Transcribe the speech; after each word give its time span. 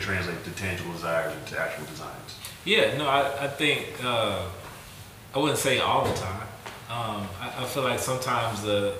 to 0.00 0.06
translate 0.06 0.42
the 0.44 0.50
tangible 0.52 0.92
desires 0.92 1.32
into 1.36 1.58
actual 1.60 1.84
designs? 1.86 2.36
Yeah, 2.64 2.96
no, 2.96 3.06
I, 3.08 3.44
I 3.44 3.48
think 3.48 3.86
uh, 4.04 4.46
I 5.34 5.38
wouldn't 5.38 5.58
say 5.58 5.78
all 5.78 6.04
the 6.04 6.14
time. 6.14 6.42
Um, 6.90 7.26
I, 7.40 7.54
I 7.62 7.64
feel 7.66 7.82
like 7.84 7.98
sometimes 8.00 8.62
the 8.62 8.94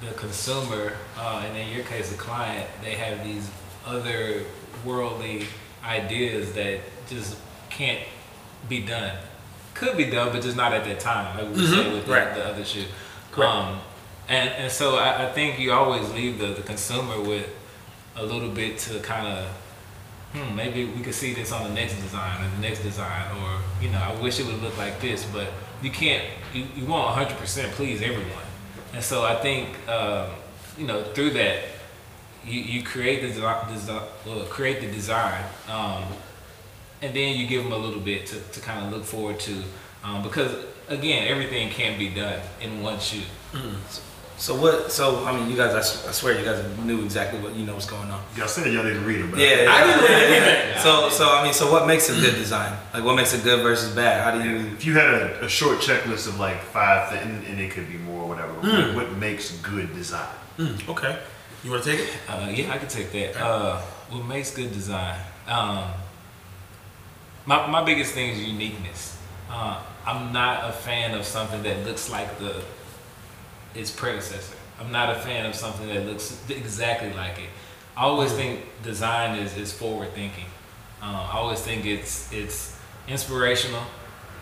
the 0.00 0.12
consumer, 0.12 0.94
uh, 1.18 1.42
and 1.46 1.56
in 1.58 1.68
your 1.74 1.84
case, 1.84 2.10
the 2.10 2.16
client, 2.16 2.66
they 2.82 2.92
have 2.94 3.22
these 3.22 3.50
other 3.84 4.44
worldly 4.82 5.44
ideas 5.84 6.54
that 6.54 6.80
just 7.06 7.36
can't 7.68 8.00
be 8.66 8.80
done. 8.80 9.14
Could 9.74 9.98
be 9.98 10.06
done, 10.06 10.32
but 10.32 10.40
just 10.42 10.56
not 10.56 10.72
at 10.72 10.84
that 10.84 11.00
time, 11.00 11.36
like 11.36 11.54
we 11.54 11.66
said 11.66 11.92
with 11.92 12.06
the, 12.06 12.12
Right. 12.12 12.34
the 12.34 12.46
other 12.46 12.64
shoe. 12.64 12.84
Correct. 13.30 13.52
Um, 13.52 13.80
and 14.28 14.48
and 14.50 14.72
so 14.72 14.96
I, 14.96 15.26
I 15.28 15.32
think 15.32 15.58
you 15.58 15.72
always 15.72 16.08
leave 16.12 16.38
the, 16.38 16.48
the 16.48 16.62
consumer 16.62 17.20
with 17.20 17.48
a 18.16 18.24
little 18.24 18.48
bit 18.50 18.78
to 18.78 19.00
kind 19.00 19.26
of 19.26 19.48
hmm, 20.32 20.54
maybe 20.54 20.84
we 20.84 21.02
could 21.02 21.14
see 21.14 21.34
this 21.34 21.52
on 21.52 21.64
the 21.64 21.74
next 21.74 21.94
design 22.00 22.44
or 22.44 22.50
the 22.56 22.62
next 22.62 22.80
design, 22.80 23.24
or 23.38 23.60
you 23.82 23.90
know, 23.90 23.98
I 23.98 24.20
wish 24.20 24.40
it 24.40 24.46
would 24.46 24.62
look 24.62 24.76
like 24.78 25.00
this, 25.00 25.24
but 25.32 25.48
you 25.82 25.90
can't. 25.90 26.24
You, 26.52 26.66
you 26.76 26.86
won't 26.86 27.16
100% 27.16 27.70
please 27.72 28.02
everyone, 28.02 28.46
and 28.92 29.02
so 29.02 29.24
I 29.24 29.36
think 29.36 29.68
um, 29.88 30.28
you 30.76 30.86
know 30.86 31.02
through 31.14 31.30
that 31.30 31.64
you, 32.44 32.60
you 32.60 32.82
create 32.82 33.22
the 33.22 33.28
design, 33.28 33.64
desi 33.66 34.02
well, 34.26 34.44
create 34.44 34.80
the 34.80 34.88
design, 34.88 35.44
um, 35.68 36.04
and 37.02 37.14
then 37.14 37.36
you 37.36 37.46
give 37.46 37.62
them 37.62 37.72
a 37.72 37.78
little 37.78 38.00
bit 38.00 38.26
to, 38.26 38.40
to 38.40 38.60
kind 38.60 38.84
of 38.84 38.92
look 38.92 39.04
forward 39.04 39.40
to, 39.40 39.62
um, 40.04 40.22
because 40.22 40.52
again, 40.88 41.28
everything 41.28 41.70
can't 41.70 41.98
be 41.98 42.08
done 42.08 42.40
in 42.60 42.82
one 42.82 42.98
shoe. 42.98 43.22
So 43.88 44.02
what? 44.48 44.90
So 44.90 45.24
I 45.26 45.36
mean, 45.36 45.50
you 45.50 45.56
guys—I 45.56 45.82
swear, 46.12 46.38
you 46.38 46.44
guys 46.44 46.64
knew 46.78 47.04
exactly 47.04 47.38
what 47.40 47.54
you 47.54 47.66
know 47.66 47.74
what's 47.74 47.84
going 47.84 48.10
on. 48.10 48.22
Y'all 48.36 48.48
said 48.48 48.72
y'all 48.72 48.82
didn't 48.82 49.04
read 49.04 49.20
them, 49.20 49.30
but 49.30 49.38
Yeah, 49.40 49.66
I 49.68 49.84
didn't 49.86 50.02
read 50.02 50.42
it. 50.42 50.76
So, 50.80 51.10
so 51.10 51.28
I 51.28 51.44
mean, 51.44 51.52
so 51.52 51.70
what 51.70 51.86
makes 51.86 52.08
a 52.08 52.14
good 52.18 52.36
design? 52.36 52.74
Like, 52.94 53.04
what 53.04 53.14
makes 53.14 53.34
a 53.34 53.38
good 53.38 53.62
versus 53.62 53.94
bad? 53.94 54.24
How 54.24 54.30
do 54.42 54.48
you? 54.48 54.56
if 54.72 54.86
you 54.86 54.94
had 54.94 55.12
a, 55.12 55.44
a 55.44 55.48
short 55.48 55.78
checklist 55.80 56.26
of 56.26 56.40
like 56.40 56.62
five 56.62 57.10
things, 57.10 57.46
and 57.48 57.60
it 57.60 57.70
could 57.70 57.86
be 57.86 57.98
more, 57.98 58.26
whatever, 58.26 58.54
what, 58.54 58.94
what 58.94 59.16
makes 59.18 59.50
good 59.58 59.92
design? 59.94 60.34
Okay. 60.88 61.18
You 61.62 61.70
want 61.70 61.84
to 61.84 61.90
take 61.90 62.00
it? 62.00 62.16
Uh, 62.26 62.48
yeah, 62.50 62.72
I 62.72 62.78
could 62.78 62.88
take 62.88 63.12
that. 63.12 63.36
Uh, 63.36 63.78
what 64.08 64.24
makes 64.24 64.54
good 64.54 64.72
design? 64.72 65.18
Um, 65.46 65.84
my, 67.44 67.66
my 67.66 67.84
biggest 67.84 68.14
thing 68.14 68.30
is 68.30 68.42
uniqueness. 68.42 69.18
Uh, 69.50 69.82
I'm 70.06 70.32
not 70.32 70.68
a 70.68 70.72
fan 70.72 71.14
of 71.14 71.26
something 71.26 71.62
that 71.62 71.84
looks 71.84 72.08
like 72.10 72.38
the 72.38 72.64
its 73.74 73.90
predecessor. 73.90 74.56
I'm 74.80 74.90
not 74.92 75.14
a 75.16 75.20
fan 75.20 75.46
of 75.46 75.54
something 75.54 75.86
that 75.88 76.06
looks 76.06 76.42
exactly 76.48 77.12
like 77.12 77.38
it. 77.38 77.48
I 77.96 78.04
always 78.04 78.32
think 78.32 78.60
design 78.82 79.38
is, 79.38 79.56
is 79.56 79.72
forward 79.72 80.12
thinking. 80.14 80.46
Um, 81.02 81.14
I 81.14 81.32
always 81.34 81.60
think 81.60 81.84
it's 81.86 82.32
it's 82.32 82.76
inspirational 83.08 83.82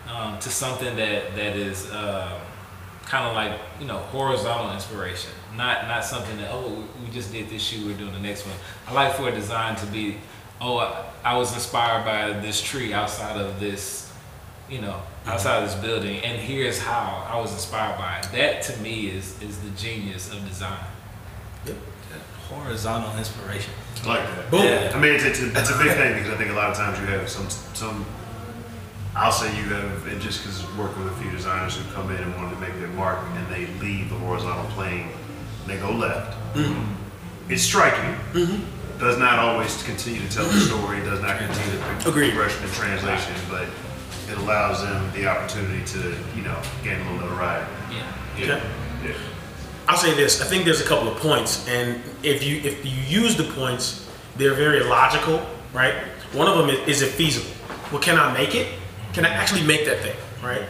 um, 0.07 0.39
to 0.39 0.49
something 0.49 0.95
that 0.95 1.35
that 1.35 1.55
is 1.55 1.89
um, 1.91 2.39
kind 3.05 3.25
of 3.27 3.33
like 3.35 3.59
you 3.79 3.85
know 3.87 3.97
horizontal 3.97 4.71
inspiration, 4.73 5.31
not 5.55 5.87
not 5.87 6.05
something 6.05 6.37
that 6.37 6.49
oh 6.51 6.69
we- 6.69 7.05
we 7.05 7.11
just 7.11 7.31
did 7.31 7.49
this 7.49 7.61
shoe, 7.61 7.85
we're 7.85 7.97
doing 7.97 8.13
the 8.13 8.19
next 8.19 8.45
one. 8.45 8.55
I 8.87 8.93
like 8.93 9.13
for 9.15 9.27
a 9.29 9.31
design 9.31 9.75
to 9.77 9.85
be 9.87 10.17
oh 10.61 10.77
I, 10.77 11.05
I 11.23 11.37
was 11.37 11.53
inspired 11.53 12.05
by 12.05 12.39
this 12.39 12.61
tree 12.61 12.93
outside 12.93 13.37
of 13.37 13.59
this 13.59 14.11
you 14.69 14.79
know 14.81 15.01
outside 15.29 15.63
of 15.63 15.69
this 15.69 15.79
building, 15.79 16.17
and 16.23 16.39
here's 16.39 16.79
how 16.79 17.25
I 17.29 17.39
was 17.39 17.53
inspired 17.53 17.97
by 17.97 18.17
it. 18.19 18.31
That 18.31 18.63
to 18.63 18.79
me 18.81 19.07
is 19.07 19.41
is 19.41 19.59
the 19.59 19.69
genius 19.71 20.31
of 20.31 20.45
design. 20.47 20.83
Horizontal 22.49 23.15
inspiration. 23.15 23.71
I 24.03 24.07
like 24.07 24.25
that. 24.25 24.49
Boom. 24.49 24.63
Yeah. 24.63 24.91
I 24.95 24.99
mean, 24.99 25.13
it's, 25.13 25.23
it's, 25.23 25.39
a, 25.39 25.49
it's 25.59 25.69
a 25.69 25.77
big 25.77 25.95
thing 25.95 26.15
because 26.17 26.33
I 26.33 26.37
think 26.37 26.49
a 26.49 26.55
lot 26.55 26.71
of 26.71 26.77
times 26.77 26.99
you 26.99 27.05
have 27.05 27.29
some 27.29 27.47
some. 27.49 28.05
I'll 29.15 29.31
say 29.31 29.55
you 29.55 29.65
have, 29.69 30.07
and 30.07 30.19
just 30.19 30.41
because 30.41 30.65
working 30.75 31.03
with 31.03 31.13
a 31.13 31.15
few 31.17 31.29
designers 31.29 31.77
who 31.77 31.83
come 31.93 32.09
in 32.09 32.17
and 32.17 32.35
want 32.35 32.51
to 32.53 32.59
make 32.59 32.73
their 32.79 32.87
mark, 32.89 33.19
and 33.35 33.47
they 33.53 33.67
leave 33.79 34.09
the 34.09 34.15
horizontal 34.15 34.65
plane, 34.71 35.09
and 35.61 35.67
they 35.69 35.77
go 35.77 35.91
left. 35.91 36.37
Mm-hmm. 36.55 37.51
It's 37.51 37.61
striking. 37.61 38.15
Mm-hmm. 38.33 38.99
Does 38.99 39.17
not 39.19 39.37
always 39.39 39.81
continue 39.83 40.21
to 40.21 40.31
tell 40.33 40.45
the 40.45 40.59
story. 40.59 40.99
Does 41.01 41.21
not 41.21 41.37
continue 41.37 41.79
to 41.79 42.09
Agreed. 42.09 42.31
progression 42.31 42.63
and 42.63 42.73
translation, 42.73 43.35
but 43.49 43.67
it 44.29 44.37
allows 44.37 44.81
them 44.83 45.11
the 45.13 45.27
opportunity 45.27 45.83
to, 45.85 46.15
you 46.35 46.43
know, 46.43 46.59
gain 46.83 46.99
a 47.01 47.11
little 47.11 47.29
notoriety. 47.29 47.71
Yeah. 47.91 48.13
Okay. 48.35 48.61
Yeah. 49.03 49.13
I'll 49.87 49.97
say 49.97 50.13
this. 50.13 50.41
I 50.41 50.45
think 50.45 50.65
there's 50.65 50.81
a 50.81 50.85
couple 50.85 51.07
of 51.07 51.17
points, 51.17 51.67
and 51.67 52.01
if 52.21 52.43
you 52.43 52.57
if 52.57 52.85
you 52.85 53.21
use 53.21 53.35
the 53.35 53.45
points, 53.53 54.07
they're 54.37 54.53
very 54.53 54.83
logical, 54.83 55.45
right? 55.73 55.95
One 56.33 56.47
of 56.47 56.57
them 56.57 56.69
is, 56.69 56.87
is 56.87 57.01
it 57.01 57.11
feasible? 57.11 57.51
Well, 57.91 58.01
can 58.01 58.17
I 58.17 58.31
make 58.31 58.53
it? 58.53 58.67
Can 59.13 59.25
I 59.25 59.29
actually 59.29 59.63
make 59.63 59.85
that 59.85 60.01
thing, 60.01 60.15
right? 60.43 60.63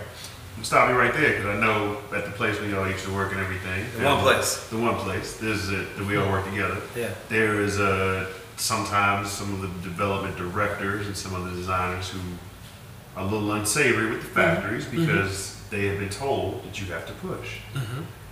Stop 0.61 0.89
me 0.89 0.95
right 0.95 1.13
there 1.13 1.31
because 1.31 1.45
I 1.45 1.59
know 1.59 1.97
at 2.13 2.25
the 2.25 2.31
place 2.31 2.59
where 2.59 2.69
y'all 2.69 2.89
used 2.89 3.05
to 3.05 3.13
work 3.13 3.31
and 3.31 3.41
everything. 3.41 3.85
The 3.97 4.05
one 4.05 4.19
place. 4.19 4.67
The 4.69 4.77
one 4.77 4.95
place. 4.95 5.37
This 5.37 5.63
is 5.63 5.71
it 5.71 5.97
that 5.97 6.05
we 6.05 6.17
all 6.17 6.29
work 6.29 6.45
together. 6.45 6.77
Yeah. 6.95 7.13
There 7.29 7.61
is 7.61 7.79
uh, 7.79 8.31
sometimes 8.57 9.31
some 9.31 9.53
of 9.53 9.61
the 9.61 9.67
development 9.89 10.37
directors 10.37 11.07
and 11.07 11.15
some 11.15 11.33
of 11.35 11.45
the 11.45 11.51
designers 11.51 12.09
who 12.09 12.19
are 12.19 12.21
a 13.19 13.23
little 13.25 13.51
unsavory 13.51 14.09
with 14.09 14.21
the 14.21 14.27
factories 14.29 14.85
because 14.85 15.61
they 15.69 15.87
have 15.87 15.99
been 15.99 16.09
told 16.09 16.63
that 16.63 16.79
you 16.79 16.87
have 16.87 17.05
to 17.05 17.13
push 17.13 17.57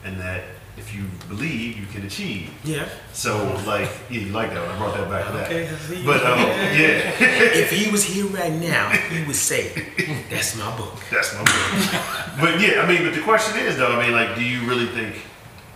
and 0.04 0.20
that 0.20 0.44
if 0.78 0.94
you 0.94 1.06
believe 1.28 1.78
you 1.78 1.86
can 1.88 2.06
achieve. 2.06 2.50
Yeah. 2.64 2.88
So 3.12 3.38
like 3.66 3.90
yeah, 4.10 4.22
you 4.22 4.32
like 4.32 4.54
that 4.54 4.66
one. 4.66 4.76
I 4.76 4.78
brought 4.78 4.96
that 4.96 5.10
back 5.10 5.26
to 5.26 5.32
that. 5.34 5.46
Okay, 5.48 5.68
I 5.68 5.76
see. 5.76 6.06
But 6.06 6.24
um, 6.24 6.40
yeah, 6.40 7.12
if 7.20 7.72
he 7.72 7.92
was 7.92 8.04
here 8.04 8.28
right 8.28 8.54
now, 8.54 8.90
he 8.90 9.26
would 9.26 9.36
say, 9.36 9.70
"That's 10.30 10.56
my 10.56 10.76
book." 10.78 10.94
That's 11.12 11.34
my 11.34 11.40
book. 11.40 12.40
but 12.40 12.62
yeah, 12.62 12.82
I 12.82 12.88
mean, 12.88 13.04
but 13.04 13.16
the 13.16 13.22
question 13.22 13.58
is 13.58 13.78
though, 13.78 13.92
I 13.92 14.04
mean, 14.04 14.14
like, 14.14 14.36
do 14.36 14.44
you 14.44 14.68
really 14.68 14.86
think 14.88 15.16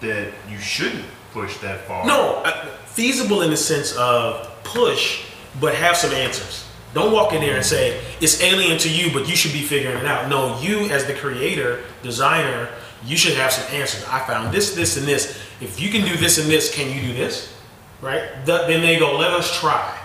that 0.02 0.32
you 0.50 0.60
shouldn't 0.60 1.06
push 1.34 1.58
that 1.58 1.82
far? 1.88 2.06
No, 2.06 2.44
uh, 2.46 2.68
feasible 2.86 3.42
in 3.42 3.50
the 3.50 3.58
sense 3.58 3.96
of 3.98 4.48
push, 4.64 5.26
but 5.60 5.74
have 5.74 5.98
some 5.98 6.12
answers. 6.12 6.68
Don't 6.94 7.14
walk 7.14 7.34
in 7.34 7.42
there 7.42 7.56
and 7.56 7.66
say 7.66 8.02
it's 8.20 8.42
alien 8.42 8.78
to 8.80 8.90
you, 8.90 9.14
but 9.14 9.28
you 9.30 9.36
should 9.36 9.54
be 9.54 9.62
figuring 9.62 9.98
it 9.98 10.06
out. 10.06 10.30
No, 10.30 10.60
you 10.60 10.90
as 10.90 11.06
the 11.06 11.14
creator, 11.14 11.84
designer, 12.04 12.70
you 13.06 13.16
should 13.16 13.34
have 13.34 13.52
some 13.52 13.74
answers. 13.74 14.04
I 14.10 14.20
found 14.20 14.54
this, 14.54 14.76
this, 14.76 14.98
and 14.98 15.08
this. 15.08 15.42
If 15.62 15.80
you 15.80 15.90
can 15.90 16.06
do 16.06 16.18
this 16.18 16.38
and 16.38 16.50
this, 16.50 16.74
can 16.74 16.94
you 16.94 17.02
do 17.02 17.14
this? 17.14 17.56
Right? 18.02 18.24
Th- 18.46 18.68
then 18.68 18.82
they 18.82 19.00
go, 19.00 19.18
let 19.18 19.32
us 19.32 19.60
try. 19.60 19.98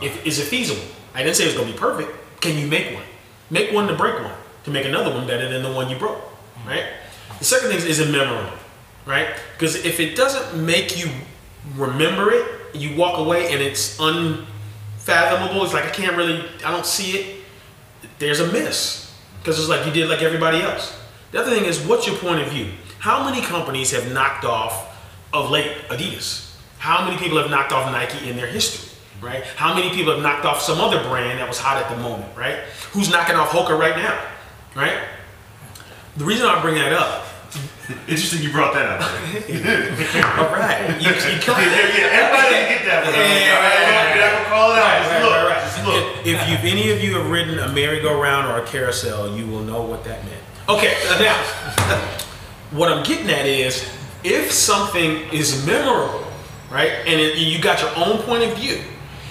If, 0.00 0.26
is 0.26 0.38
it 0.38 0.44
feasible? 0.44 0.82
I 1.14 1.22
didn't 1.22 1.36
say 1.36 1.44
it 1.44 1.48
was 1.48 1.56
going 1.56 1.68
to 1.68 1.74
be 1.74 1.78
perfect. 1.78 2.10
Can 2.40 2.58
you 2.58 2.66
make 2.66 2.94
one? 2.94 3.04
Make 3.50 3.72
one 3.72 3.86
to 3.88 3.94
break 3.94 4.20
one 4.20 4.34
to 4.64 4.70
make 4.70 4.86
another 4.86 5.10
one 5.10 5.26
better 5.26 5.48
than 5.48 5.62
the 5.62 5.70
one 5.70 5.88
you 5.88 5.96
broke. 5.96 6.22
Right? 6.66 6.84
The 7.38 7.44
second 7.44 7.68
thing 7.68 7.78
is, 7.78 7.84
is 7.84 8.00
it 8.00 8.10
memorable? 8.10 8.50
Right? 9.06 9.28
Because 9.52 9.76
if 9.84 10.00
it 10.00 10.16
doesn't 10.16 10.64
make 10.64 10.98
you 10.98 11.10
remember 11.76 12.30
it, 12.30 12.74
you 12.74 12.96
walk 12.96 13.18
away 13.18 13.52
and 13.52 13.62
it's 13.62 14.00
unfathomable. 15.04 15.64
It's 15.64 15.74
like 15.74 15.84
I 15.84 15.90
can't 15.90 16.16
really, 16.16 16.44
I 16.64 16.70
don't 16.70 16.86
see 16.86 17.18
it. 17.18 17.44
There's 18.18 18.40
a 18.40 18.50
miss 18.52 19.12
because 19.38 19.58
it's 19.58 19.68
like 19.68 19.86
you 19.86 19.92
did 19.92 20.08
like 20.08 20.22
everybody 20.22 20.60
else. 20.62 20.98
The 21.32 21.40
other 21.40 21.54
thing 21.54 21.64
is, 21.64 21.80
what's 21.86 22.06
your 22.06 22.16
point 22.16 22.40
of 22.40 22.48
view? 22.48 22.70
How 22.98 23.28
many 23.28 23.44
companies 23.44 23.90
have 23.90 24.12
knocked 24.12 24.44
off 24.44 24.96
of 25.32 25.50
late 25.50 25.72
Adidas? 25.88 26.56
How 26.78 27.04
many 27.04 27.18
people 27.18 27.38
have 27.38 27.50
knocked 27.50 27.72
off 27.72 27.90
Nike 27.92 28.28
in 28.28 28.36
their 28.36 28.46
history? 28.46 28.90
Right? 29.20 29.44
How 29.56 29.74
many 29.74 29.90
people 29.90 30.12
have 30.12 30.22
knocked 30.22 30.44
off 30.44 30.60
some 30.60 30.80
other 30.80 31.02
brand 31.08 31.38
that 31.38 31.48
was 31.48 31.58
hot 31.58 31.82
at 31.82 31.94
the 31.94 32.02
moment? 32.02 32.36
Right? 32.36 32.58
Who's 32.92 33.10
knocking 33.10 33.36
off 33.36 33.50
Hoka 33.50 33.78
right 33.78 33.96
now? 33.96 34.22
Right? 34.74 34.98
The 36.16 36.24
reason 36.24 36.46
I 36.46 36.60
bring 36.60 36.76
that 36.76 36.92
up, 36.92 37.26
Interesting, 38.08 38.42
you 38.42 38.50
brought 38.50 38.72
that 38.72 38.86
up. 38.86 39.02
all 40.38 40.54
right, 40.54 40.88
you, 41.02 41.08
you 41.08 41.12
yeah, 41.12 41.60
yeah, 41.92 42.16
everybody 42.16 42.56
get 42.72 42.84
that 42.86 43.04
one. 43.04 43.12
Yeah, 43.12 43.60
right, 43.60 43.84
right, 43.84 44.24
I'm 44.24 44.32
gonna 44.32 44.48
call 44.48 44.72
it 44.72 44.78
out. 44.78 44.88
Right, 44.88 45.00
Just 45.00 45.12
right, 45.12 45.22
look, 45.22 45.32
right, 45.32 45.48
right. 45.48 45.62
just 45.62 45.84
look. 45.84 46.26
If, 46.26 46.48
if 46.48 46.64
you, 46.64 46.70
any 46.70 46.90
of 46.92 47.04
you 47.04 47.18
have 47.18 47.28
ridden 47.30 47.58
a 47.58 47.70
merry-go-round 47.72 48.46
or 48.50 48.64
a 48.64 48.66
carousel, 48.66 49.36
you 49.36 49.46
will 49.46 49.60
know 49.60 49.82
what 49.82 50.02
that 50.04 50.24
meant. 50.24 50.42
Okay, 50.66 50.96
uh, 51.08 51.18
now, 51.18 51.36
what 52.70 52.90
I'm 52.90 53.04
getting 53.04 53.28
at 53.28 53.44
is, 53.44 53.86
if 54.22 54.50
something 54.50 55.28
is 55.30 55.66
memorable, 55.66 56.26
right, 56.70 56.90
and 57.04 57.20
it, 57.20 57.36
you 57.36 57.60
got 57.60 57.82
your 57.82 57.92
own 57.96 58.22
point 58.22 58.44
of 58.44 58.56
view, 58.56 58.80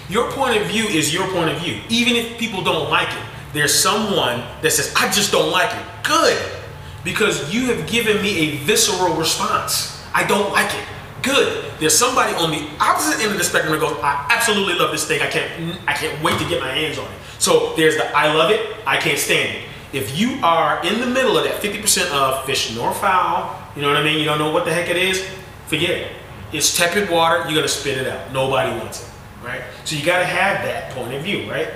your 0.09 0.31
point 0.31 0.61
of 0.61 0.67
view 0.67 0.83
is 0.85 1.11
your 1.11 1.27
point 1.31 1.49
of 1.49 1.59
view. 1.59 1.81
Even 1.89 2.15
if 2.15 2.37
people 2.37 2.61
don't 2.61 2.91
like 2.91 3.09
it, 3.09 3.23
there's 3.53 3.73
someone 3.73 4.43
that 4.61 4.71
says, 4.71 4.93
I 4.95 5.09
just 5.11 5.31
don't 5.31 5.51
like 5.51 5.73
it. 5.73 5.83
Good. 6.03 6.62
Because 7.03 7.53
you 7.53 7.65
have 7.73 7.87
given 7.89 8.21
me 8.21 8.37
a 8.39 8.57
visceral 8.57 9.15
response. 9.15 10.01
I 10.13 10.23
don't 10.25 10.51
like 10.53 10.73
it. 10.73 10.85
Good. 11.21 11.71
There's 11.79 11.97
somebody 11.97 12.33
on 12.35 12.51
the 12.51 12.67
opposite 12.79 13.21
end 13.21 13.31
of 13.31 13.37
the 13.37 13.43
spectrum 13.43 13.73
that 13.73 13.79
goes, 13.79 13.97
I 14.01 14.27
absolutely 14.29 14.75
love 14.75 14.91
this 14.91 15.07
thing. 15.07 15.21
I 15.21 15.27
can't 15.27 15.79
I 15.87 15.93
can't 15.93 16.21
wait 16.23 16.37
to 16.39 16.47
get 16.49 16.61
my 16.61 16.69
hands 16.69 16.97
on 16.97 17.05
it. 17.05 17.19
So 17.39 17.73
there's 17.75 17.95
the 17.95 18.05
I 18.15 18.33
love 18.33 18.51
it, 18.51 18.75
I 18.85 18.97
can't 18.97 19.17
stand 19.19 19.57
it. 19.57 19.63
If 19.93 20.17
you 20.17 20.39
are 20.43 20.83
in 20.85 20.99
the 20.99 21.05
middle 21.05 21.37
of 21.37 21.43
that 21.45 21.61
50% 21.61 22.11
of 22.11 22.45
fish 22.45 22.75
nor 22.75 22.93
foul, 22.93 23.57
you 23.75 23.81
know 23.81 23.87
what 23.89 23.97
I 23.97 24.03
mean? 24.03 24.17
You 24.19 24.25
don't 24.25 24.39
know 24.39 24.51
what 24.51 24.65
the 24.65 24.73
heck 24.73 24.89
it 24.89 24.97
is, 24.97 25.25
forget 25.67 25.91
it. 25.91 26.11
It's 26.51 26.75
tepid 26.75 27.09
water, 27.09 27.43
you're 27.45 27.55
gonna 27.55 27.67
spit 27.67 27.97
it 27.97 28.07
out. 28.07 28.31
Nobody 28.33 28.77
wants 28.79 29.01
it. 29.03 29.09
right? 29.45 29.61
So 29.85 29.95
you 29.95 30.05
got 30.05 30.19
to 30.19 30.25
have 30.25 30.63
that 30.65 30.91
point 30.91 31.13
of 31.13 31.21
view, 31.23 31.49
right? 31.49 31.67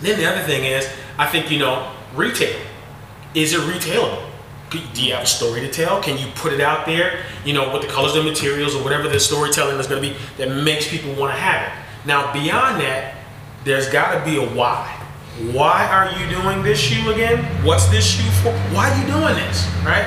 Then 0.00 0.18
the 0.18 0.26
other 0.26 0.42
thing 0.42 0.64
is, 0.64 0.88
I 1.18 1.26
think 1.26 1.50
you 1.50 1.58
know, 1.58 1.92
retail. 2.14 2.58
Is 3.34 3.52
it 3.54 3.60
retailable? 3.60 4.28
Do 4.72 5.02
you 5.02 5.12
have 5.12 5.24
a 5.24 5.26
story 5.26 5.60
to 5.60 5.70
tell? 5.70 6.02
Can 6.02 6.16
you 6.18 6.26
put 6.34 6.52
it 6.52 6.60
out 6.60 6.86
there? 6.86 7.24
You 7.44 7.52
know, 7.52 7.72
with 7.72 7.82
the 7.82 7.88
colors 7.88 8.14
and 8.14 8.24
materials 8.24 8.74
or 8.74 8.82
whatever 8.82 9.08
the 9.08 9.20
storytelling 9.20 9.78
is 9.78 9.86
going 9.86 10.02
to 10.02 10.08
be 10.08 10.16
that 10.38 10.48
makes 10.64 10.88
people 10.88 11.14
want 11.14 11.34
to 11.34 11.38
have 11.38 11.66
it. 11.66 12.06
Now, 12.06 12.32
beyond 12.32 12.80
that, 12.80 13.16
there's 13.64 13.88
got 13.88 14.18
to 14.18 14.24
be 14.24 14.42
a 14.42 14.48
why. 14.54 14.98
Why 15.52 15.86
are 15.86 16.10
you 16.18 16.28
doing 16.28 16.62
this 16.62 16.78
shoe 16.78 17.10
again? 17.10 17.44
What's 17.64 17.86
this 17.88 18.06
shoe 18.06 18.30
for? 18.42 18.52
Why 18.74 18.90
are 18.90 18.98
you 18.98 19.06
doing 19.06 19.34
this? 19.34 19.66
Right? 19.84 20.06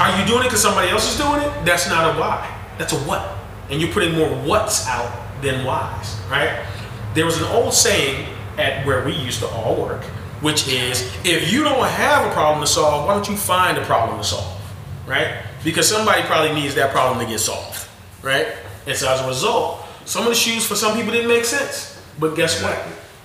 Are 0.00 0.20
you 0.20 0.26
doing 0.26 0.40
it 0.40 0.44
because 0.44 0.62
somebody 0.62 0.90
else 0.90 1.10
is 1.10 1.18
doing 1.18 1.40
it? 1.40 1.64
That's 1.64 1.88
not 1.88 2.14
a 2.14 2.20
why. 2.20 2.54
That's 2.78 2.92
a 2.92 2.98
what. 3.00 3.36
And 3.70 3.80
you're 3.80 3.92
putting 3.92 4.14
more 4.14 4.28
what's 4.28 4.86
out 4.86 5.42
than 5.42 5.64
whys, 5.64 6.18
right? 6.30 6.66
There 7.14 7.24
was 7.24 7.38
an 7.38 7.44
old 7.48 7.72
saying 7.72 8.28
at 8.58 8.86
where 8.86 9.04
we 9.04 9.12
used 9.12 9.40
to 9.40 9.48
all 9.48 9.76
work, 9.76 10.04
which 10.40 10.68
is 10.68 11.02
if 11.24 11.52
you 11.52 11.62
don't 11.62 11.86
have 11.86 12.26
a 12.26 12.32
problem 12.32 12.60
to 12.60 12.66
solve, 12.66 13.06
why 13.06 13.14
don't 13.14 13.28
you 13.28 13.36
find 13.36 13.78
a 13.78 13.84
problem 13.84 14.18
to 14.18 14.24
solve, 14.24 14.60
right? 15.06 15.42
Because 15.64 15.88
somebody 15.88 16.22
probably 16.22 16.54
needs 16.54 16.74
that 16.74 16.90
problem 16.92 17.18
to 17.24 17.26
get 17.30 17.40
solved, 17.40 17.88
right? 18.22 18.48
And 18.86 18.96
so 18.96 19.10
as 19.12 19.20
a 19.20 19.26
result, 19.26 19.84
some 20.04 20.22
of 20.22 20.28
the 20.28 20.34
shoes 20.34 20.64
for 20.66 20.76
some 20.76 20.96
people 20.96 21.12
didn't 21.12 21.28
make 21.28 21.44
sense. 21.44 22.00
But 22.18 22.36
guess 22.36 22.62
what? 22.62 22.78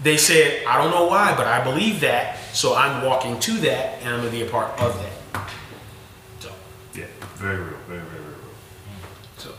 They 0.03 0.17
said, 0.17 0.65
I 0.65 0.81
don't 0.81 0.91
know 0.91 1.05
why, 1.05 1.35
but 1.35 1.47
I 1.47 1.63
believe 1.63 1.99
that, 2.01 2.39
so 2.53 2.75
I'm 2.75 3.05
walking 3.05 3.39
to 3.39 3.51
that 3.59 4.01
and 4.01 4.09
I'm 4.09 4.19
gonna 4.19 4.31
be 4.31 4.41
a 4.41 4.49
part 4.49 4.71
of 4.81 4.97
that. 4.99 5.49
So 6.39 6.51
Yeah, 6.95 7.05
very 7.35 7.57
real, 7.57 7.67
very, 7.87 7.99
very, 7.99 8.05
very 8.09 8.23
real. 8.23 8.37
So, 9.37 9.51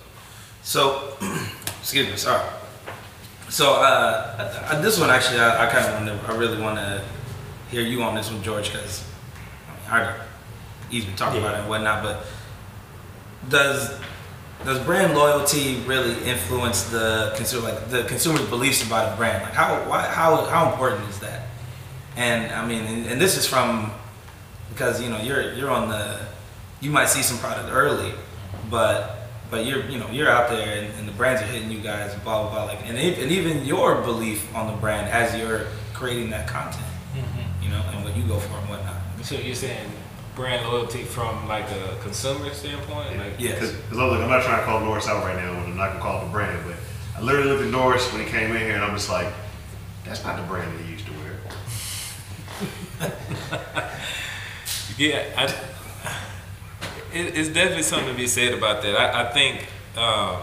so 0.63 1.17
excuse 1.81 2.09
me, 2.09 2.17
sorry. 2.17 2.45
So 3.49 3.75
uh, 3.75 4.71
uh, 4.73 4.81
this 4.81 4.99
one 4.99 5.11
actually, 5.11 5.39
I, 5.39 5.67
I 5.69 5.71
kind 5.71 5.87
of 5.87 5.93
want 6.07 6.27
to, 6.27 6.33
I 6.33 6.37
really 6.37 6.61
want 6.61 6.77
to 6.79 7.05
hear 7.73 7.83
you 7.83 8.03
on 8.03 8.15
this 8.15 8.31
one, 8.31 8.43
George, 8.43 8.71
because 8.71 9.05
I 9.89 9.99
mean, 9.99 10.07
I 10.09 10.21
he's 10.91 11.05
been 11.05 11.17
talking 11.17 11.41
about 11.41 11.55
it 11.55 11.61
and 11.61 11.69
whatnot, 11.69 12.03
but 12.03 12.25
does 13.49 13.99
does 14.65 14.79
brand 14.85 15.15
loyalty 15.15 15.83
really 15.87 16.13
influence 16.23 16.85
the 16.85 17.33
consumer, 17.37 17.71
like 17.71 17.89
the 17.89 18.05
consumer's 18.05 18.49
beliefs 18.49 18.87
about 18.87 19.13
a 19.13 19.17
brand? 19.17 19.43
Like 19.43 19.55
how 19.55 19.89
why, 19.89 20.03
how 20.03 20.45
how 20.45 20.71
important 20.71 21.09
is 21.09 21.19
that? 21.21 21.49
And 22.17 22.53
I 22.53 22.65
mean, 22.67 22.85
and, 22.85 23.07
and 23.07 23.21
this 23.21 23.37
is 23.37 23.47
from 23.47 23.91
because 24.69 25.03
you 25.03 25.09
know 25.09 25.21
you're 25.21 25.55
you're 25.55 25.71
on 25.71 25.89
the 25.89 26.21
you 26.81 26.91
might 26.91 27.09
see 27.09 27.23
some 27.23 27.39
product 27.39 27.71
early, 27.73 28.13
but 28.71 29.29
but 29.51 29.65
you're 29.65 29.85
you 29.87 29.99
know 29.99 30.09
you're 30.11 30.29
out 30.29 30.51
there 30.51 30.83
and, 30.83 30.95
and 30.99 31.09
the 31.09 31.13
brands 31.13 31.41
are 31.43 31.47
hitting 31.47 31.71
you 31.71 31.81
guys 31.81 32.15
blah 32.23 32.43
blah 32.43 32.51
blah 32.53 32.65
like 32.65 32.87
and, 32.87 32.99
and 32.99 33.31
even 33.33 33.65
your 33.65 34.03
belief 34.03 34.55
on 34.55 34.73
the 34.73 34.79
brand 34.79 35.09
as 35.09 35.35
you're 35.39 35.67
creating 35.95 36.31
that 36.31 36.49
content, 36.49 36.85
know, 37.73 37.83
and 37.93 38.05
what 38.05 38.17
you 38.17 38.23
go 38.25 38.39
for 38.39 38.57
and 38.59 38.69
whatnot. 38.69 38.97
So 39.23 39.37
you're 39.37 39.55
saying 39.55 39.91
brand 40.35 40.67
loyalty 40.67 41.03
from 41.05 41.47
like 41.49 41.69
a 41.71 41.97
consumer 42.03 42.53
standpoint? 42.55 43.13
Yeah. 43.13 43.23
Like, 43.23 43.33
Yes. 43.39 43.73
Because 43.73 43.93
look, 43.93 44.21
I'm 44.21 44.31
not 44.31 44.43
trying 44.43 44.59
to 44.61 44.65
call 44.65 44.81
Norris 44.81 45.09
out 45.09 45.25
right 45.25 45.37
now, 45.37 45.53
and 45.53 45.73
I'm 45.73 45.77
not 45.77 45.89
gonna 45.91 46.01
call 46.01 46.23
it 46.23 46.29
a 46.29 46.31
brand, 46.31 46.65
but 46.67 46.77
I 47.17 47.21
literally 47.23 47.51
looked 47.51 47.65
at 47.65 47.71
Norris 47.71 48.11
when 48.13 48.23
he 48.25 48.29
came 48.31 48.51
in 48.53 48.63
here, 48.63 48.75
and 48.75 48.85
I'm 48.85 48.95
just 48.95 49.11
like, 49.11 49.33
that's 50.05 50.23
not 50.25 50.37
the 50.37 50.43
brand 50.45 50.73
that 50.79 50.85
he 50.85 50.93
used 50.93 51.07
to 51.07 51.13
wear. 51.13 51.39
Yeah, 54.99 55.25
I, 55.37 55.45
it, 57.13 57.37
it's 57.37 57.49
definitely 57.49 57.83
something 57.83 58.11
to 58.11 58.15
be 58.15 58.27
said 58.27 58.53
about 58.55 58.83
that. 58.83 58.95
I, 58.95 59.23
I 59.23 59.33
think 59.33 59.67
um, 59.97 60.43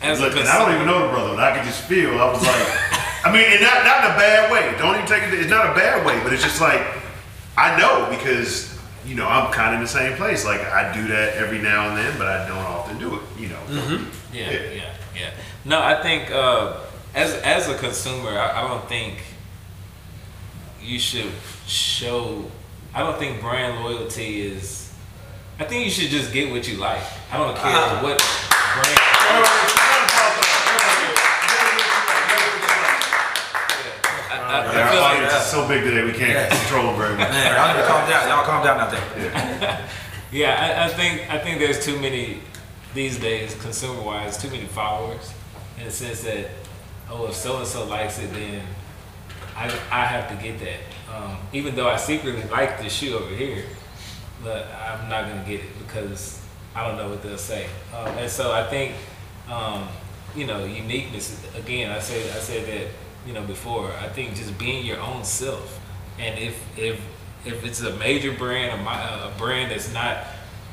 as 0.00 0.20
Look, 0.20 0.34
a 0.34 0.40
and 0.40 0.48
I 0.48 0.58
don't 0.58 0.74
even 0.74 0.86
know 0.86 1.06
the 1.06 1.12
brother, 1.12 1.32
and 1.32 1.40
I 1.40 1.56
could 1.56 1.64
just 1.64 1.82
feel. 1.82 2.10
I 2.18 2.30
was 2.32 2.42
like, 2.42 2.79
I 3.24 3.32
mean, 3.32 3.44
and 3.52 3.60
not 3.60 3.84
not 3.84 4.04
in 4.04 4.10
a 4.12 4.16
bad 4.16 4.50
way. 4.52 4.74
Don't 4.78 4.94
even 4.94 5.06
take 5.06 5.22
it. 5.24 5.34
It's 5.34 5.50
not 5.50 5.66
a 5.70 5.74
bad 5.74 6.06
way, 6.06 6.18
but 6.22 6.32
it's 6.32 6.42
just 6.42 6.60
like 6.60 6.80
I 7.56 7.78
know 7.78 8.06
because 8.10 8.78
you 9.04 9.14
know 9.14 9.26
I'm 9.26 9.52
kind 9.52 9.70
of 9.74 9.74
in 9.74 9.80
the 9.82 9.88
same 9.88 10.16
place. 10.16 10.44
Like 10.44 10.60
I 10.62 10.92
do 10.94 11.06
that 11.08 11.34
every 11.34 11.58
now 11.58 11.88
and 11.88 11.96
then, 11.98 12.16
but 12.18 12.26
I 12.28 12.48
don't 12.48 12.56
often 12.58 12.98
do 12.98 13.16
it. 13.16 13.22
You 13.38 13.48
know. 13.48 13.60
Yeah, 14.32 14.50
Yeah. 14.50 14.50
yeah, 14.72 14.92
yeah. 15.14 15.30
No, 15.64 15.80
I 15.82 16.00
think 16.02 16.30
uh, 16.30 16.78
as 17.14 17.34
as 17.42 17.68
a 17.68 17.76
consumer, 17.76 18.30
I, 18.30 18.64
I 18.64 18.68
don't 18.68 18.88
think 18.88 19.18
you 20.82 20.98
should 20.98 21.30
show. 21.66 22.44
I 22.94 23.00
don't 23.00 23.18
think 23.18 23.40
brand 23.40 23.84
loyalty 23.84 24.40
is. 24.42 24.92
I 25.58 25.64
think 25.64 25.84
you 25.84 25.90
should 25.90 26.08
just 26.10 26.32
get 26.32 26.50
what 26.50 26.66
you 26.66 26.78
like. 26.78 27.02
I 27.30 27.36
don't 27.36 27.54
care 27.54 27.66
Uh-huh. 27.70 28.02
what 28.02 28.18
brand. 28.74 29.59
I, 34.50 34.60
I, 34.60 34.72
Yeah, 34.74 34.86
I 34.86 34.90
feel 34.90 34.98
our 34.98 35.04
like 35.10 35.16
audience 35.18 35.34
is 35.44 35.50
so 35.50 35.68
big 35.68 35.82
today, 35.84 36.04
we 36.04 36.12
can't 36.12 36.30
Yeah. 36.32 36.48
control 36.48 36.86
them 36.86 36.96
very 36.96 37.16
much. 37.16 37.30
Man, 37.30 37.54
y'all 37.54 37.74
need 37.74 37.80
to 37.82 37.86
calm 37.88 38.08
down. 38.10 38.28
Y'all 38.28 38.44
calm 38.44 38.64
down 38.64 38.80
out 38.80 38.90
there. 38.90 39.88
Yeah, 40.32 40.76
I, 40.82 40.86
I 40.86 40.88
think 40.88 41.30
I 41.32 41.38
think 41.38 41.58
there's 41.58 41.84
too 41.84 41.98
many 42.00 42.40
these 42.94 43.18
days, 43.18 43.54
consumer 43.60 44.02
wise, 44.02 44.36
too 44.36 44.50
many 44.50 44.66
followers 44.66 45.32
in 45.78 45.84
the 45.84 45.90
sense 45.90 46.22
that 46.22 46.50
oh, 47.10 47.26
if 47.28 47.34
so 47.34 47.58
and 47.58 47.66
so 47.66 47.84
likes 47.86 48.18
it, 48.18 48.32
then 48.32 48.62
I 49.56 49.66
I 49.90 50.04
have 50.04 50.28
to 50.30 50.36
get 50.42 50.58
that. 50.60 50.80
Um, 51.14 51.36
even 51.52 51.74
though 51.74 51.88
I 51.88 51.96
secretly 51.96 52.42
like 52.50 52.80
this 52.82 52.92
shoe 52.92 53.16
over 53.16 53.34
here, 53.34 53.64
but 54.44 54.66
I'm 54.68 55.08
not 55.08 55.28
gonna 55.28 55.44
get 55.46 55.60
it 55.60 55.78
because 55.78 56.40
I 56.74 56.86
don't 56.86 56.96
know 56.96 57.08
what 57.08 57.22
they'll 57.22 57.36
say. 57.38 57.66
Um, 57.94 58.06
and 58.18 58.30
so 58.30 58.52
I 58.52 58.64
think 58.68 58.94
um, 59.48 59.88
you 60.36 60.46
know 60.46 60.64
uniqueness. 60.64 61.40
Again, 61.56 61.90
I 61.90 61.98
said 61.98 62.24
I 62.36 62.40
said 62.40 62.66
that 62.66 62.86
you 63.30 63.36
know 63.36 63.46
before. 63.46 63.92
I 64.00 64.08
think 64.08 64.34
just 64.34 64.58
being 64.58 64.84
your 64.84 64.98
own 64.98 65.22
self, 65.22 65.78
and 66.18 66.36
if 66.36 66.60
if 66.76 67.00
if 67.44 67.64
it's 67.64 67.80
a 67.80 67.94
major 67.96 68.32
brand, 68.32 68.72
a, 68.72 69.28
a 69.28 69.32
brand 69.38 69.70
that's 69.70 69.94
not 69.94 70.24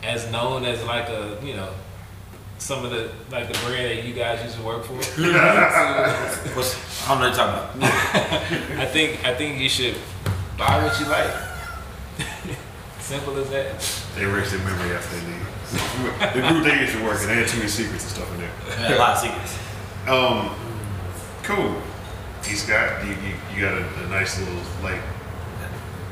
as 0.04 0.30
known 0.32 0.66
as 0.66 0.84
like 0.84 1.08
a 1.08 1.38
you 1.44 1.54
know 1.54 1.70
some 2.58 2.84
of 2.84 2.90
the 2.90 3.12
like 3.30 3.48
the 3.48 3.60
brand 3.60 3.86
that 3.86 4.04
you 4.04 4.16
guys 4.16 4.44
used 4.44 4.56
to 4.58 4.64
work 4.64 4.84
for. 4.84 4.94
What's, 6.56 7.08
I 7.08 7.10
don't 7.10 7.22
know 7.22 7.30
what 7.30 7.38
you're 7.38 7.46
talking 7.46 7.80
about. 7.80 7.92
I 8.80 8.86
think 8.88 9.24
I 9.24 9.36
think 9.36 9.60
you 9.60 9.70
should 9.70 9.96
buy 10.58 10.84
what 10.84 11.00
you 11.00 11.06
like. 11.06 11.32
Simple 13.00 13.38
as 13.38 13.50
that. 13.52 13.80
They 14.16 14.24
erased 14.24 14.52
their 14.52 14.60
memory 14.66 14.96
after 14.96 15.16
they 15.16 15.28
leave. 15.28 16.34
the 16.34 16.42
group 16.42 16.64
they 16.66 16.82
used 16.82 16.94
to 16.94 17.04
work 17.04 17.22
in, 17.22 17.28
they 17.28 17.36
had 17.36 17.48
too 17.48 17.58
many 17.58 17.70
secrets 17.70 18.04
and 18.04 18.14
stuff 18.14 18.34
in 18.34 18.40
there. 18.40 18.52
Man, 18.80 18.94
a 18.94 18.98
lot 18.98 19.16
of 19.16 19.20
secrets. 19.20 19.60
Um, 20.08 20.56
cool. 21.44 21.82
He's 22.48 22.64
got 22.66 23.04
you. 23.06 23.12
You, 23.12 23.36
you 23.56 23.62
got 23.62 23.74
a, 23.74 24.04
a 24.06 24.10
nice 24.10 24.40
little 24.40 24.56
like. 24.84 25.02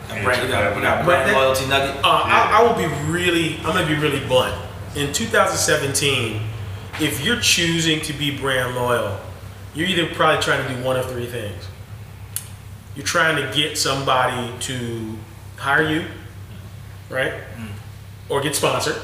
A 0.10 0.24
brand, 0.24 0.50
got, 0.50 0.82
got 0.82 1.04
brand 1.06 1.32
loyalty 1.32 1.68
nugget. 1.68 1.98
Uh, 1.98 2.02
I, 2.08 2.60
I 2.60 2.64
will 2.64 2.76
be 2.78 2.86
really, 3.12 3.58
I'm 3.58 3.74
gonna 3.74 3.88
be 3.88 3.96
really 3.96 4.26
blunt. 4.28 4.54
In 4.96 5.12
2017, 5.12 6.42
if 7.02 7.24
you're 7.26 7.40
choosing 7.40 8.00
to 8.02 8.14
be 8.14 8.38
brand 8.38 8.76
loyal, 8.76 9.20
you're 9.74 9.88
either 9.88 10.08
probably 10.14 10.42
trying 10.42 10.66
to 10.68 10.76
do 10.76 10.84
one 10.84 10.96
of 10.96 11.10
three 11.10 11.26
things. 11.26 11.68
You're 12.96 13.06
trying 13.06 13.36
to 13.36 13.54
get 13.58 13.78
somebody 13.78 14.54
to 14.62 15.18
hire 15.58 15.90
you, 15.90 16.06
right? 17.10 17.34
Or 18.30 18.42
get 18.42 18.56
sponsored. 18.56 18.96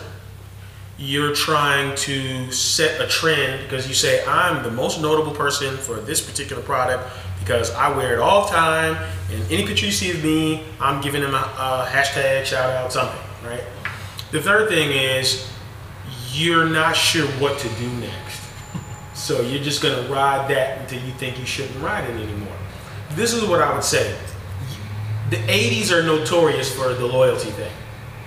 You're 1.02 1.34
trying 1.34 1.96
to 1.96 2.52
set 2.52 3.02
a 3.02 3.08
trend 3.08 3.64
because 3.64 3.88
you 3.88 3.96
say, 3.96 4.24
I'm 4.26 4.62
the 4.62 4.70
most 4.70 5.02
notable 5.02 5.32
person 5.32 5.76
for 5.76 5.96
this 5.96 6.22
particular 6.22 6.62
product 6.62 7.12
because 7.40 7.72
I 7.72 7.90
wear 7.98 8.14
it 8.14 8.20
all 8.20 8.46
the 8.46 8.52
time. 8.52 8.96
And 9.32 9.52
any 9.52 9.66
picture 9.66 9.88
you 9.88 9.92
see 9.92 10.12
of 10.12 10.24
me, 10.24 10.64
I'm 10.80 11.02
giving 11.02 11.24
them 11.24 11.34
a, 11.34 11.38
a 11.38 11.90
hashtag, 11.90 12.46
shout 12.46 12.70
out, 12.70 12.94
something, 12.94 13.20
right? 13.44 13.64
The 14.30 14.40
third 14.40 14.70
thing 14.70 14.92
is 14.92 15.52
you're 16.32 16.70
not 16.70 16.96
sure 16.96 17.28
what 17.40 17.58
to 17.60 17.70
do 17.70 17.90
next. 18.00 18.42
So 19.14 19.42
you're 19.42 19.64
just 19.64 19.84
gonna 19.84 20.10
ride 20.10 20.50
that 20.50 20.80
until 20.80 21.04
you 21.04 21.12
think 21.12 21.38
you 21.38 21.46
shouldn't 21.46 21.80
ride 21.84 22.10
it 22.10 22.16
anymore. 22.16 22.56
This 23.12 23.34
is 23.34 23.44
what 23.44 23.62
I 23.62 23.72
would 23.72 23.84
say. 23.84 24.18
The 25.30 25.36
80s 25.36 25.92
are 25.92 26.02
notorious 26.02 26.74
for 26.74 26.94
the 26.94 27.06
loyalty 27.06 27.52
thing. 27.52 27.72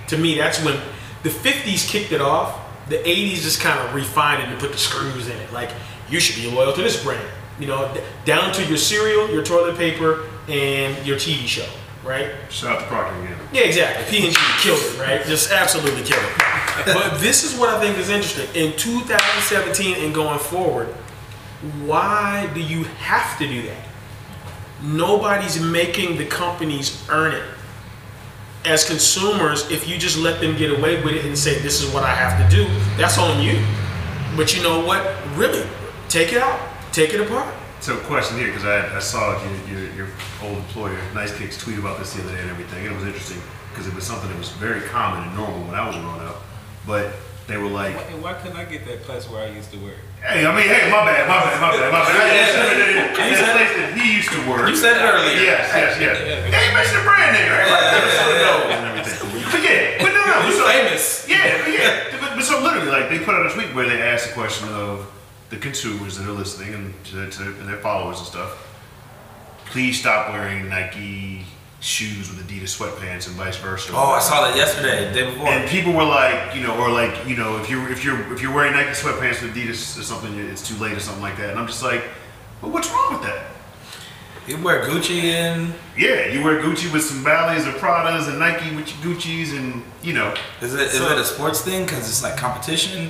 To 0.07 0.17
me, 0.17 0.37
that's 0.37 0.63
when 0.63 0.79
the 1.23 1.29
50s 1.29 1.89
kicked 1.89 2.11
it 2.11 2.21
off. 2.21 2.64
The 2.89 2.97
80s 2.97 3.41
just 3.41 3.61
kind 3.61 3.79
of 3.79 3.95
refined 3.95 4.43
it 4.43 4.49
and 4.49 4.59
put 4.59 4.71
the 4.71 4.77
screws 4.77 5.27
in 5.27 5.37
it. 5.37 5.51
Like, 5.51 5.71
you 6.09 6.19
should 6.19 6.41
be 6.41 6.49
loyal 6.49 6.73
to 6.73 6.81
this 6.81 7.03
brand. 7.03 7.27
You 7.59 7.67
know, 7.67 7.95
down 8.25 8.53
to 8.53 8.65
your 8.65 8.77
cereal, 8.77 9.29
your 9.31 9.43
toilet 9.43 9.77
paper, 9.77 10.25
and 10.47 11.05
your 11.05 11.17
TV 11.17 11.47
show, 11.47 11.67
right? 12.03 12.31
Shout 12.49 12.75
out 12.75 12.81
to 12.81 12.85
Procter 12.87 13.19
again. 13.23 13.37
Yeah, 13.53 13.61
exactly. 13.61 14.19
P&G 14.19 14.35
killed 14.59 14.79
it, 14.79 14.99
right? 14.99 15.25
Just 15.25 15.51
absolutely 15.51 16.03
killed 16.03 16.23
it. 16.23 16.85
but 16.85 17.19
this 17.19 17.43
is 17.43 17.57
what 17.57 17.69
I 17.69 17.79
think 17.79 17.97
is 17.97 18.09
interesting. 18.09 18.47
In 18.55 18.77
2017 18.77 20.03
and 20.03 20.13
going 20.13 20.39
forward, 20.39 20.87
why 21.85 22.49
do 22.53 22.59
you 22.61 22.83
have 22.83 23.37
to 23.39 23.47
do 23.47 23.61
that? 23.63 23.85
Nobody's 24.83 25.59
making 25.59 26.17
the 26.17 26.25
companies 26.25 27.03
earn 27.09 27.33
it. 27.33 27.43
As 28.65 28.83
consumers, 28.83 29.69
if 29.69 29.87
you 29.87 29.97
just 29.97 30.17
let 30.17 30.41
them 30.41 30.57
get 30.57 30.71
away 30.71 31.01
with 31.03 31.13
it 31.13 31.25
and 31.25 31.37
say, 31.37 31.59
this 31.59 31.81
is 31.83 31.93
what 31.93 32.03
I 32.03 32.13
have 32.15 32.33
to 32.41 32.55
do, 32.55 32.65
that's 32.97 33.17
on 33.17 33.41
you. 33.41 33.63
But 34.35 34.55
you 34.55 34.63
know 34.63 34.83
what? 34.83 35.01
Really, 35.35 35.67
take 36.09 36.33
it 36.33 36.39
out, 36.41 36.59
take 36.91 37.13
it 37.13 37.21
apart. 37.21 37.53
So, 37.79 37.95
question 37.97 38.37
here, 38.39 38.47
because 38.47 38.65
I, 38.65 38.95
I 38.95 38.99
saw 38.99 39.39
your, 39.43 39.79
your, 39.79 39.93
your 39.93 40.07
old 40.41 40.57
employer, 40.57 40.97
Nice 41.13 41.37
Kicks, 41.37 41.57
tweet 41.57 41.77
about 41.77 41.99
this 41.99 42.13
the 42.13 42.23
other 42.23 42.33
day 42.33 42.41
and 42.41 42.49
everything, 42.49 42.87
and 42.87 42.95
it 42.95 42.97
was 42.97 43.05
interesting 43.05 43.41
because 43.69 43.85
it 43.85 43.93
was 43.93 44.03
something 44.03 44.29
that 44.29 44.37
was 44.37 44.49
very 44.49 44.81
common 44.81 45.27
and 45.27 45.37
normal 45.37 45.61
when 45.67 45.75
I 45.75 45.85
was 45.85 45.95
growing 45.95 46.21
up. 46.21 46.41
But 46.87 47.13
they 47.45 47.57
were 47.57 47.69
like, 47.69 47.93
Why, 47.95 48.01
why 48.17 48.33
couldn't 48.33 48.57
I 48.57 48.65
get 48.65 48.85
that 48.87 49.03
place 49.03 49.29
where 49.29 49.43
I 49.43 49.51
used 49.51 49.71
to 49.73 49.77
work? 49.77 49.93
hey, 50.25 50.43
I 50.43 50.55
mean, 50.55 50.65
hey, 50.65 50.89
my 50.89 51.05
bad, 51.05 51.27
my 51.29 51.37
bad, 51.37 51.61
my 51.61 51.69
bad, 51.77 51.91
my 51.93 51.99
bad. 52.01 52.25
Yeah, 52.25 53.25
And 53.25 53.35
that 53.35 53.53
place 53.53 53.77
that 53.77 53.93
he 53.93 54.01
used 54.01 54.14
to 54.14 54.14
work. 54.47 54.69
You 54.69 54.75
said 54.75 54.97
it 54.97 55.01
earlier. 55.03 55.35
Yes, 55.41 55.71
yes, 55.73 55.99
yes. 55.99 56.17
Yeah. 56.19 56.49
Yeah, 56.49 56.67
you 56.67 56.73
mentioned 56.73 56.99
the 56.99 57.03
brand 57.03 57.31
name, 57.35 57.51
right? 57.51 57.69
Like, 57.69 57.85
Yeah, 57.91 58.69
yeah, 58.69 58.77
and 58.77 58.85
everything. 58.99 59.51
But 59.51 59.61
yeah, 59.63 60.03
but 60.03 60.11
no, 60.13 60.21
no. 60.25 60.47
You 60.47 60.53
so- 60.53 60.67
famous. 60.67 61.25
Yeah, 61.27 61.61
but 61.63 61.71
yeah. 61.73 62.19
But, 62.19 62.35
but 62.35 62.43
so 62.43 62.61
literally, 62.61 62.89
like 62.89 63.09
they 63.09 63.19
put 63.19 63.35
out 63.35 63.45
a 63.45 63.49
tweet 63.53 63.73
where 63.75 63.87
they 63.87 64.01
asked 64.01 64.27
the 64.27 64.33
question 64.33 64.67
of 64.69 65.11
the 65.49 65.57
consumers 65.57 66.17
that 66.17 66.27
are 66.27 66.31
listening 66.33 66.73
and 66.73 66.93
to, 67.05 67.29
to 67.29 67.43
and 67.59 67.67
their 67.67 67.77
followers 67.77 68.17
and 68.19 68.27
stuff. 68.27 68.61
Please 69.65 69.99
stop 69.99 70.31
wearing 70.31 70.69
Nike 70.69 71.43
shoes 71.81 72.29
with 72.29 72.47
Adidas 72.47 72.75
sweatpants 72.77 73.27
and 73.27 73.35
vice 73.35 73.57
versa. 73.57 73.91
Oh, 73.93 74.13
I 74.13 74.19
saw 74.19 74.41
that 74.47 74.55
yesterday, 74.55 75.07
the 75.09 75.13
day 75.13 75.25
before. 75.29 75.47
And 75.49 75.69
people 75.69 75.93
were 75.93 76.03
like, 76.05 76.55
you 76.55 76.61
know, 76.63 76.75
or 76.77 76.89
like, 76.89 77.27
you 77.27 77.35
know, 77.35 77.57
if 77.57 77.69
you're 77.69 77.91
if 77.91 78.03
you're 78.03 78.33
if 78.33 78.41
you're 78.41 78.53
wearing 78.53 78.73
Nike 78.73 78.91
sweatpants 78.91 79.41
with 79.41 79.53
Adidas 79.53 79.99
or 79.99 80.03
something, 80.03 80.33
it's 80.39 80.67
too 80.67 80.75
late 80.81 80.93
or 80.93 80.99
something 80.99 81.21
like 81.21 81.37
that. 81.37 81.49
And 81.51 81.59
I'm 81.59 81.67
just 81.67 81.83
like, 81.83 82.03
but 82.61 82.69
what's 82.71 82.89
wrong 82.89 83.13
with 83.13 83.23
that? 83.23 83.45
You 84.47 84.61
wear 84.61 84.83
Gucci 84.85 85.23
and 85.23 85.73
Yeah, 85.97 86.27
you 86.27 86.43
wear 86.43 86.61
Gucci 86.61 86.91
with 86.93 87.03
some 87.03 87.23
Ballys 87.23 87.65
or 87.65 87.77
Pradas 87.79 88.29
and 88.29 88.37
Nike 88.37 88.75
with 88.75 88.87
your 89.03 89.15
Gucci's 89.15 89.53
and 89.53 89.83
you 90.03 90.13
know. 90.13 90.33
is 90.61 90.73
it 90.73 90.81
is 90.81 90.91
So- 90.93 91.11
it 91.11 91.17
a 91.17 91.25
sports 91.25 91.61
thing? 91.61 91.85
Because 91.85 92.07
it's 92.07 92.21
like 92.21 92.37
competition. 92.37 93.09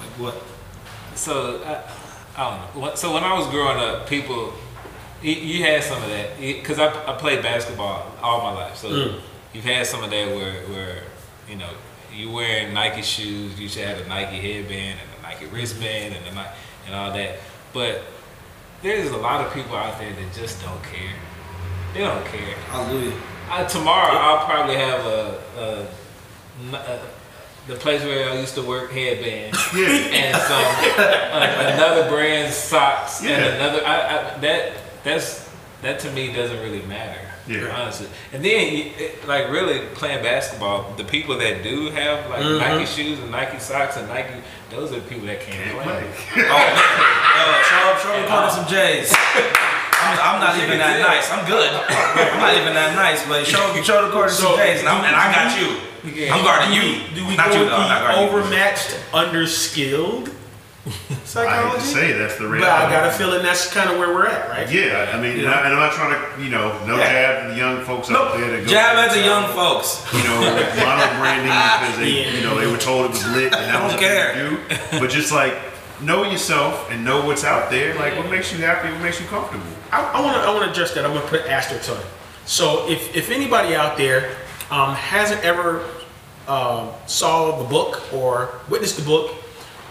Like 0.00 0.18
what? 0.18 0.42
So 1.14 1.62
I, 1.64 1.82
I 2.40 2.50
don't 2.50 2.82
know. 2.82 2.94
So 2.94 3.12
when 3.12 3.24
I 3.24 3.36
was 3.38 3.46
growing 3.48 3.78
up, 3.78 4.06
people, 4.08 4.54
you, 5.22 5.34
you 5.34 5.64
had 5.64 5.82
some 5.82 6.02
of 6.02 6.08
that 6.08 6.38
because 6.40 6.78
I, 6.78 6.88
I 7.06 7.14
played 7.16 7.42
basketball 7.42 8.10
all 8.22 8.42
my 8.42 8.52
life. 8.52 8.76
So 8.76 8.88
mm. 8.88 9.20
you've 9.52 9.64
had 9.64 9.86
some 9.86 10.02
of 10.02 10.10
that 10.10 10.28
where 10.28 10.62
where 10.68 11.02
you 11.46 11.56
know 11.56 11.70
you 12.14 12.30
wearing 12.30 12.72
Nike 12.72 13.02
shoes, 13.02 13.60
you 13.60 13.68
should 13.68 13.84
have 13.84 14.00
a 14.00 14.08
Nike 14.08 14.36
headband 14.40 14.98
and 14.98 15.18
a 15.18 15.22
Nike 15.22 15.46
wristband 15.46 16.14
and 16.14 16.26
a 16.26 16.34
Nike 16.34 16.50
and 16.86 16.94
all 16.94 17.12
that. 17.12 17.38
But 17.74 18.02
there's 18.82 19.10
a 19.10 19.16
lot 19.16 19.44
of 19.46 19.52
people 19.52 19.76
out 19.76 19.98
there 19.98 20.12
that 20.12 20.34
just 20.34 20.62
don't 20.62 20.82
care. 20.84 21.14
They 21.94 22.00
don't 22.00 22.24
care. 22.26 22.54
Hallelujah. 22.70 23.16
Tomorrow 23.68 24.12
I'll 24.16 24.44
probably 24.46 24.76
have 24.76 25.04
a, 25.06 25.42
a, 26.72 26.76
a 26.76 27.00
the 27.66 27.74
place 27.76 28.02
where 28.02 28.30
I 28.30 28.38
used 28.40 28.54
to 28.54 28.62
work 28.62 28.90
headband 28.90 29.54
Yeah. 29.74 29.88
and 29.88 30.36
some 30.42 30.64
uh, 31.04 31.74
another 31.74 32.08
brand 32.08 32.52
socks 32.52 33.22
Yeah. 33.22 33.30
and 33.38 33.54
another 33.56 33.84
I, 33.86 33.96
I, 33.96 34.38
that 34.38 34.72
that's 35.04 35.50
that 35.82 35.98
to 36.00 36.10
me 36.12 36.32
doesn't 36.32 36.60
really 36.60 36.82
matter. 36.82 37.20
Yeah. 37.50 37.74
honestly. 37.82 38.06
And 38.32 38.44
then 38.44 38.72
you- 38.76 38.92
it, 38.96 39.26
like 39.26 39.50
really 39.50 39.80
playing 39.94 40.22
basketball, 40.22 40.92
the 40.96 41.04
people 41.04 41.36
that 41.38 41.62
do 41.64 41.90
have 41.90 42.30
like 42.30 42.40
Mm-hmm. 42.40 42.58
Nike 42.58 42.86
shoes 42.86 43.18
and 43.18 43.30
Nike 43.30 43.58
socks 43.58 43.96
and 43.96 44.06
Nike, 44.08 44.34
those 44.70 44.92
are 44.92 45.00
the 45.00 45.08
people 45.08 45.26
that 45.26 45.40
can't, 45.40 45.58
Can't 45.58 45.82
play. 45.82 46.06
play. 46.34 46.44
Oh, 46.50 46.62
yo, 47.36 47.62
show 47.66 47.90
up, 47.90 47.98
show 47.98 48.12
up, 48.12 48.22
recording 48.22 48.50
some 48.54 48.66
J's. 48.70 49.12
I'm, 50.02 50.16
I'm 50.16 50.40
not 50.40 50.56
even 50.56 50.78
that 50.78 50.96
nice. 51.00 51.30
I'm 51.30 51.44
good. 51.46 51.68
I'm 51.68 52.40
not 52.40 52.54
even 52.56 52.72
that 52.74 52.94
nice, 52.94 53.26
but 53.28 53.44
show 53.46 53.60
show 53.82 54.06
recording 54.06 54.32
some 54.34 54.52
So, 54.52 54.56
J's, 54.56 54.80
and, 54.80 54.88
I'm, 54.88 55.04
and 55.04 55.14
I 55.16 55.28
got 55.34 55.58
you. 55.60 55.76
Yeah. 56.14 56.34
I'm 56.34 56.42
guarding 56.44 56.72
you. 56.72 57.02
do 57.14 57.26
we 57.26 57.36
not 57.36 57.48
go 57.50 57.58
you 57.60 57.64
though. 57.68 57.76
Not 57.76 58.00
the 58.00 58.06
guarding 58.06 58.22
you. 58.22 58.28
overmatched, 58.30 58.96
underskilled 59.12 60.32
I 60.86 61.68
hate 61.70 61.74
to 61.74 61.80
say 61.80 62.12
that's 62.12 62.36
the 62.38 62.48
But. 62.48 62.62
I 62.62 62.90
got 62.90 63.06
a 63.06 63.12
feeling 63.12 63.42
that's 63.42 63.70
kind 63.72 63.90
of 63.90 63.98
where 63.98 64.14
we're 64.14 64.26
at, 64.26 64.48
right? 64.48 64.70
Yeah, 64.72 65.12
I 65.12 65.20
mean, 65.20 65.38
and, 65.40 65.48
I, 65.48 65.64
and 65.66 65.74
I'm 65.74 65.78
not 65.78 65.92
trying 65.92 66.16
to, 66.16 66.42
you 66.42 66.48
know, 66.50 66.72
no 66.86 66.96
Yeah. 66.96 67.12
jab 67.12 67.42
to 67.46 67.52
the 67.52 67.58
young 67.58 67.84
folks 67.84 68.10
out 68.10 68.32
there 68.34 68.50
that 68.50 68.64
go. 68.64 68.70
Jab 68.70 68.96
at 68.96 69.12
the 69.12 69.20
young 69.22 69.52
folks. 69.52 70.02
You 70.14 70.24
know, 70.24 70.40
mono 70.40 71.20
branding 71.20 71.46
because 71.52 71.98
they, 71.98 72.22
Yeah. 72.24 72.30
you 72.32 72.42
know, 72.42 72.58
they 72.58 72.66
were 72.66 72.78
told 72.78 73.06
it 73.06 73.10
was 73.10 73.26
lit 73.28 73.54
and 73.54 73.70
I 73.76 73.88
don't 73.88 73.98
care. 74.00 74.36
you 74.50 74.56
do. 74.56 74.98
But 74.98 75.10
just 75.10 75.32
like 75.32 75.54
know 76.00 76.24
yourself 76.24 76.90
and 76.90 77.04
know 77.04 77.26
what's 77.26 77.44
out 77.44 77.70
there. 77.70 77.94
Like 77.96 78.16
what 78.16 78.30
makes 78.30 78.50
you 78.50 78.58
happy, 78.64 78.90
what 78.90 79.02
makes 79.02 79.20
you 79.20 79.26
comfortable. 79.26 79.66
I 79.92 80.20
want 80.22 80.36
to 80.36 80.42
I 80.42 80.50
want 80.54 80.64
to 80.64 80.70
address 80.70 80.94
that. 80.94 81.04
I'm 81.04 81.12
going 81.12 81.22
to 81.24 81.28
put 81.28 81.42
asterisks 81.46 81.90
on 81.90 81.98
it. 81.98 82.06
So 82.46 82.88
if 82.88 83.14
if 83.14 83.30
anybody 83.30 83.74
out 83.74 83.98
there 83.98 84.34
um, 84.70 84.94
hasn't 84.94 85.42
ever 85.44 85.84
um, 86.48 86.88
saw 87.06 87.58
the 87.62 87.68
book 87.68 88.02
or 88.14 88.54
witnessed 88.70 88.96
the 88.96 89.02
book, 89.04 89.34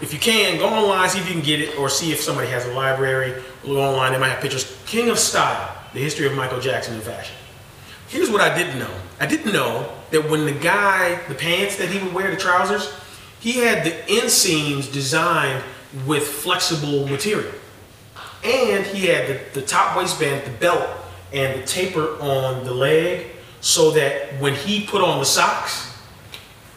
if 0.00 0.12
you 0.12 0.18
can 0.18 0.58
go 0.58 0.66
online 0.66 1.08
see 1.08 1.18
if 1.18 1.28
you 1.28 1.34
can 1.34 1.42
get 1.42 1.60
it 1.60 1.78
or 1.78 1.88
see 1.88 2.12
if 2.12 2.20
somebody 2.20 2.48
has 2.48 2.66
a 2.66 2.72
library. 2.72 3.42
Look 3.64 3.78
online; 3.78 4.12
they 4.12 4.18
might 4.18 4.28
have 4.28 4.40
pictures. 4.40 4.76
King 4.86 5.10
of 5.10 5.18
Style: 5.18 5.76
The 5.92 6.00
History 6.00 6.26
of 6.26 6.34
Michael 6.34 6.60
Jackson 6.60 6.94
in 6.94 7.00
Fashion. 7.00 7.34
Here's 8.08 8.30
what 8.30 8.40
I 8.40 8.56
didn't 8.56 8.78
know. 8.78 8.90
I 9.20 9.26
didn't 9.26 9.52
know 9.52 9.92
that 10.10 10.28
when 10.28 10.44
the 10.44 10.52
guy, 10.52 11.20
the 11.28 11.34
pants 11.34 11.76
that 11.76 11.88
he 11.88 12.02
would 12.02 12.12
wear, 12.12 12.30
the 12.30 12.36
trousers, 12.36 12.92
he 13.38 13.52
had 13.52 13.84
the 13.84 13.92
inseams 14.12 14.92
designed 14.92 15.62
with 16.06 16.26
flexible 16.26 17.06
material. 17.06 17.52
And 18.42 18.86
he 18.86 19.06
had 19.06 19.28
the, 19.28 19.60
the 19.60 19.66
top 19.66 19.96
waistband, 19.96 20.46
the 20.46 20.58
belt, 20.58 20.88
and 21.32 21.62
the 21.62 21.66
taper 21.66 22.18
on 22.20 22.64
the 22.64 22.72
leg 22.72 23.26
so 23.60 23.90
that 23.92 24.40
when 24.40 24.54
he 24.54 24.86
put 24.86 25.02
on 25.02 25.18
the 25.18 25.24
socks 25.24 25.94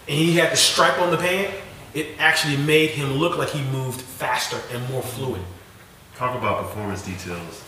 and 0.07 0.17
he 0.17 0.35
had 0.35 0.51
the 0.51 0.57
stripe 0.57 0.99
on 0.99 1.11
the 1.11 1.17
pant, 1.17 1.53
it 1.93 2.07
actually 2.19 2.57
made 2.57 2.91
him 2.91 3.13
look 3.13 3.37
like 3.37 3.49
he 3.49 3.61
moved 3.71 4.01
faster 4.01 4.59
and 4.71 4.87
more 4.89 5.01
fluid. 5.01 5.41
Talk 6.15 6.37
about 6.37 6.63
performance 6.63 7.03
details. 7.03 7.63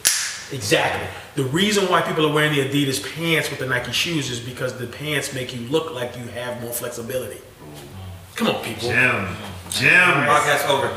Exactly. 0.52 1.08
The 1.36 1.50
reason 1.50 1.86
why 1.86 2.02
people 2.02 2.26
are 2.28 2.34
wearing 2.34 2.54
the 2.54 2.68
Adidas 2.68 3.04
pants 3.16 3.50
with 3.50 3.60
the 3.60 3.66
Nike 3.66 3.92
shoes 3.92 4.30
is 4.30 4.40
because 4.40 4.78
the 4.78 4.88
pants 4.88 5.34
make 5.34 5.56
you 5.56 5.62
look 5.68 5.94
like 5.94 6.16
you 6.18 6.26
have 6.26 6.62
more 6.62 6.72
flexibility. 6.72 7.40
Mm. 7.40 8.36
Come 8.36 8.48
on, 8.50 8.64
people. 8.64 8.90
Jim, 8.90 9.28
Jim. 9.72 9.92
Podcast 9.92 10.70
over. 10.70 10.92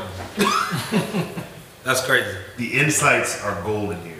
That's 1.83 2.05
crazy. 2.05 2.37
The 2.57 2.79
insights 2.79 3.43
are 3.43 3.61
golden 3.63 4.01
here. 4.03 4.18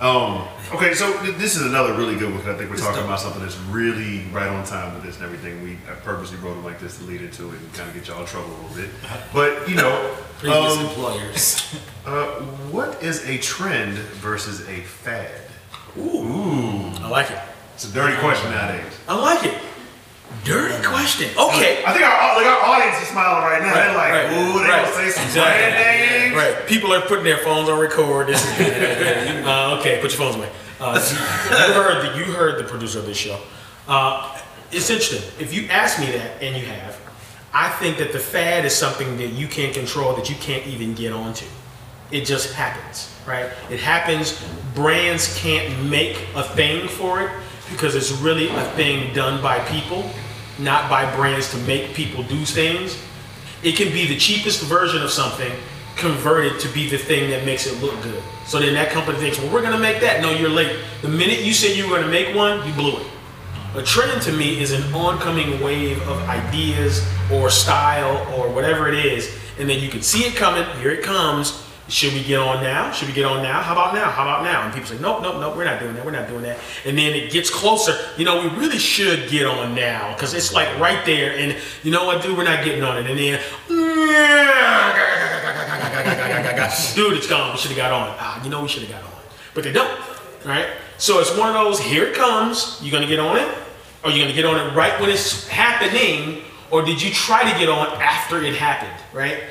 Um, 0.00 0.46
okay, 0.74 0.94
so 0.94 1.12
th- 1.22 1.36
this 1.36 1.56
is 1.56 1.62
another 1.66 1.92
really 1.94 2.14
good 2.14 2.30
one 2.32 2.40
'cause 2.40 2.54
I 2.54 2.56
think 2.56 2.70
we're 2.70 2.76
It's 2.76 2.84
talking 2.84 2.98
dope. 3.00 3.06
about 3.06 3.20
something 3.20 3.42
that's 3.42 3.56
really 3.70 4.24
right 4.32 4.46
on 4.48 4.64
time 4.64 4.94
with 4.94 5.02
this 5.02 5.16
and 5.16 5.24
everything. 5.24 5.62
We 5.64 5.72
I 5.90 5.94
purposely 5.96 6.36
wrote 6.38 6.56
it 6.56 6.64
like 6.64 6.78
this 6.80 6.98
to 6.98 7.04
lead 7.04 7.20
into 7.22 7.48
it 7.48 7.54
and 7.58 7.74
kind 7.74 7.88
of 7.88 7.94
get 7.94 8.06
y'all 8.06 8.20
in 8.20 8.26
trouble 8.26 8.48
a 8.48 8.56
little 8.62 8.76
bit. 8.76 8.90
But 9.32 9.68
you 9.68 9.74
know, 9.74 10.14
Previous 10.38 10.72
um, 10.76 10.84
employers. 10.86 11.74
uh, 12.06 12.26
what 12.70 13.02
is 13.02 13.24
a 13.28 13.38
trend 13.38 13.94
versus 14.22 14.60
a 14.68 14.82
fad? 14.82 15.30
Ooh. 15.98 16.92
I 17.02 17.08
like 17.08 17.30
it. 17.32 17.38
It's 17.74 17.84
a 17.86 17.92
dirty 17.92 18.16
question 18.18 18.52
nowadays. 18.52 18.92
I 19.08 19.16
like 19.16 19.44
it. 19.44 19.54
Dirty 20.44 20.82
question. 20.86 21.28
Okay. 21.36 21.82
I 21.84 21.92
think 21.92 22.04
our, 22.04 22.36
like 22.36 22.46
our 22.46 22.62
audience 22.64 23.02
is 23.02 23.08
smiling 23.08 23.42
right 23.44 23.60
now. 23.62 23.74
They're 23.74 23.94
like, 23.94 24.12
Right, 24.12 24.32
ooh, 24.32 24.58
they 24.62 24.68
right. 24.68 24.84
gonna 24.84 24.94
say 24.96 25.10
some 25.10 25.24
Exactly. 25.24 25.72
brand 25.72 26.32
names. 26.32 26.36
Right. 26.36 26.66
People 26.66 26.92
are 26.94 27.00
putting 27.02 27.24
their 27.24 27.38
phones 27.38 27.68
on 27.68 27.78
record. 27.78 28.28
This 28.28 28.42
uh, 29.46 29.76
okay. 29.80 30.00
Put 30.00 30.10
your 30.12 30.18
phones 30.18 30.36
away. 30.36 30.50
Uh, 30.80 30.94
you 31.10 31.72
heard 31.74 32.02
the 32.12 32.18
you 32.18 32.32
heard 32.32 32.58
the 32.58 32.64
producer 32.68 33.00
of 33.00 33.06
this 33.06 33.16
show. 33.16 33.38
Uh, 33.88 34.38
it's 34.70 34.90
interesting. 34.90 35.22
If 35.40 35.52
you 35.52 35.68
ask 35.68 35.98
me 35.98 36.06
that, 36.12 36.42
and 36.42 36.54
you 36.56 36.64
have, 36.66 36.96
I 37.52 37.68
think 37.70 37.98
that 37.98 38.12
the 38.12 38.18
fad 38.18 38.64
is 38.64 38.74
something 38.76 39.16
that 39.16 39.28
you 39.28 39.48
can't 39.48 39.74
control, 39.74 40.14
that 40.14 40.28
you 40.30 40.36
can't 40.36 40.66
even 40.66 40.94
get 40.94 41.12
onto. 41.12 41.46
It 42.10 42.24
just 42.24 42.54
happens, 42.54 43.12
right? 43.26 43.50
It 43.70 43.80
happens. 43.80 44.42
Brands 44.74 45.36
can't 45.40 45.84
make 45.90 46.16
a 46.36 46.42
thing 46.42 46.86
for 46.88 47.22
it 47.22 47.30
because 47.70 47.94
it's 47.94 48.12
really 48.12 48.48
a 48.48 48.64
thing 48.76 49.12
done 49.14 49.42
by 49.42 49.58
people, 49.68 50.08
not 50.58 50.90
by 50.90 51.14
brands 51.16 51.50
to 51.52 51.56
make 51.58 51.94
people 51.94 52.22
do 52.24 52.44
things. 52.44 53.00
It 53.62 53.76
can 53.76 53.92
be 53.92 54.06
the 54.06 54.16
cheapest 54.16 54.62
version 54.64 55.02
of 55.02 55.10
something 55.10 55.52
converted 55.96 56.60
to 56.60 56.68
be 56.68 56.88
the 56.88 56.96
thing 56.96 57.30
that 57.30 57.44
makes 57.44 57.66
it 57.66 57.80
look 57.82 58.00
good. 58.02 58.22
So 58.46 58.60
then 58.60 58.74
that 58.74 58.90
company 58.90 59.18
thinks, 59.18 59.38
well, 59.38 59.52
we're 59.52 59.62
gonna 59.62 59.78
make 59.78 60.00
that. 60.00 60.22
No, 60.22 60.30
you're 60.30 60.48
late. 60.48 60.78
The 61.02 61.08
minute 61.08 61.40
you 61.40 61.52
said 61.52 61.76
you 61.76 61.88
were 61.88 61.96
gonna 61.96 62.10
make 62.10 62.34
one, 62.34 62.66
you 62.66 62.72
blew 62.74 62.98
it. 62.98 63.06
A 63.74 63.82
trend 63.82 64.22
to 64.22 64.32
me 64.32 64.60
is 64.60 64.72
an 64.72 64.94
oncoming 64.94 65.60
wave 65.60 66.00
of 66.08 66.18
ideas 66.28 67.06
or 67.30 67.50
style 67.50 68.26
or 68.34 68.48
whatever 68.48 68.88
it 68.88 69.04
is, 69.04 69.36
and 69.58 69.68
then 69.68 69.80
you 69.80 69.88
can 69.88 70.02
see 70.02 70.20
it 70.20 70.36
coming. 70.36 70.64
Here 70.80 70.92
it 70.92 71.02
comes. 71.02 71.67
Should 71.88 72.12
we 72.12 72.22
get 72.22 72.38
on 72.38 72.62
now? 72.62 72.92
Should 72.92 73.08
we 73.08 73.14
get 73.14 73.24
on 73.24 73.42
now? 73.42 73.62
How 73.62 73.72
about 73.72 73.94
now? 73.94 74.10
How 74.10 74.22
about 74.22 74.44
now? 74.44 74.64
And 74.64 74.74
people 74.74 74.88
say, 74.88 74.98
nope, 74.98 75.22
nope, 75.22 75.40
nope, 75.40 75.56
we're 75.56 75.64
not 75.64 75.80
doing 75.80 75.94
that. 75.94 76.04
We're 76.04 76.10
not 76.10 76.28
doing 76.28 76.42
that. 76.42 76.58
And 76.84 76.98
then 76.98 77.14
it 77.14 77.32
gets 77.32 77.48
closer. 77.48 77.96
You 78.18 78.26
know, 78.26 78.42
we 78.42 78.48
really 78.56 78.78
should 78.78 79.30
get 79.30 79.46
on 79.46 79.74
now 79.74 80.12
because 80.14 80.34
it's 80.34 80.52
like 80.52 80.78
right 80.78 81.04
there. 81.06 81.38
And 81.38 81.56
you 81.82 81.90
know 81.90 82.04
what, 82.04 82.22
dude? 82.22 82.36
We're 82.36 82.44
not 82.44 82.62
getting 82.62 82.82
on 82.82 82.98
it. 82.98 83.08
And 83.08 83.18
then, 83.18 83.40
dude, 86.94 87.16
it's 87.16 87.26
gone. 87.26 87.52
We 87.52 87.58
should 87.58 87.70
have 87.70 87.78
got 87.78 87.92
on. 87.92 88.14
Ah, 88.18 88.44
you 88.44 88.50
know, 88.50 88.60
we 88.60 88.68
should 88.68 88.82
have 88.82 88.90
got 88.90 89.02
on. 89.02 89.18
But 89.54 89.64
they 89.64 89.72
don't, 89.72 89.98
right? 90.44 90.66
So 90.98 91.20
it's 91.20 91.34
one 91.38 91.48
of 91.48 91.54
those, 91.54 91.80
here 91.80 92.04
it 92.04 92.14
comes. 92.14 92.78
You're 92.82 92.92
gonna 92.92 93.06
get 93.06 93.18
on 93.18 93.38
it? 93.38 93.48
Or 94.04 94.10
you 94.10 94.20
gonna 94.20 94.34
get 94.34 94.44
on 94.44 94.58
it 94.58 94.74
right 94.74 95.00
when 95.00 95.08
it's 95.08 95.48
happening? 95.48 96.42
Or 96.70 96.84
did 96.84 97.00
you 97.00 97.10
try 97.10 97.50
to 97.50 97.58
get 97.58 97.70
on 97.70 97.86
after 98.02 98.42
it 98.42 98.56
happened, 98.56 98.92
right? 99.14 99.44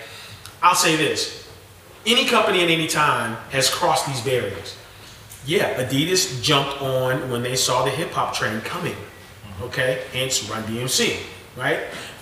I'll 0.62 0.76
say 0.76 0.96
this. 0.96 1.47
Any 2.08 2.26
company 2.26 2.64
at 2.64 2.70
any 2.70 2.88
time 2.88 3.36
has 3.52 3.70
crossed 3.70 4.08
these 4.08 4.22
barriers. 4.22 4.78
Yeah, 5.46 5.82
Adidas 5.82 6.42
jumped 6.42 6.82
on 6.82 7.30
when 7.30 7.44
they 7.44 7.56
saw 7.56 7.84
the 7.86 7.92
hip 7.92 8.12
hop 8.12 8.34
train 8.34 8.60
coming. 8.62 8.96
Okay, 9.62 10.04
hence 10.14 10.50
Run 10.50 10.64
DMC, 10.64 11.20
right? 11.56 11.80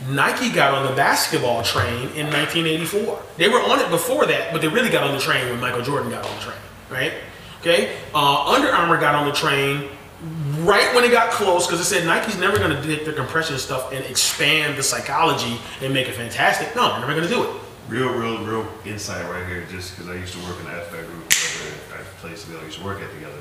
Nike 0.10 0.51
got 0.51 0.74
on 0.74 0.86
the 0.89 0.96
basketball 0.96 1.63
train 1.63 2.10
in 2.15 2.27
1984. 2.27 3.22
They 3.38 3.50
were 3.50 3.60
on 3.60 3.80
it 3.80 3.89
before 3.89 4.25
that, 4.25 4.51
but 4.51 4.62
they 4.62 4.68
really 4.68 4.89
got 4.89 5.04
on 5.04 5.13
the 5.13 5.22
train 5.22 5.50
when 5.50 5.60
Michael 5.60 5.82
Jordan 5.82 6.10
got 6.10 6.25
on 6.25 6.36
the 6.36 6.42
train, 6.42 6.58
right? 6.89 7.13
Okay, 7.62 7.98
uh, 8.13 8.54
Under 8.54 8.70
Armour 8.70 9.00
got 9.00 9.15
on 9.15 9.27
the 9.27 9.34
train 9.34 9.89
right 10.60 10.94
when 10.96 11.04
it 11.04 11.12
got 11.12 11.32
close 11.32 11.68
because 11.68 11.80
it 11.80 11.86
said 11.86 12.06
Nike's 12.06 12.38
never 12.38 12.58
going 12.58 12.72
to 12.72 12.82
take 12.84 13.06
their 13.06 13.13
compression 13.13 13.58
stuff 13.58 13.92
and 13.92 14.04
expand 14.06 14.77
the 14.77 14.84
psychology 14.84 15.60
and 15.82 15.94
make 15.94 16.08
it 16.08 16.13
fantastic. 16.13 16.75
No, 16.75 16.89
they're 16.92 17.01
never 17.01 17.15
going 17.15 17.27
to 17.27 17.34
do 17.34 17.44
it. 17.44 17.50
Real, 17.88 18.13
real, 18.13 18.44
real 18.44 18.68
insight 18.86 19.24
right 19.30 19.46
here, 19.48 19.65
just 19.70 19.96
because 19.96 20.10
I 20.10 20.15
used 20.15 20.34
to 20.34 20.39
work 20.39 20.58
in 20.60 20.65
the 20.65 20.72
FBA 20.72 21.06
group, 21.06 21.24
whatever 21.25 22.01
I 22.01 22.04
place 22.20 22.42
together, 22.44 22.60
we 22.62 22.65
used 22.68 22.80
to 22.80 22.86
work 22.86 23.01
at 23.01 23.12
together. 23.13 23.38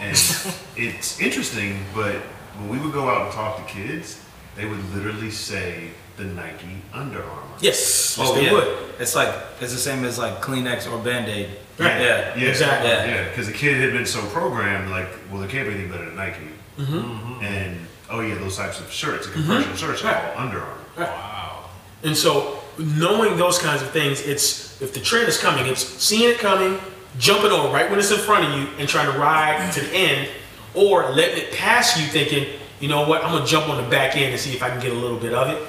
And 0.00 0.10
it's 0.76 1.20
interesting, 1.20 1.84
but 1.94 2.16
when 2.58 2.68
we 2.70 2.78
would 2.78 2.92
go 2.92 3.08
out 3.08 3.22
and 3.26 3.32
talk 3.32 3.56
to 3.66 3.72
kids, 3.72 4.20
they 4.56 4.66
would 4.66 4.94
literally 4.94 5.30
say 5.30 5.90
the 6.16 6.24
Nike 6.24 6.66
Under 6.92 7.22
Armour. 7.22 7.42
Yes, 7.60 8.16
yes 8.16 8.18
Oh 8.20 8.34
they 8.34 8.46
yeah, 8.46 8.52
would. 8.52 8.78
it's 9.00 9.14
like 9.16 9.32
it's 9.60 9.72
the 9.72 9.78
same 9.78 10.04
as 10.04 10.18
like 10.18 10.40
Kleenex 10.42 10.90
or 10.90 10.98
Band 11.02 11.28
Aid. 11.28 11.50
Right. 11.78 12.00
Yeah, 12.00 12.36
Yeah, 12.36 12.48
Exactly. 12.50 12.88
Yeah, 12.90 13.28
because 13.28 13.46
the 13.48 13.52
kid 13.52 13.80
had 13.80 13.92
been 13.92 14.06
so 14.06 14.24
programmed, 14.28 14.90
like, 14.90 15.08
well, 15.30 15.40
there 15.40 15.48
can't 15.48 15.66
be 15.68 15.74
anything 15.74 15.90
better 15.90 16.04
than 16.06 16.16
Nike. 16.16 16.38
Mm-hmm. 16.78 17.44
And 17.44 17.80
oh 18.10 18.20
yeah, 18.20 18.34
those 18.36 18.56
types 18.56 18.78
of 18.80 18.90
shirts, 18.92 19.26
the 19.26 19.32
compression 19.32 19.74
shirts, 19.76 20.02
are 20.02 20.06
Right. 20.12 20.34
all 20.36 20.46
Under 20.46 20.60
Armour. 20.60 20.80
Wow. 20.98 21.64
And 22.04 22.16
so, 22.16 22.60
knowing 22.78 23.36
those 23.36 23.58
kinds 23.58 23.82
of 23.82 23.90
things, 23.90 24.20
it's 24.26 24.80
if 24.82 24.92
the 24.92 25.00
trend 25.00 25.28
is 25.28 25.38
coming, 25.38 25.66
it's 25.66 25.84
seeing 25.84 26.30
it 26.30 26.38
coming, 26.38 26.78
jumping 27.18 27.52
on 27.52 27.72
right 27.72 27.88
when 27.88 27.98
it's 27.98 28.10
in 28.10 28.18
front 28.18 28.44
of 28.44 28.58
you, 28.58 28.68
and 28.78 28.88
trying 28.88 29.10
to 29.12 29.18
ride 29.18 29.72
to 29.72 29.80
the 29.80 29.92
end, 29.94 30.28
or 30.74 31.10
letting 31.10 31.38
it 31.38 31.52
pass 31.52 31.98
you, 32.00 32.06
thinking, 32.06 32.48
you 32.80 32.88
know 32.88 33.08
what, 33.08 33.24
I'm 33.24 33.32
gonna 33.32 33.46
jump 33.46 33.68
on 33.68 33.82
the 33.82 33.88
back 33.88 34.16
end 34.16 34.32
and 34.32 34.40
see 34.40 34.52
if 34.52 34.62
I 34.62 34.70
can 34.70 34.80
get 34.80 34.92
a 34.92 34.96
little 34.96 35.18
bit 35.18 35.32
of 35.32 35.48
it. 35.48 35.62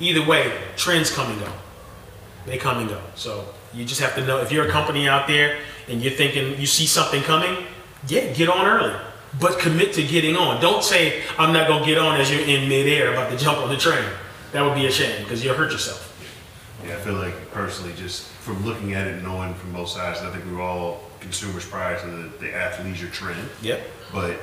Either 0.00 0.24
way, 0.26 0.52
trends 0.76 1.10
come 1.10 1.30
and 1.30 1.40
go. 1.40 1.52
They 2.46 2.58
come 2.58 2.78
and 2.78 2.88
go. 2.88 3.00
So 3.14 3.46
you 3.72 3.84
just 3.84 4.00
have 4.00 4.14
to 4.16 4.26
know 4.26 4.38
if 4.38 4.52
you're 4.52 4.66
a 4.66 4.70
company 4.70 5.08
out 5.08 5.26
there 5.26 5.58
and 5.88 6.02
you're 6.02 6.12
thinking 6.12 6.58
you 6.60 6.66
see 6.66 6.86
something 6.86 7.22
coming, 7.22 7.66
yeah, 8.08 8.32
get 8.32 8.48
on 8.48 8.66
early. 8.66 8.94
But 9.40 9.58
commit 9.58 9.94
to 9.94 10.02
getting 10.02 10.36
on. 10.36 10.60
Don't 10.60 10.84
say 10.84 11.22
I'm 11.38 11.52
not 11.52 11.68
gonna 11.68 11.86
get 11.86 11.98
on 11.98 12.20
as 12.20 12.30
you're 12.30 12.46
in 12.46 12.68
midair 12.68 13.12
about 13.12 13.30
to 13.30 13.36
jump 13.36 13.58
on 13.58 13.70
the 13.70 13.76
train. 13.76 14.04
That 14.52 14.62
would 14.62 14.74
be 14.74 14.86
a 14.86 14.90
shame 14.90 15.22
because 15.22 15.42
you'll 15.42 15.54
hurt 15.54 15.72
yourself. 15.72 16.11
Yeah, 16.86 16.94
I 16.94 16.96
feel 17.00 17.14
like 17.14 17.50
personally, 17.52 17.92
just 17.96 18.26
from 18.26 18.64
looking 18.66 18.94
at 18.94 19.06
it, 19.06 19.14
and 19.14 19.22
knowing 19.22 19.54
from 19.54 19.72
both 19.72 19.88
sides, 19.88 20.20
I 20.20 20.30
think 20.30 20.44
we 20.46 20.52
were 20.52 20.62
all 20.62 21.00
consumers 21.20 21.64
prior 21.64 21.98
to 22.00 22.06
the, 22.06 22.28
the 22.38 22.48
athleisure 22.52 23.10
trend. 23.12 23.48
Yep. 23.62 23.80
But 24.12 24.36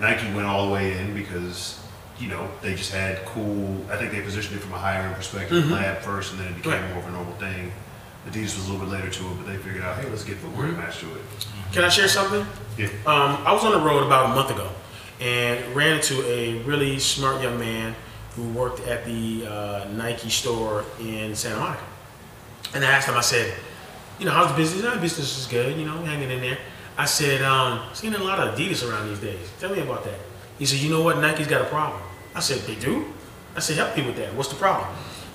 Nike 0.00 0.32
went 0.34 0.46
all 0.46 0.66
the 0.68 0.72
way 0.72 0.96
in 0.98 1.14
because, 1.14 1.80
you 2.18 2.28
know, 2.28 2.48
they 2.62 2.74
just 2.74 2.92
had 2.92 3.24
cool, 3.26 3.84
I 3.90 3.96
think 3.96 4.12
they 4.12 4.20
positioned 4.20 4.56
it 4.56 4.60
from 4.60 4.72
a 4.74 4.78
higher 4.78 5.02
end 5.02 5.14
perspective, 5.16 5.70
lab 5.70 5.98
first, 5.98 6.32
and 6.32 6.40
then 6.40 6.48
it 6.52 6.56
became 6.56 6.72
Right. 6.80 6.90
more 6.90 7.02
of 7.02 7.08
a 7.08 7.12
normal 7.12 7.34
thing. 7.34 7.72
Adidas 8.28 8.54
was 8.56 8.68
a 8.68 8.72
little 8.72 8.86
bit 8.86 8.92
later 8.92 9.10
to 9.10 9.22
it, 9.24 9.34
but 9.36 9.46
they 9.46 9.56
figured 9.56 9.82
out, 9.82 9.98
hey, 9.98 10.08
let's 10.08 10.22
get 10.22 10.36
footwear 10.36 10.68
to 10.68 10.72
match 10.74 11.00
to 11.00 11.06
it. 11.12 11.22
Can 11.72 11.82
I 11.84 11.88
share 11.88 12.06
something? 12.06 12.46
Yeah. 12.78 12.86
Um, 13.06 13.38
I 13.44 13.52
was 13.52 13.64
on 13.64 13.72
the 13.72 13.80
road 13.80 14.04
about 14.06 14.26
a 14.26 14.28
month 14.28 14.50
ago 14.50 14.68
and 15.20 15.74
ran 15.74 15.96
into 15.96 16.22
a 16.24 16.62
really 16.62 16.98
smart 17.00 17.42
young 17.42 17.58
man 17.58 17.96
who 18.36 18.48
worked 18.52 18.80
at 18.86 19.04
the 19.04 19.46
uh, 19.46 19.88
Nike 19.92 20.30
store 20.30 20.84
in 21.00 21.34
Santa 21.34 21.60
Monica. 21.60 21.82
And 22.74 22.84
I 22.84 22.90
asked 22.90 23.08
him, 23.08 23.16
I 23.16 23.20
said, 23.20 23.54
you 24.18 24.24
know, 24.24 24.32
how's 24.32 24.50
the 24.50 24.56
business? 24.56 24.84
"Oh, 24.86 24.98
business 24.98 25.38
is 25.38 25.46
good, 25.46 25.76
you 25.78 25.84
know, 25.84 25.98
hanging 26.02 26.30
in 26.30 26.40
there. 26.40 26.58
I 26.96 27.04
said, 27.04 27.42
um, 27.42 27.88
seeing 27.92 28.14
a 28.14 28.22
lot 28.22 28.38
of 28.38 28.54
Adidas 28.54 28.88
around 28.88 29.08
these 29.08 29.18
days. 29.18 29.50
Tell 29.58 29.70
me 29.74 29.80
about 29.80 30.04
that. 30.04 30.18
He 30.58 30.66
said, 30.66 30.78
you 30.78 30.90
know 30.90 31.02
what? 31.02 31.18
Nike's 31.18 31.46
got 31.46 31.62
a 31.62 31.66
problem. 31.66 32.00
I 32.34 32.40
said, 32.40 32.60
they 32.60 32.74
do? 32.76 33.06
I 33.56 33.60
said, 33.60 33.76
help 33.76 33.96
me 33.96 34.06
with 34.06 34.16
that. 34.16 34.34
What's 34.34 34.48
the 34.48 34.56
problem? 34.56 34.88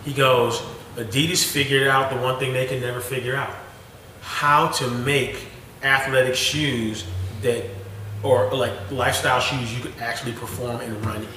He 0.03 0.13
goes, 0.13 0.61
Adidas 0.95 1.43
figured 1.43 1.87
out 1.87 2.11
the 2.11 2.17
one 2.17 2.39
thing 2.39 2.53
they 2.53 2.65
can 2.65 2.81
never 2.81 2.99
figure 2.99 3.35
out 3.35 3.53
how 4.21 4.69
to 4.69 4.89
make 4.89 5.45
athletic 5.83 6.35
shoes 6.35 7.05
that, 7.41 7.63
or 8.23 8.51
like 8.53 8.73
lifestyle 8.91 9.39
shoes 9.39 9.75
you 9.75 9.81
could 9.81 9.93
actually 9.99 10.33
perform 10.33 10.81
and 10.81 11.05
run 11.05 11.17
in. 11.17 11.27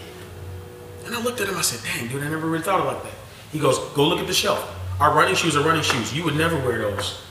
And 1.04 1.14
I 1.14 1.22
looked 1.22 1.40
at 1.40 1.48
him, 1.48 1.56
I 1.56 1.62
said, 1.62 1.80
dang, 1.84 2.08
dude, 2.08 2.22
I 2.22 2.28
never 2.28 2.46
really 2.46 2.62
thought 2.62 2.84
like 2.84 3.02
that. 3.02 3.12
He 3.52 3.58
goes, 3.58 3.78
go 3.94 4.06
look 4.06 4.20
at 4.20 4.26
the 4.26 4.34
shelf. 4.34 4.76
Our 5.00 5.14
running 5.14 5.34
shoes 5.34 5.56
are 5.56 5.64
running 5.64 5.82
shoes. 5.82 6.14
You 6.14 6.24
would 6.24 6.36
never 6.36 6.56
wear 6.58 6.78
those 6.78 7.22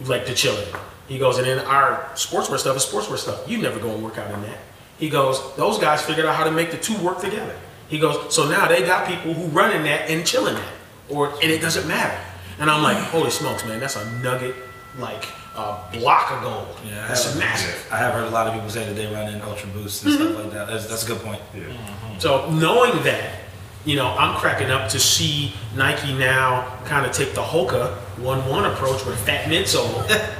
like 0.00 0.26
to 0.26 0.34
chill 0.34 0.56
in. 0.56 0.68
He 1.08 1.18
goes, 1.18 1.38
and 1.38 1.46
then 1.46 1.58
our 1.66 2.10
sportswear 2.14 2.58
stuff 2.58 2.76
is 2.76 2.84
sportswear 2.84 3.16
stuff. 3.16 3.48
You 3.48 3.58
never 3.58 3.78
go 3.78 3.90
and 3.90 4.02
work 4.02 4.18
out 4.18 4.30
in 4.32 4.42
that. 4.42 4.58
He 4.98 5.08
goes, 5.08 5.54
those 5.56 5.78
guys 5.78 6.02
figured 6.02 6.26
out 6.26 6.34
how 6.34 6.44
to 6.44 6.50
make 6.50 6.70
the 6.70 6.78
two 6.78 6.96
work 6.98 7.20
together. 7.20 7.54
He 7.88 7.98
goes, 7.98 8.34
so 8.34 8.48
now 8.48 8.66
they 8.66 8.82
got 8.82 9.06
people 9.06 9.32
who 9.34 9.46
run 9.48 9.74
in 9.74 9.84
that 9.84 10.10
and 10.10 10.26
chill 10.26 10.46
in 10.48 10.54
that. 10.54 10.72
Or, 11.08 11.30
and 11.42 11.50
it 11.50 11.60
doesn't 11.60 11.86
matter. 11.86 12.18
And 12.58 12.70
I'm 12.70 12.82
like, 12.82 12.96
holy 12.96 13.30
smokes, 13.30 13.64
man, 13.64 13.78
that's 13.78 13.96
a 13.96 14.20
nugget, 14.20 14.56
like 14.98 15.24
a 15.56 15.88
block 15.92 16.30
of 16.32 16.42
gold. 16.42 16.68
Yeah, 16.86 17.08
that's 17.08 17.24
have, 17.24 17.38
massive. 17.38 17.88
I 17.90 17.96
have 17.98 18.14
heard 18.14 18.26
a 18.26 18.30
lot 18.30 18.46
of 18.46 18.54
people 18.54 18.68
say 18.68 18.84
that 18.86 18.94
they 18.94 19.06
run 19.12 19.32
in 19.32 19.40
Ultra 19.42 19.68
Boost 19.70 20.04
and 20.04 20.12
stuff 20.12 20.28
mm-hmm. 20.28 20.40
like 20.42 20.52
that. 20.52 20.68
That's, 20.68 20.86
that's 20.86 21.04
a 21.04 21.06
good 21.06 21.20
point. 21.20 21.40
Yeah. 21.54 21.64
Mm-hmm. 21.64 22.18
So 22.18 22.50
knowing 22.50 23.02
that, 23.04 23.40
you 23.84 23.96
know, 23.96 24.08
I'm 24.08 24.36
cracking 24.38 24.70
up 24.70 24.88
to 24.90 25.00
see 25.00 25.52
Nike 25.74 26.12
now 26.14 26.78
kind 26.84 27.06
of 27.06 27.12
take 27.12 27.34
the 27.34 27.42
Hoka 27.42 27.94
one-one 28.18 28.66
approach 28.66 29.04
with 29.04 29.14
a 29.14 29.18
fat 29.18 29.48
midsole, 29.48 29.94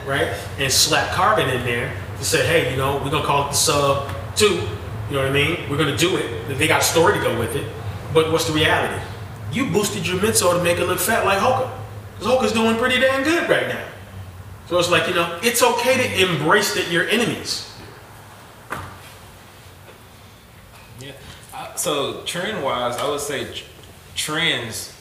right, 0.07 0.35
and 0.59 0.73
slap 0.73 1.13
carbon 1.13 1.49
in 1.49 1.65
there 1.65 1.97
to 2.19 2.25
say, 2.25 2.47
hey, 2.47 2.71
you 2.71 2.77
know, 2.77 2.97
we're 3.05 3.11
gonna 3.11 3.27
call 3.27 3.47
it 3.47 3.51
the 3.51 3.57
sub 3.57 4.11
two. 4.35 4.47
You 5.09 5.17
know 5.17 5.23
what 5.23 5.29
I 5.29 5.33
mean? 5.33 5.71
We're 5.71 5.77
gonna 5.77 5.97
do 5.97 6.17
it. 6.17 6.59
They 6.59 6.67
got 6.67 6.83
a 6.83 6.85
story 6.85 7.15
to 7.15 7.21
go 7.21 7.39
with 7.39 7.55
it. 7.55 7.71
But 8.13 8.33
what's 8.33 8.47
the 8.47 8.53
reality? 8.53 9.03
You 9.53 9.71
boosted 9.71 10.07
your 10.07 10.19
midsole 10.19 10.57
to 10.57 10.63
make 10.63 10.79
it 10.79 10.87
look 10.87 10.99
fat 10.99 11.25
like 11.25 11.39
Hoka. 11.39 11.71
Because 12.19 12.33
Hoka's 12.33 12.53
doing 12.53 12.77
pretty 12.77 12.99
damn 12.99 13.23
good 13.23 13.49
right 13.49 13.69
now. 13.69 13.85
So 14.69 14.79
it's 14.79 14.91
like, 14.91 15.09
you 15.09 15.15
know, 15.15 15.39
it's 15.43 15.63
okay 15.63 15.97
to 15.97 16.29
embrace 16.29 16.75
that 16.75 16.91
you're 16.91 17.09
enemies. 17.09 17.73
Yeah. 21.01 21.13
Uh, 21.55 21.75
so 21.75 22.23
trend 22.25 22.65
wise, 22.65 22.97
I 22.97 23.09
would 23.09 23.21
say 23.21 23.47
trends, 24.17 24.93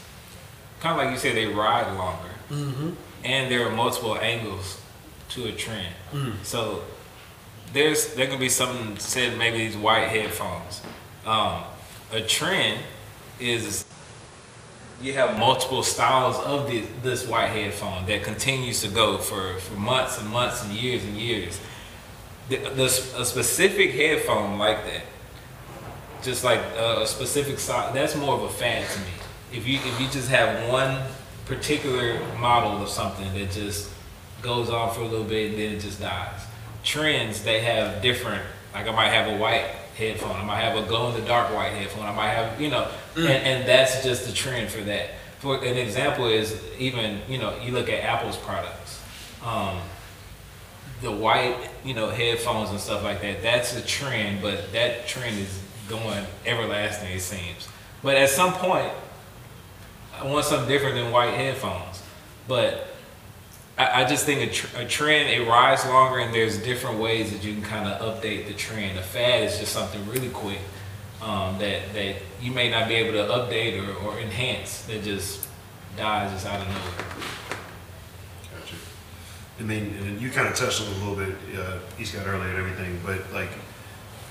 kind 0.81 0.99
of 0.99 1.05
like 1.05 1.13
you 1.13 1.17
said, 1.17 1.35
they 1.35 1.47
ride 1.47 1.91
longer, 1.97 2.29
mm-hmm. 2.49 2.91
and 3.23 3.51
there 3.51 3.67
are 3.67 3.71
multiple 3.71 4.17
angles 4.17 4.79
to 5.29 5.45
a 5.45 5.51
trend. 5.51 5.93
So 6.43 6.83
there's 7.73 8.13
there 8.13 8.27
can 8.27 8.39
be 8.39 8.49
something 8.49 8.97
said 8.97 9.37
maybe 9.37 9.57
these 9.57 9.75
white 9.75 10.07
headphones. 10.07 10.81
Um, 11.25 11.63
a 12.11 12.21
trend 12.21 12.79
is 13.39 13.85
you 15.01 15.13
have 15.13 15.37
multiple 15.37 15.83
styles 15.83 16.37
of 16.39 16.71
this 17.03 17.27
white 17.27 17.47
headphone 17.47 18.05
that 18.05 18.23
continues 18.23 18.81
to 18.81 18.87
go 18.87 19.17
for, 19.17 19.59
for 19.59 19.79
months 19.79 20.19
and 20.19 20.29
months 20.29 20.63
and 20.63 20.73
years 20.73 21.03
and 21.03 21.17
years. 21.17 21.59
The, 22.49 22.57
the, 22.57 22.85
a 22.85 23.25
specific 23.25 23.91
headphone 23.91 24.57
like 24.57 24.85
that 24.85 25.01
just 26.25 26.43
like 26.43 26.59
uh, 26.77 27.01
a 27.01 27.07
specific 27.07 27.59
style. 27.59 27.93
That's 27.93 28.15
more 28.15 28.35
of 28.35 28.41
a 28.41 28.49
fad 28.49 28.89
to 28.89 28.99
me. 28.99 29.05
If 29.53 29.67
you 29.67 29.75
if 29.75 30.01
you 30.01 30.07
just 30.09 30.29
have 30.29 30.67
one 30.69 31.01
particular 31.45 32.19
model 32.37 32.81
of 32.81 32.89
something 32.89 33.31
that 33.35 33.51
just 33.51 33.91
goes 34.41 34.69
on 34.69 34.93
for 34.93 35.01
a 35.01 35.07
little 35.07 35.23
bit 35.25 35.51
and 35.51 35.59
then 35.59 35.73
it 35.73 35.79
just 35.79 36.01
dies. 36.01 36.41
Trends 36.83 37.43
they 37.43 37.61
have 37.61 38.01
different. 38.01 38.43
Like 38.73 38.87
I 38.87 38.91
might 38.91 39.09
have 39.09 39.31
a 39.31 39.37
white 39.37 39.69
headphone. 39.95 40.35
I 40.35 40.43
might 40.43 40.59
have 40.59 40.77
a 40.77 40.87
glow 40.87 41.09
in 41.09 41.19
the 41.19 41.27
dark 41.27 41.53
white 41.53 41.71
headphone. 41.71 42.05
I 42.05 42.13
might 42.13 42.29
have 42.29 42.59
you 42.59 42.69
know, 42.69 42.89
and, 43.15 43.27
and 43.27 43.67
that's 43.67 44.03
just 44.03 44.27
the 44.27 44.33
trend 44.33 44.69
for 44.69 44.81
that. 44.81 45.11
For 45.39 45.57
an 45.57 45.77
example 45.77 46.27
is 46.27 46.61
even 46.77 47.21
you 47.27 47.37
know 47.37 47.57
you 47.59 47.71
look 47.71 47.89
at 47.89 48.03
Apple's 48.03 48.37
products. 48.37 49.01
Um, 49.43 49.79
the 51.01 51.11
white, 51.11 51.55
you 51.83 51.93
know, 51.93 52.09
headphones 52.09 52.69
and 52.71 52.79
stuff 52.79 53.03
like 53.03 53.21
that. 53.21 53.43
That's 53.43 53.75
a 53.75 53.85
trend, 53.85 54.41
but 54.41 54.71
that 54.71 55.07
trend 55.07 55.37
is 55.37 55.61
going 55.89 56.25
everlasting, 56.45 57.11
it 57.11 57.21
seems. 57.21 57.67
But 58.01 58.15
at 58.15 58.29
some 58.29 58.53
point, 58.53 58.91
I 60.19 60.25
want 60.25 60.45
something 60.45 60.69
different 60.69 60.95
than 60.95 61.11
white 61.11 61.33
headphones. 61.33 62.01
But 62.47 62.94
I, 63.77 64.05
just 64.05 64.25
think 64.25 64.49
a, 64.49 64.53
tr- 64.53 64.77
a 64.77 64.85
trend 64.85 65.29
it 65.29 65.45
rides 65.47 65.85
longer, 65.85 66.19
and 66.19 66.33
there's 66.33 66.57
different 66.57 66.99
ways 66.99 67.31
that 67.31 67.43
you 67.43 67.53
can 67.53 67.61
kind 67.61 67.89
of 67.89 68.01
update 68.01 68.47
the 68.47 68.53
trend. 68.53 68.97
A 68.97 69.01
fad 69.01 69.43
is 69.43 69.59
just 69.59 69.73
something 69.73 70.07
really 70.07 70.29
quick 70.29 70.59
um, 71.21 71.57
that 71.59 71.93
that 71.93 72.15
you 72.41 72.51
may 72.51 72.69
not 72.69 72.87
be 72.87 72.95
able 72.95 73.13
to 73.13 73.33
update 73.33 73.81
or, 73.81 73.93
or 74.05 74.19
enhance 74.19 74.83
that 74.83 75.03
just 75.03 75.47
dies 75.97 76.31
just 76.31 76.45
out 76.45 76.61
of 76.61 76.67
nowhere. 76.67 77.27
Gotcha. 78.53 78.75
I 79.59 79.63
mean, 79.63 79.95
and 80.01 80.21
you 80.21 80.29
kind 80.29 80.47
of 80.47 80.55
touched 80.55 80.81
on 80.81 80.87
it 80.87 80.95
a 80.95 81.05
little 81.05 81.15
bit, 81.15 81.59
uh, 81.59 81.79
East 81.99 82.13
got 82.13 82.27
earlier 82.27 82.49
and 82.49 82.57
everything, 82.57 82.99
but 83.05 83.19
like, 83.33 83.49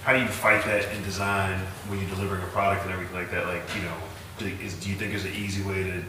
how 0.05 0.13
do 0.13 0.21
you 0.21 0.29
fight 0.29 0.65
that 0.67 0.95
in 0.95 1.03
design 1.03 1.59
when 1.89 1.99
you're 1.99 2.11
delivering 2.11 2.43
a 2.43 2.47
product 2.47 2.85
and 2.85 2.93
everything 2.93 3.17
like 3.17 3.31
that? 3.31 3.47
Like, 3.47 3.63
you 3.75 3.83
know, 3.83 3.95
do, 4.39 4.47
is, 4.63 4.75
do 4.75 4.91
you 4.91 4.97
think 4.97 5.13
there's 5.13 5.25
an 5.25 5.33
easy 5.33 5.63
way 5.63 5.83
to, 5.83 6.05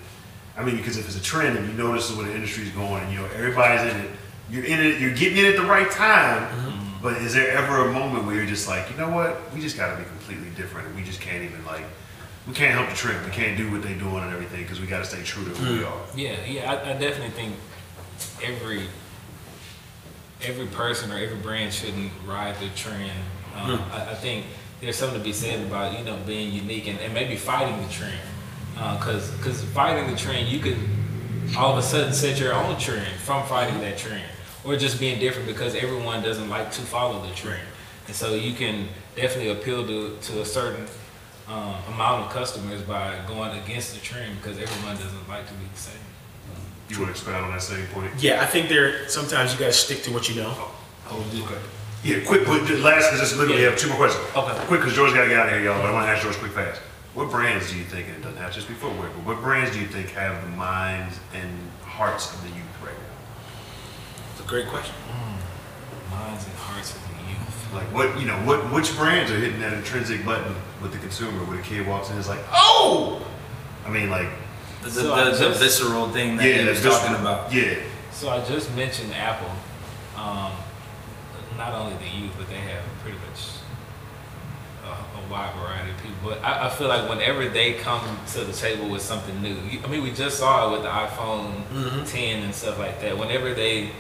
I 0.58 0.64
mean, 0.64 0.78
because 0.78 0.98
if 0.98 1.06
it's 1.08 1.18
a 1.18 1.22
trend 1.22 1.58
and 1.58 1.68
you 1.68 1.74
notice 1.74 2.16
where 2.16 2.26
the 2.28 2.34
industry's 2.34 2.72
going 2.72 3.04
and, 3.04 3.12
you 3.12 3.20
know, 3.20 3.26
everybody's 3.36 3.92
in 3.94 4.00
it, 4.02 4.12
you're 4.50 4.64
in 4.64 4.80
it, 4.80 5.02
you're 5.02 5.14
getting 5.14 5.38
in 5.40 5.46
at 5.46 5.56
the 5.58 5.66
right 5.66 5.90
time. 5.92 6.44
Mm-hmm. 6.44 7.04
But 7.04 7.18
is 7.18 7.34
there 7.34 7.50
ever 7.52 7.90
a 7.90 7.94
moment 7.94 8.26
where 8.26 8.36
you're 8.36 8.46
just 8.46 8.68
like, 8.68 8.90
you 8.90 8.98
know 8.98 9.10
what, 9.10 9.54
we 9.54 9.60
just 9.62 9.78
got 9.78 9.92
to 9.92 9.98
be 10.02 10.08
completely 10.08 10.50
different, 10.56 10.88
and 10.88 10.96
we 10.96 11.04
just 11.04 11.20
can't 11.22 11.44
even 11.44 11.64
like, 11.66 11.84
we 12.48 12.54
can't 12.54 12.74
help 12.74 12.90
the 12.90 12.96
trend, 12.96 13.24
we 13.26 13.32
can't 13.32 13.58
do 13.58 13.70
what 13.72 13.84
they're 13.84 13.98
doing 13.98 14.24
and 14.24 14.34
everything 14.34 14.64
because 14.64 14.80
we 14.80 14.88
got 14.88 15.00
to 15.00 15.06
stay 15.06 15.22
true 15.24 15.44
to 15.44 15.50
who 15.52 15.74
we 15.78 15.80
Mm. 15.84 15.92
are. 15.92 16.02
Yeah, 16.16 16.36
yeah, 16.48 16.72
I, 16.72 16.92
I 16.92 16.94
definitely 16.94 17.30
think 17.32 17.56
every 18.44 18.84
every 20.44 20.68
person 20.68 21.12
or 21.12 21.18
every 21.18 21.38
brand 21.38 21.74
shouldn't 21.74 22.12
ride 22.26 22.56
the 22.60 22.70
trend. 22.76 23.12
Um, 23.56 23.82
I, 23.92 24.12
I 24.12 24.14
think 24.16 24.46
there's 24.82 24.96
something 24.96 25.18
to 25.18 25.24
be 25.24 25.34
said 25.34 25.66
about 25.66 25.98
you 25.98 26.06
know 26.06 26.18
being 26.26 26.52
unique 26.54 26.88
and, 26.88 27.00
and 27.00 27.14
maybe 27.14 27.36
fighting 27.36 27.82
the 27.86 27.92
trend. 27.92 28.18
Because 28.76 29.32
because 29.32 29.64
fighting 29.64 30.10
the 30.12 30.18
trend, 30.18 30.48
you 30.50 30.60
could 30.60 30.78
all 31.58 31.72
of 31.74 31.78
a 31.78 31.82
sudden 31.82 32.12
set 32.14 32.40
your 32.40 32.54
own 32.54 32.78
trend 32.78 33.08
from 33.22 33.46
fighting 33.48 33.80
that 33.82 33.98
trend, 33.98 34.24
or 34.64 34.76
just 34.76 35.00
being 35.00 35.20
different 35.20 35.48
because 35.48 35.76
everyone 35.76 36.22
doesn't 36.22 36.50
like 36.50 36.72
to 36.72 36.82
follow 36.82 37.26
the 37.26 37.34
trend, 37.34 37.62
and 38.08 38.16
so 38.16 38.34
you 38.34 38.54
can 38.54 38.88
definitely 39.16 39.52
appeal 39.52 39.86
to 39.88 40.18
to 40.22 40.42
a 40.42 40.46
certain 40.46 40.86
um, 41.48 41.76
amount 41.94 42.26
of 42.26 42.32
customers 42.32 42.82
by 42.82 43.18
going 43.28 43.58
against 43.60 43.94
the 43.94 44.00
trend 44.02 44.36
because 44.42 44.60
everyone 44.60 44.96
doesn't 44.98 45.28
like 45.30 45.48
to 45.48 45.54
be 45.54 45.66
the 45.74 45.80
same. 45.80 45.94
You 46.90 46.98
want 47.00 47.08
to 47.08 47.12
expand 47.12 47.44
on 47.46 47.52
that 47.52 47.62
same 47.64 47.86
point? 47.88 48.12
Yeah, 48.20 48.42
I 48.42 48.46
think 48.46 48.70
there 48.70 49.08
sometimes 49.10 49.54
you 49.54 49.60
got 49.60 49.68
to 49.68 49.74
stick 49.74 50.04
to 50.04 50.12
what 50.12 50.30
you 50.30 50.36
know. 50.42 50.54
Okay. 51.12 51.58
Yeah, 52.04 52.24
quick, 52.26 52.46
quick 52.46 52.66
just 52.66 52.84
last, 52.84 53.10
because 53.12 53.20
this 53.22 53.36
literally 53.40 53.64
Yeah. 53.64 53.70
have 53.72 53.80
two 53.80 53.88
more 53.90 53.98
questions. 53.98 54.24
Okay. 54.36 54.66
Quick, 54.68 54.82
because 54.82 54.94
George 54.94 55.14
got 55.14 55.24
to 55.24 55.30
get 55.30 55.40
out 55.40 55.48
of 55.48 55.54
here, 55.54 55.64
y'all, 55.64 55.82
but 55.82 55.90
I 55.90 55.94
want 55.94 56.06
to 56.06 56.12
ask 56.12 56.22
George 56.22 56.36
quick 56.38 56.52
fast. 56.52 56.80
What 57.16 57.32
brands 57.32 57.72
do 57.72 57.78
you 57.78 57.86
think, 57.86 58.08
and 58.08 58.18
it 58.18 58.22
doesn't 58.22 58.38
have 58.38 58.50
to 58.52 58.56
just 58.56 58.68
be 58.68 58.74
footwear, 58.74 59.10
but 59.10 59.24
what 59.26 59.42
brands 59.42 59.72
do 59.72 59.80
you 59.80 59.88
think 59.88 60.10
have 60.10 60.42
the 60.44 60.50
minds 60.50 61.18
and 61.34 61.50
hearts 61.82 62.34
of 62.34 62.42
the 62.44 62.50
youth 62.50 62.76
right 62.84 62.92
now? 62.94 64.28
It's 64.32 64.42
a 64.42 64.48
great 64.48 64.68
question. 64.68 64.94
Minds 66.12 66.46
and 66.46 66.54
hearts 66.56 66.94
of 66.94 67.02
the 67.08 67.30
youth. 67.32 67.74
Like 67.74 67.86
what, 67.94 68.20
you 68.20 68.28
know, 68.28 68.36
what 68.46 68.72
which 68.74 68.96
brands 68.98 69.32
are 69.32 69.38
hitting 69.38 69.60
that 69.62 69.72
intrinsic 69.74 70.26
button 70.26 70.54
with 70.82 70.92
the 70.92 71.00
consumer 71.00 71.44
where 71.46 71.56
the 71.58 71.64
kid 71.64 71.88
walks 71.88 72.08
in 72.10 72.14
and 72.14 72.20
is 72.22 72.28
like, 72.28 72.44
oh! 72.52 73.26
I 73.86 73.90
mean, 73.90 74.10
like, 74.10 74.30
The, 74.84 74.92
So 74.92 75.04
the, 75.04 75.14
I 75.14 75.24
the, 75.32 75.38
the 75.38 75.50
visceral 75.56 76.10
thing 76.10 76.36
that 76.38 76.46
yeah, 76.46 76.64
he 76.64 76.68
was 76.70 76.84
this- 76.84 76.94
talking 77.00 77.16
about. 77.16 77.52
Yeah. 77.54 77.76
So 78.12 78.30
I 78.30 78.44
just 78.44 78.74
mentioned 78.76 79.14
Apple. 79.14 79.52
Um, 80.18 80.52
not 81.58 81.74
only 81.74 81.96
the 81.98 82.10
youth, 82.10 82.32
but 82.38 82.48
they 82.50 82.56
have 82.60 82.84
pretty 83.02 83.18
much 83.18 83.40
a, 83.40 83.40
a 83.40 83.65
wide 85.30 85.54
variety 85.56 85.92
of 85.92 85.98
people. 85.98 86.18
But 86.24 86.44
I, 86.44 86.68
I 86.68 86.70
feel 86.70 86.88
like 86.88 87.10
whenever 87.10 87.48
they 87.48 87.74
come 87.74 88.18
to 88.34 88.44
the 88.44 88.54
table 88.54 88.90
with 88.90 89.02
something 89.02 89.42
new, 89.42 89.56
you- 89.70 89.82
I 89.84 89.88
mean, 89.88 90.04
we 90.04 90.12
just 90.12 90.40
saw 90.40 90.70
it 90.70 90.72
with 90.74 90.84
the 90.84 90.90
iPhone 90.90 91.64
mm-hmm. 91.68 92.04
10 92.04 92.44
and 92.44 92.54
stuff 92.54 92.80
like 92.80 93.02
that. 93.02 93.18
Whenever 93.18 93.54
they 93.54 93.92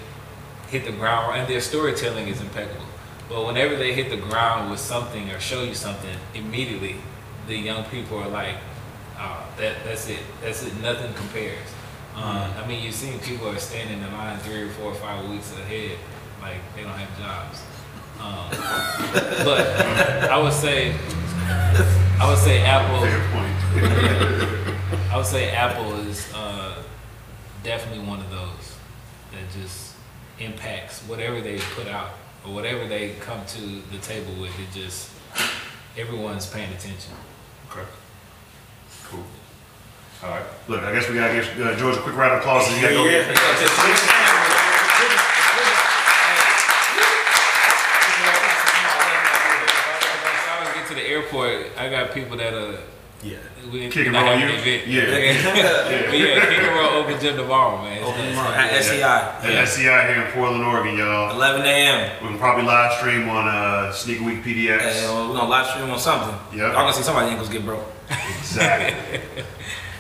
hit 0.69 0.85
the 0.85 0.91
ground, 0.91 1.39
and 1.39 1.47
their 1.47 1.61
storytelling 1.61 2.27
is 2.27 2.41
impeccable. 2.41 2.85
But 3.29 3.45
whenever 3.45 3.75
they 3.75 3.93
hit 3.93 4.09
the 4.09 4.17
ground 4.17 4.69
with 4.69 4.79
something 4.79 5.29
or 5.31 5.39
show 5.39 5.63
you 5.63 5.73
something, 5.73 6.15
immediately 6.33 6.95
the 7.47 7.55
young 7.55 7.83
people 7.85 8.17
are 8.19 8.29
like, 8.29 8.55
oh, 9.17 9.47
that, 9.57 9.77
that's 9.83 10.09
it. 10.09 10.19
That's 10.41 10.65
it. 10.65 10.79
Nothing 10.81 11.13
compares. 11.13 11.67
Um, 12.15 12.23
mm-hmm. 12.23 12.59
I 12.59 12.67
mean, 12.67 12.83
you've 12.83 12.95
seen 12.95 13.19
people 13.19 13.47
are 13.49 13.57
standing 13.57 14.01
in 14.01 14.13
line 14.13 14.37
three 14.39 14.63
or 14.63 14.69
four 14.69 14.91
or 14.91 14.95
five 14.95 15.27
weeks 15.29 15.51
ahead, 15.53 15.97
like 16.41 16.57
they 16.75 16.83
don't 16.83 16.91
have 16.91 17.17
jobs. 17.19 17.61
Um, 18.25 18.49
but 19.45 19.61
I 20.29 20.41
would 20.41 20.53
say, 20.53 20.95
I 22.19 22.27
would 22.27 22.39
say 22.39 22.61
Apple. 22.63 22.99
Fair 23.01 23.21
point. 23.31 25.11
I 25.11 25.17
would 25.17 25.25
say 25.25 25.51
Apple 25.51 25.93
is 26.07 26.33
uh, 26.33 26.81
definitely 27.63 28.05
one 28.05 28.19
of 28.19 28.29
those 28.31 28.77
that 29.31 29.43
just 29.59 29.93
impacts 30.39 31.01
whatever 31.01 31.39
they 31.39 31.59
put 31.75 31.87
out 31.87 32.09
or 32.45 32.53
whatever 32.53 32.87
they 32.87 33.13
come 33.19 33.45
to 33.45 33.61
the 33.91 33.99
table 33.99 34.33
with. 34.41 34.57
It 34.59 34.73
just 34.73 35.11
everyone's 35.97 36.47
paying 36.47 36.71
attention. 36.73 37.13
Okay. 37.69 37.87
Cool. 39.03 39.23
All 40.23 40.29
right. 40.31 40.45
Look, 40.67 40.81
I 40.81 40.91
guess 40.93 41.07
we 41.09 41.15
gotta 41.15 41.33
give 41.33 41.61
uh, 41.61 41.75
George 41.77 41.97
a 41.97 42.01
quick 42.01 42.15
round 42.15 42.33
of 42.33 42.39
applause. 42.39 42.67
You 42.75 42.81
gotta 42.81 42.93
go. 42.95 43.05
Yeah. 43.05 43.29
If 43.29 43.37
I 43.37 44.65
get 51.39 51.43
to 51.43 51.47
the 51.47 51.55
airport, 51.59 51.77
I 51.77 51.89
got 51.89 52.13
people 52.13 52.37
that 52.37 52.53
are 52.53 52.77
Yeah. 53.23 53.37
we 53.71 53.87
Kick 53.89 53.95
we 53.95 54.03
and 54.05 54.13
not 54.13 54.25
roll 54.29 54.39
you? 54.39 54.47
event. 54.47 54.87
Yeah. 54.87 55.01
But 56.09 56.19
yeah, 56.19 56.45
kick 56.45 56.59
and 56.59 56.75
roll 56.75 56.89
open 57.03 57.19
gym 57.19 57.35
tomorrow, 57.37 57.81
man. 57.81 58.03
Open 58.03 58.25
tomorrow 58.29 58.53
at 58.53 58.83
SEI, 58.83 59.01
At 59.01 59.67
SCI 59.67 60.07
here 60.13 60.21
in 60.25 60.31
Portland, 60.33 60.63
Oregon, 60.63 60.97
y'all. 60.97 61.31
11 61.35 61.61
a.m. 61.65 62.11
We 62.21 62.27
can 62.29 62.37
probably 62.37 62.65
live 62.65 62.93
stream 62.99 63.29
on 63.29 63.47
uh, 63.47 63.91
Sneak 63.93 64.19
Week 64.21 64.43
PDX. 64.43 64.81
And 64.81 65.05
uh, 65.07 65.27
we're 65.29 65.37
gonna 65.37 65.49
live 65.49 65.67
stream 65.67 65.89
on 65.89 65.99
something. 65.99 66.35
Yeah. 66.57 66.67
Y'all 66.67 66.73
gonna 66.85 66.93
see 66.93 67.03
somebody's 67.03 67.31
ankles 67.31 67.49
get 67.49 67.65
broke. 67.65 67.85
Exactly. 68.39 69.19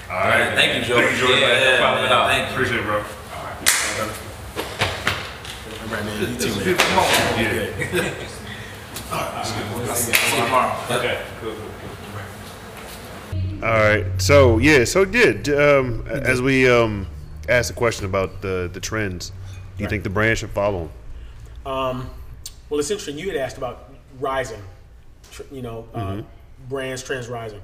All 0.09 0.15
All 0.17 0.29
right. 0.29 0.47
right, 0.49 0.55
thank 0.55 0.75
you, 0.75 0.81
Joe. 0.87 1.01
Thank 1.01 1.11
you, 1.13 1.27
George. 1.27 1.39
Yeah, 1.41 1.47
no 1.71 1.77
problem 1.81 2.05
at 2.05 2.11
all. 2.11 2.27
Thank 2.29 2.47
you. 2.47 2.53
Appreciate 2.53 2.79
it, 2.79 2.85
bro. 2.85 2.97
All 2.97 3.03
right, 5.91 6.05
man. 6.05 6.21
You 6.21 6.27
too, 6.37 6.53
It's 6.61 8.31
a 8.31 8.31
man. 9.11 9.43
beautiful 9.43 9.77
moment. 9.79 9.97
See 9.97 10.11
you 10.37 10.43
tomorrow. 10.43 10.75
Okay, 10.91 11.21
cool. 11.41 11.55
All 13.63 13.73
right. 13.73 14.05
So 14.21 14.57
yeah. 14.57 14.83
So 14.85 15.03
yeah. 15.03 15.31
d- 15.33 15.53
Um, 15.53 16.05
as 16.07 16.41
we 16.41 16.69
um 16.69 17.07
asked 17.49 17.69
the 17.69 17.75
question 17.75 18.05
about 18.05 18.41
the 18.41 18.69
the 18.71 18.79
trends, 18.79 19.31
do 19.77 19.83
you 19.83 19.89
think 19.89 20.03
the 20.03 20.09
brand 20.09 20.37
should 20.37 20.51
follow? 20.51 20.89
Um, 21.65 22.09
well, 22.69 22.79
it's 22.79 22.91
interesting. 22.91 23.17
You 23.17 23.27
had 23.27 23.37
asked 23.37 23.57
about 23.57 23.91
rising, 24.19 24.61
you 25.51 25.61
know, 25.61 25.87
uh, 25.93 26.21
brands, 26.69 27.01
trends 27.03 27.27
rising. 27.27 27.61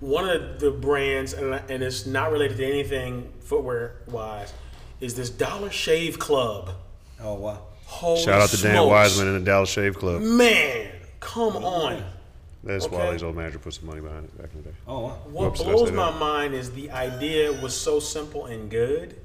One 0.00 0.28
of 0.28 0.58
the 0.60 0.70
brands, 0.70 1.32
and, 1.32 1.54
and 1.68 1.82
it's 1.82 2.06
not 2.06 2.30
related 2.32 2.56
to 2.58 2.66
anything 2.66 3.32
footwear 3.40 3.96
wise, 4.08 4.52
is 5.00 5.14
this 5.14 5.30
Dollar 5.30 5.70
Shave 5.70 6.18
Club. 6.18 6.70
Oh 7.20 7.34
wow. 7.34 7.62
Holy 7.92 8.22
Shout 8.22 8.40
out 8.40 8.48
to 8.48 8.56
Dan. 8.56 8.86
Wiseman 8.86 9.28
and 9.28 9.36
the 9.36 9.50
Dollar 9.50 9.66
Shave 9.66 9.98
Club. 9.98 10.22
Man, 10.22 10.88
come 11.20 11.56
on. 11.56 12.02
That's 12.64 12.86
Okay. 12.86 12.96
Wally's 12.96 13.22
old 13.22 13.36
manager 13.36 13.58
put 13.58 13.74
some 13.74 13.86
money 13.86 14.00
behind 14.00 14.24
it 14.24 14.38
back 14.40 14.50
in 14.54 14.62
the 14.62 14.70
day. 14.70 14.76
Oh 14.88 15.00
wow. 15.00 15.18
What 15.30 15.44
Whoops, 15.44 15.62
blows 15.62 15.92
my 15.92 16.10
mind 16.18 16.54
is 16.54 16.70
the 16.70 16.90
idea 16.90 17.52
was 17.52 17.78
so 17.78 18.00
simple 18.00 18.46
and 18.46 18.70
good 18.70 19.20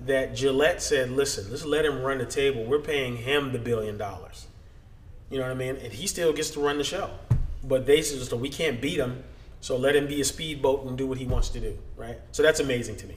that 0.00 0.34
Gillette 0.34 0.82
said, 0.82 1.10
"Listen, 1.12 1.46
let's 1.50 1.64
let 1.64 1.84
him 1.86 2.02
run 2.02 2.18
the 2.18 2.26
table. 2.26 2.64
We're 2.64 2.80
paying 2.80 3.16
him 3.16 3.52
the 3.52 3.58
billion 3.58 3.96
dollars. 3.96 4.48
You 5.30 5.38
know 5.38 5.44
what 5.44 5.52
I 5.52 5.54
mean? 5.54 5.76
And 5.76 5.92
he 5.92 6.06
still 6.06 6.32
gets 6.32 6.50
to 6.50 6.60
run 6.60 6.78
the 6.78 6.84
show. 6.84 7.10
But 7.62 7.86
they 7.86 8.02
said, 8.02 8.20
"So 8.26 8.36
we 8.36 8.50
can't 8.50 8.80
beat 8.80 8.98
him, 8.98 9.24
so 9.60 9.76
let 9.78 9.96
him 9.96 10.06
be 10.06 10.20
a 10.20 10.24
speedboat 10.24 10.84
and 10.84 10.98
do 10.98 11.06
what 11.06 11.16
he 11.18 11.24
wants 11.24 11.48
to 11.50 11.60
do." 11.60 11.78
Right? 11.96 12.18
So 12.32 12.42
that's 12.42 12.60
amazing 12.60 12.96
to 12.96 13.06
me. 13.06 13.14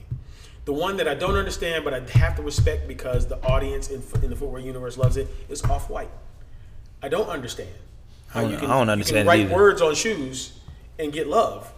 The 0.68 0.74
one 0.74 0.98
that 0.98 1.08
I 1.08 1.14
don't 1.14 1.34
understand, 1.36 1.82
but 1.82 1.94
I 1.94 2.00
have 2.18 2.36
to 2.36 2.42
respect 2.42 2.86
because 2.86 3.26
the 3.26 3.42
audience 3.42 3.88
in, 3.88 4.02
in 4.22 4.28
the 4.28 4.36
footwear 4.36 4.60
universe 4.60 4.98
loves 4.98 5.16
it, 5.16 5.26
is 5.48 5.64
Off 5.64 5.88
White. 5.88 6.10
I 7.02 7.08
don't 7.08 7.30
understand. 7.30 7.70
How 8.28 8.40
I 8.40 8.42
don't- 8.42 8.54
I 8.56 8.60
don't 8.78 8.90
understand 8.90 9.16
You 9.16 9.20
can 9.22 9.26
write 9.28 9.40
either. 9.46 9.54
words 9.54 9.80
on 9.80 9.94
shoes 9.94 10.58
and 10.98 11.10
get 11.10 11.26
love. 11.26 11.72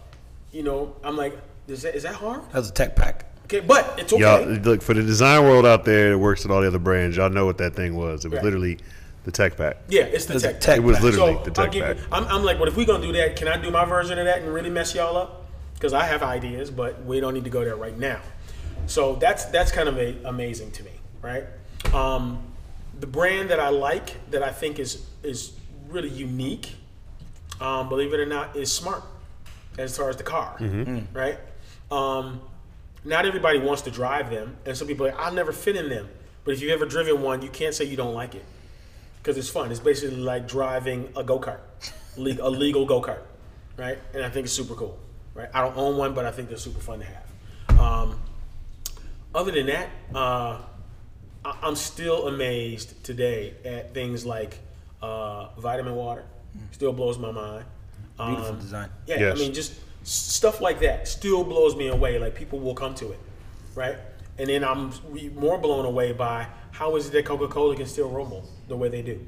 You 0.51 0.63
know, 0.63 0.93
I'm 1.05 1.15
like, 1.15 1.37
is 1.69 1.83
that 1.83 1.95
is 1.95 2.03
that 2.03 2.15
hard? 2.15 2.41
That 2.51 2.55
was 2.59 2.69
a 2.69 2.73
tech 2.73 2.97
pack. 2.97 3.23
Okay, 3.45 3.61
but 3.61 3.95
it's 3.97 4.11
okay. 4.11 4.21
Y'all 4.23 4.43
look 4.45 4.81
for 4.81 4.93
the 4.93 5.03
design 5.03 5.43
world 5.43 5.65
out 5.65 5.85
there 5.85 6.09
that 6.09 6.17
works 6.17 6.43
with 6.43 6.51
all 6.51 6.59
the 6.59 6.67
other 6.67 6.77
brands. 6.77 7.15
Y'all 7.15 7.29
know 7.29 7.45
what 7.45 7.59
that 7.59 7.73
thing 7.73 7.95
was. 7.95 8.25
It 8.25 8.27
was 8.31 8.39
Right. 8.39 8.43
literally 8.43 8.77
the 9.23 9.31
tech 9.31 9.55
pack. 9.55 9.77
yeah, 9.87 10.01
it's 10.01 10.25
the 10.25 10.33
It's 10.33 10.43
tech. 10.43 10.59
tech 10.59 10.77
It 10.79 10.83
was 10.83 10.97
pack. 10.97 11.03
literally 11.05 11.33
so 11.35 11.43
the 11.49 11.61
I'll 11.61 11.65
tech 11.67 11.71
give 11.71 11.85
pack. 11.85 11.95
you, 11.97 12.03
I'm, 12.11 12.25
I'm 12.25 12.43
like, 12.43 12.59
but 12.59 12.67
if 12.67 12.75
we're 12.75 12.85
gonna 12.85 13.07
do 13.07 13.13
that, 13.13 13.37
can 13.37 13.47
I 13.47 13.55
do 13.55 13.71
my 13.71 13.85
version 13.85 14.19
of 14.19 14.25
that 14.25 14.39
and 14.41 14.53
really 14.53 14.69
mess 14.69 14.93
y'all 14.93 15.15
up? 15.15 15.45
Because 15.75 15.93
I 15.93 16.03
have 16.07 16.23
ideas, 16.23 16.69
but 16.69 17.05
we 17.05 17.21
don't 17.21 17.33
need 17.33 17.45
to 17.45 17.49
go 17.49 17.63
there 17.63 17.77
right 17.77 17.97
now. 17.97 18.19
So 18.87 19.15
that's 19.15 19.45
that's 19.45 19.71
kind 19.71 19.87
of 19.89 19.97
a, 19.97 20.15
amazing 20.25 20.71
to 20.71 20.83
me, 20.83 20.91
right? 21.21 21.45
Um, 21.93 22.41
the 22.99 23.07
brand 23.07 23.49
that 23.49 23.59
I 23.59 23.69
like, 23.69 24.29
that 24.31 24.43
I 24.43 24.51
think 24.51 24.79
is 24.79 25.05
is 25.23 25.53
really 25.89 26.09
unique, 26.09 26.75
um, 27.59 27.89
believe 27.89 28.13
it 28.13 28.19
or 28.19 28.25
not, 28.25 28.55
is 28.55 28.71
Smart, 28.71 29.03
as 29.77 29.95
far 29.97 30.09
as 30.09 30.17
the 30.17 30.23
car, 30.23 30.55
right? 31.13 31.37
Um, 31.89 32.41
not 33.03 33.25
everybody 33.25 33.59
wants 33.59 33.81
to 33.83 33.91
drive 33.91 34.29
them, 34.29 34.55
and 34.65 34.77
some 34.77 34.87
people 34.87 35.07
are 35.07 35.11
like, 35.11 35.19
I'll 35.19 35.33
never 35.33 35.51
fit 35.51 35.75
in 35.75 35.89
them. 35.89 36.07
But 36.43 36.53
if 36.53 36.61
you've 36.61 36.71
ever 36.71 36.85
driven 36.85 37.21
one, 37.21 37.41
you 37.41 37.49
can't 37.49 37.73
say 37.73 37.85
you 37.85 37.97
don't 37.97 38.13
like 38.13 38.35
it 38.35 38.45
because 39.21 39.37
it's 39.37 39.49
fun. 39.49 39.71
It's 39.71 39.79
basically 39.79 40.17
like 40.17 40.47
driving 40.47 41.09
a 41.15 41.23
go 41.23 41.39
kart, 41.39 41.59
a 42.17 42.49
legal 42.49 42.85
go 42.85 43.01
kart, 43.01 43.21
right? 43.77 43.97
And 44.13 44.23
I 44.23 44.29
think 44.29 44.45
it's 44.45 44.53
super 44.53 44.73
cool, 44.75 44.97
right? 45.33 45.49
I 45.53 45.61
don't 45.61 45.77
own 45.77 45.97
one, 45.97 46.13
but 46.13 46.25
I 46.25 46.31
think 46.31 46.49
they're 46.49 46.57
super 46.57 46.79
fun 46.79 46.99
to 46.99 47.05
have. 47.05 47.79
Um, 47.79 48.19
other 49.33 49.51
than 49.51 49.67
that, 49.67 49.89
uh, 50.13 50.57
I- 51.43 51.57
I'm 51.63 51.75
still 51.75 52.27
amazed 52.27 53.03
today 53.03 53.53
at 53.65 53.93
things 53.93 54.25
like 54.25 54.59
uh, 55.01 55.47
vitamin 55.57 55.95
water. 55.95 56.23
Still 56.71 56.93
blows 56.93 57.17
my 57.17 57.31
mind. 57.31 57.65
Beautiful 58.17 58.45
Um, 58.53 58.59
design. 58.59 58.89
yeah, 59.07 59.19
Yes. 59.19 59.37
I 59.37 59.39
mean, 59.41 59.53
just 59.53 59.71
s- 60.03 60.09
stuff 60.11 60.61
like 60.61 60.79
that 60.81 61.07
still 61.07 61.43
blows 61.43 61.75
me 61.75 61.87
away. 61.87 62.19
Like 62.19 62.35
people 62.35 62.59
will 62.59 62.75
come 62.75 62.93
to 62.95 63.11
it, 63.11 63.19
right? 63.73 63.97
And 64.37 64.47
then 64.49 64.63
I'm 64.63 64.91
re- 65.09 65.29
more 65.29 65.57
blown 65.57 65.85
away 65.85 66.11
by 66.11 66.47
how 66.71 66.95
is 66.97 67.07
it 67.07 67.13
that 67.13 67.25
Coca 67.25 67.47
Cola 67.47 67.75
can 67.75 67.87
still 67.87 68.09
rumble 68.09 68.43
the 68.67 68.75
way 68.75 68.89
they 68.89 69.01
do, 69.01 69.19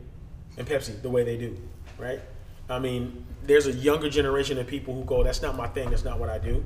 and 0.57 0.67
Pepsi 0.67 1.01
the 1.01 1.09
way 1.09 1.23
they 1.23 1.37
do, 1.37 1.57
right? 1.97 2.21
I 2.69 2.77
mean, 2.79 3.25
there's 3.43 3.65
a 3.67 3.71
younger 3.73 4.09
generation 4.09 4.57
of 4.59 4.67
people 4.67 4.93
who 4.93 5.03
go, 5.03 5.23
"That's 5.23 5.41
not 5.41 5.55
my 5.57 5.67
thing. 5.67 5.89
That's 5.89 6.03
not 6.05 6.19
what 6.19 6.29
I 6.29 6.37
do," 6.37 6.63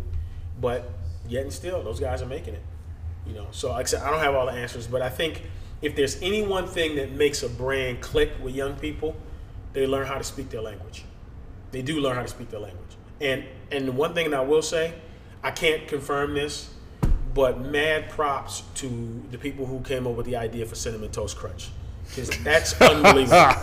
but 0.60 0.90
yet 1.30 1.44
and 1.44 1.54
still, 1.54 1.82
those 1.84 2.00
guys 2.00 2.22
are 2.22 2.26
making 2.28 2.56
it. 2.56 2.62
You 3.28 3.34
know, 3.34 3.48
so 3.52 3.72
like 3.72 3.86
I 3.86 3.90
said, 3.90 4.04
I 4.04 4.10
don't 4.10 4.20
have 4.20 4.36
all 4.36 4.46
the 4.46 4.54
answers, 4.54 4.88
but 4.88 5.02
I 5.02 5.10
think 5.10 5.44
if 5.82 5.96
there's 5.96 6.22
any 6.22 6.42
one 6.42 6.68
thing 6.68 6.96
that 6.96 7.12
makes 7.12 7.44
a 7.44 7.50
brand 7.50 8.02
click 8.02 8.32
with 8.42 8.56
young 8.56 8.76
people, 8.76 9.16
they 9.74 9.86
learn 9.86 10.08
how 10.08 10.18
to 10.18 10.24
speak 10.24 10.50
their 10.50 10.62
language. 10.62 11.04
They 11.72 11.82
do 11.82 12.00
learn 12.00 12.16
how 12.16 12.22
to 12.22 12.28
speak 12.28 12.50
their 12.50 12.60
language. 12.60 12.84
And 13.20 13.44
and 13.72 13.88
the 13.88 13.92
one 13.92 14.14
thing 14.14 14.30
that 14.32 14.40
I 14.40 14.44
will 14.44 14.62
say, 14.62 14.94
I 15.44 15.52
can't 15.52 15.88
confirm 15.88 16.34
this, 16.34 16.74
but 17.34 17.60
mad 17.60 18.10
props 18.10 18.64
to 18.76 19.24
the 19.32 19.38
people 19.38 19.66
who 19.66 19.82
came 19.82 20.08
up 20.08 20.16
with 20.16 20.26
the 20.26 20.36
idea 20.36 20.66
for 20.66 20.76
cinnamon 20.76 21.12
toast 21.12 21.38
crunch, 21.38 21.70
because 22.08 22.30
that's 22.44 22.80
unbelievable. 22.82 23.54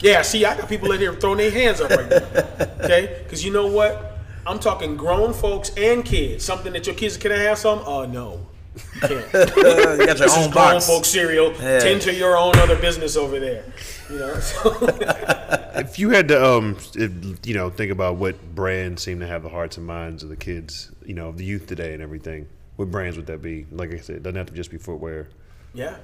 Yeah, 0.00 0.22
see, 0.22 0.44
I 0.44 0.56
got 0.56 0.68
people 0.68 0.90
in 0.90 0.98
here 0.98 1.14
throwing 1.14 1.38
their 1.38 1.50
hands 1.50 1.80
up 1.80 1.90
right 1.90 2.10
now. 2.10 2.66
Okay, 2.84 3.22
because 3.22 3.44
you 3.44 3.52
know 3.52 3.68
what? 3.68 4.18
I'm 4.44 4.58
talking 4.58 4.96
grown 4.96 5.32
folks 5.32 5.70
and 5.76 6.04
kids. 6.04 6.44
Something 6.44 6.72
that 6.72 6.86
your 6.86 6.96
kids 6.96 7.16
can 7.16 7.30
I 7.30 7.38
have 7.38 7.58
some? 7.58 7.80
Oh 7.86 8.04
no, 8.04 8.44
you 8.94 9.00
got 9.00 9.12
your 9.32 9.96
This 10.06 10.20
is 10.20 10.32
own 10.36 10.50
grown 10.50 10.72
box. 10.74 10.86
folk 10.86 11.04
cereal. 11.04 11.52
Yeah. 11.54 11.78
Tend 11.80 12.00
to 12.02 12.14
your 12.14 12.36
own 12.36 12.56
other 12.56 12.76
business 12.76 13.16
over 13.16 13.38
there. 13.38 13.64
You 14.10 14.18
know. 14.18 14.34
So, 14.40 14.70
If 15.74 15.98
you 15.98 16.10
had 16.10 16.28
to, 16.28 16.44
um, 16.44 16.76
if, 16.94 17.46
you 17.46 17.54
know, 17.54 17.70
think 17.70 17.90
about 17.92 18.16
what 18.16 18.54
brands 18.54 19.02
seem 19.02 19.20
to 19.20 19.26
have 19.26 19.42
the 19.42 19.48
hearts 19.48 19.78
and 19.78 19.86
minds 19.86 20.22
of 20.22 20.28
the 20.28 20.36
kids, 20.36 20.90
you 21.04 21.14
know, 21.14 21.28
of 21.28 21.38
the 21.38 21.44
youth 21.44 21.66
today 21.66 21.94
and 21.94 22.02
everything, 22.02 22.46
what 22.76 22.90
brands 22.90 23.16
would 23.16 23.26
that 23.26 23.40
be? 23.42 23.66
Like 23.70 23.92
I 23.94 23.98
said, 23.98 24.16
it 24.16 24.22
doesn't 24.22 24.36
have 24.36 24.46
to 24.48 24.54
just 24.54 24.70
be 24.70 24.78
footwear. 24.78 25.28
yeah. 25.74 25.96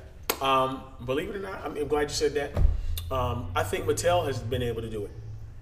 Um, 0.42 0.82
believe 1.04 1.30
it 1.30 1.36
or 1.36 1.40
not, 1.40 1.64
I'm, 1.64 1.76
I'm 1.76 1.88
glad 1.88 2.02
you 2.02 2.08
said 2.14 2.34
that. 2.34 2.52
Um, 3.10 3.50
I 3.56 3.62
think 3.64 3.86
Mattel 3.86 4.26
has 4.26 4.38
been 4.38 4.62
able 4.62 4.82
to 4.82 4.88
do 4.90 5.04
it 5.06 5.10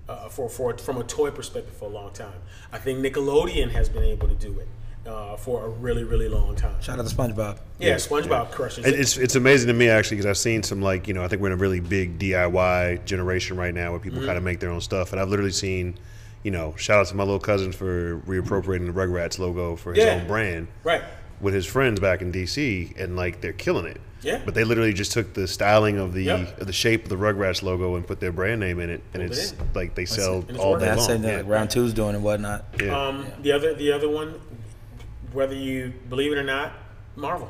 uh, 0.09 0.29
for, 0.29 0.49
for 0.51 0.77
from 0.77 0.99
a 0.99 1.05
toy 1.05 1.31
perspective 1.31 1.75
for 1.77 1.87
a 1.87 1.93
long 1.93 2.13
time. 2.13 2.41
I 2.73 2.79
think 2.79 2.99
Nickelodeon 2.99 3.71
has 3.71 3.89
been 3.89 4.03
able 4.03 4.29
to 4.29 4.35
do 4.35 4.59
it 4.59 4.69
uh, 5.07 5.37
for 5.37 5.65
a 5.65 5.69
really, 5.69 6.05
really 6.05 6.29
long 6.29 6.57
time. 6.57 6.81
Shout 6.81 6.99
out 6.99 7.07
to 7.07 7.15
SpongeBob. 7.15 7.59
Yeah, 7.79 7.95
SpongeBob 7.97 8.51
crushes 8.51 8.85
It- 8.85 8.95
it. 8.95 9.01
It's 9.01 9.17
it's 9.17 9.35
amazing 9.37 9.69
to 9.69 9.75
me 9.75 9.89
actually 9.89 10.17
because 10.17 10.29
I've 10.31 10.39
seen 10.39 10.63
some 10.63 10.83
like 10.83 11.07
you 11.09 11.15
know 11.15 11.23
I 11.25 11.29
think 11.29 11.41
we're 11.43 11.49
in 11.49 11.55
a 11.55 11.57
really 11.57 11.81
big 11.81 12.19
DIY 12.19 13.05
generation 13.05 13.57
right 13.57 13.75
now 13.75 13.91
where 13.93 14.01
people 14.01 14.19
Mm-hmm. 14.19 14.27
kind 14.27 14.39
of 14.39 14.45
make 14.45 14.61
their 14.61 14.71
own 14.71 14.81
stuff 14.81 15.13
and 15.13 15.21
I've 15.21 15.29
literally 15.29 15.53
seen 15.53 15.99
you 16.43 16.51
know 16.51 16.75
shout 16.77 17.01
out 17.01 17.07
to 17.09 17.17
my 17.17 17.25
little 17.25 17.39
cousin 17.41 17.73
for 17.73 18.19
reappropriating 18.21 18.87
the 18.87 18.93
Rugrats 18.93 19.39
logo 19.39 19.77
for 19.77 19.93
his 19.95 20.05
Yeah. 20.05 20.15
own 20.15 20.27
brand 20.27 20.69
Right. 20.85 21.03
with 21.41 21.55
his 21.55 21.67
friends 21.67 22.01
back 22.01 22.23
in 22.23 22.33
DC 22.33 22.95
and 22.99 23.17
like 23.17 23.41
they're 23.41 23.53
killing 23.53 23.87
it. 23.87 24.01
Yeah. 24.23 24.41
But 24.45 24.55
they 24.55 24.65
literally 24.65 24.93
just 24.95 25.13
took 25.13 25.35
the 25.35 25.47
styling 25.47 25.99
of 25.99 26.15
the 26.15 26.25
Yep. 26.25 26.61
of 26.63 26.67
the 26.67 26.73
shape 26.73 27.05
of 27.05 27.11
the 27.11 27.17
Rugrats 27.17 27.63
logo 27.63 27.95
and 27.97 28.07
put 28.07 28.19
their 28.19 28.33
brand 28.33 28.61
name 28.61 28.81
in 28.81 28.89
it 28.91 29.03
and 29.13 29.23
Pulled 29.23 29.33
it 29.33 29.39
it's 29.39 29.53
in. 29.53 29.59
like 29.75 29.95
they 29.95 30.05
sell 30.07 30.45
it's 30.49 30.59
all 30.59 30.73
working. 30.73 30.87
day 30.87 30.93
I 30.93 30.97
long. 30.97 31.07
said 31.07 31.23
that 31.23 31.31
Yeah. 31.31 31.37
like 31.39 31.49
round 31.49 31.71
two's 31.71 31.93
doing 31.93 32.15
and 32.15 32.25
whatnot. 32.25 32.65
Yeah. 32.83 32.99
Um, 33.09 33.27
The 33.43 33.53
other, 33.53 33.75
the 33.75 33.93
other 33.93 34.09
one, 34.09 34.35
whether 35.33 35.55
you 35.55 35.93
believe 36.09 36.33
it 36.33 36.39
or 36.39 36.43
not, 36.45 36.73
Marvel. 37.17 37.49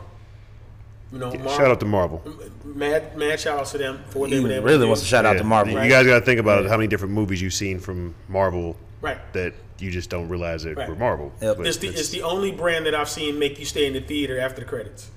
You 1.13 1.19
know, 1.19 1.31
Marvel, 1.31 1.51
Shout 1.53 1.71
out 1.71 1.81
to 1.81 1.87
Marvel. 1.87 2.23
mad, 2.65 3.17
mad 3.17 3.39
shout 3.39 3.61
outs 3.61 3.73
to 3.73 3.79
them 3.79 4.01
for 4.11 4.21
what 4.21 4.31
they've 4.31 4.43
been 4.43 4.51
able 4.53 4.65
really 4.65 4.81
to 4.81 4.87
wants 4.87 5.03
to 5.03 5.07
shout 5.09 5.25
out 5.25 5.35
Yeah. 5.37 5.43
to 5.43 5.45
Marvel. 5.45 5.73
You 5.85 5.89
guys 5.89 6.05
got 6.07 6.19
to 6.19 6.25
think 6.25 6.41
about 6.41 6.65
it 6.65 6.69
how 6.69 6.77
many 6.77 6.89
different 6.89 7.15
movies 7.15 7.41
you've 7.41 7.55
seen 7.55 7.79
from 7.79 8.15
Marvel 8.29 8.77
Right. 9.01 9.19
that 9.33 9.53
you 9.79 9.91
just 9.93 10.11
don't 10.11 10.29
realize 10.29 10.65
it 10.65 10.77
Right. 10.77 10.89
were 10.89 10.97
Marvel. 10.97 11.33
Yep. 11.41 11.59
But 11.59 11.67
It's 11.69 11.77
the, 11.77 11.89
it's 11.89 12.09
the 12.09 12.23
only 12.23 12.51
brand 12.51 12.87
that 12.87 12.95
I've 12.95 13.09
seen 13.09 13.39
make 13.39 13.59
you 13.61 13.65
stay 13.65 13.87
in 13.87 13.93
the 13.93 14.01
theater 14.01 14.41
after 14.41 14.61
the 14.63 14.67
credits. 14.67 15.11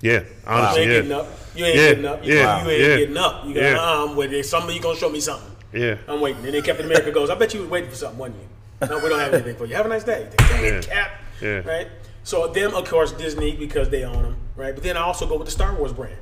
yeah, 0.00 0.20
You 0.20 0.26
honestly, 0.46 0.82
ain't 0.82 0.90
yeah. 0.90 0.96
getting 0.98 1.12
up. 1.12 1.26
You 1.56 1.64
ain't 1.64 1.76
Yeah, 1.76 1.88
getting 1.88 2.04
up. 2.06 2.24
You, 2.24 2.34
yeah, 2.34 2.64
you 2.64 2.70
ain't 2.70 2.80
yeah, 2.80 2.96
getting 2.98 3.16
up. 3.16 3.44
You 3.46 3.54
got 3.54 3.62
yeah. 3.62 3.92
um, 4.02 4.16
with 4.16 4.32
it. 4.32 4.46
Somebody 4.46 4.74
you 4.76 4.80
gonna 4.80 4.96
show 4.98 5.08
me 5.10 5.18
something. 5.20 5.50
Yeah. 5.72 5.96
I'm 6.06 6.20
waiting. 6.20 6.44
And 6.44 6.54
then 6.54 6.62
Captain 6.62 6.86
America 6.86 7.10
goes, 7.10 7.30
I 7.30 7.34
bet 7.34 7.52
you 7.52 7.60
was 7.60 7.68
waiting 7.68 7.90
for 7.90 7.96
something, 7.96 8.18
wasn't 8.18 8.38
you? 8.40 8.88
No, 8.88 8.98
we 8.98 9.08
don't 9.08 9.18
have 9.18 9.34
anything 9.34 9.56
for 9.56 9.64
you. 9.66 9.74
Have 9.74 9.86
a 9.86 9.88
nice 9.88 10.04
day. 10.04 10.28
Dang 10.36 10.64
it, 10.64 10.86
Yeah. 10.86 10.94
Cap. 10.94 11.10
Yeah. 11.40 11.60
Right? 11.60 11.88
So 12.22 12.46
them, 12.48 12.74
of 12.74 12.88
course, 12.88 13.12
Disney 13.12 13.56
because 13.56 13.88
they 13.88 14.04
own 14.04 14.22
them, 14.22 14.36
right? 14.56 14.74
But 14.74 14.84
then 14.84 14.96
I 14.96 15.00
also 15.00 15.26
go 15.26 15.36
with 15.36 15.46
the 15.46 15.52
Star 15.52 15.74
Wars 15.74 15.92
brand. 15.92 16.18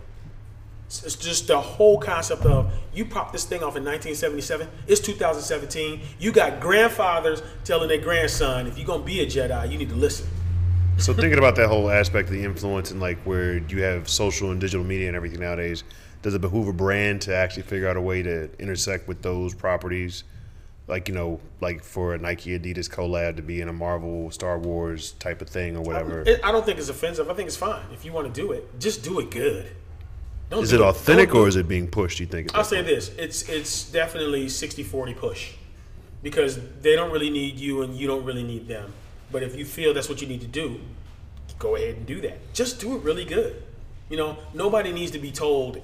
It's 0.87 1.17
just 1.17 1.49
the 1.49 1.61
whole 1.61 1.99
concept 1.99 2.47
of 2.47 2.73
you 2.95 3.05
pop 3.05 3.31
this 3.31 3.45
thing 3.45 3.59
off 3.59 3.77
in 3.77 3.85
1977. 3.85 4.67
It's 4.87 5.03
2017. 5.03 6.01
You 6.19 6.33
got 6.33 6.61
grandfathers 6.61 7.43
telling 7.63 7.89
their 7.89 8.01
grandson, 8.01 8.67
if 8.67 8.79
you're 8.79 8.87
gonna 8.87 9.05
be 9.05 9.21
a 9.21 9.27
Jedi, 9.27 9.71
you 9.71 9.77
need 9.77 9.91
to 9.91 9.97
listen. 9.97 10.27
So 10.99 11.13
thinking 11.15 11.39
about 11.39 11.55
that 11.55 11.69
whole 11.69 11.91
aspect 11.91 12.29
of 12.29 12.35
the 12.35 12.43
influence 12.43 12.91
and 12.91 13.01
like 13.01 13.19
where 13.19 13.59
you 13.59 13.83
have 13.85 14.09
social 14.09 14.51
and 14.51 14.61
digital 14.61 14.85
media 14.85 15.07
and 15.07 15.15
everything 15.15 15.39
nowadays, 15.39 15.85
does 16.23 16.35
it 16.35 16.41
behoove 16.41 16.67
a 16.67 16.73
brand 16.73 17.21
to 17.23 17.37
actually 17.37 17.63
figure 17.63 17.87
out 17.87 17.97
a 17.97 18.01
way 18.01 18.21
to 18.21 18.51
intersect 18.59 19.07
with 19.07 19.23
those 19.23 19.55
properties? 19.55 20.25
Like 20.89 21.07
you 21.07 21.15
know, 21.15 21.41
like 21.61 21.85
for 21.85 22.15
a 22.15 22.19
Nike 22.19 22.59
Adidas 22.59 22.89
collab 22.89 23.37
to 23.37 23.43
be 23.43 23.61
in 23.61 23.69
a 23.69 23.73
Marvel 23.73 24.31
Star 24.31 24.59
Wars 24.59 25.13
type 25.13 25.43
of 25.43 25.49
thing 25.49 25.77
or 25.77 25.83
whatever. 25.83 26.23
It, 26.23 26.41
I 26.43 26.51
don't 26.51 26.65
think 26.65 26.79
it's 26.79 26.89
offensive. 26.89 27.29
I 27.31 27.35
think 27.35 27.47
it's 27.47 27.57
fine. 27.57 27.85
If 27.93 28.07
you 28.07 28.13
want 28.13 28.33
to 28.33 28.41
do 28.41 28.53
it, 28.53 28.81
just 28.81 29.05
do 29.05 29.21
it 29.21 29.31
good. 29.31 29.71
Don't 30.49 30.63
Is 30.63 30.73
it 30.73 30.81
authentic 30.81 31.29
don't 31.29 31.43
or 31.43 31.49
is 31.49 31.57
it 31.57 31.69
being 31.69 31.89
pushed? 31.89 32.21
You 32.21 32.27
think? 32.27 32.55
I'll 32.55 32.65
say 32.65 32.81
this: 32.81 33.11
it's 33.19 33.49
it's 33.51 33.91
definitely 33.91 34.47
60-40 34.47 35.17
push 35.17 35.53
because 36.23 36.59
they 36.81 36.97
don't 36.97 37.13
really 37.13 37.31
need 37.31 37.59
you 37.59 37.83
and 37.83 37.95
you 37.95 38.07
don't 38.07 38.25
really 38.25 38.43
need 38.43 38.67
them. 38.67 38.93
But 39.31 39.43
if 39.43 39.55
you 39.57 39.67
feel 39.67 39.93
that's 39.93 40.09
what 40.09 40.23
you 40.23 40.27
need 40.27 40.41
to 40.41 40.47
do, 40.47 40.81
go 41.59 41.77
ahead 41.77 41.97
and 41.97 42.07
do 42.07 42.23
that. 42.23 42.55
Just 42.55 42.81
do 42.81 42.97
it 42.97 43.03
really 43.03 43.27
good. 43.27 43.63
You 44.09 44.17
know, 44.17 44.39
nobody 44.55 44.91
needs 44.91 45.13
to 45.13 45.19
be 45.19 45.31
told 45.31 45.83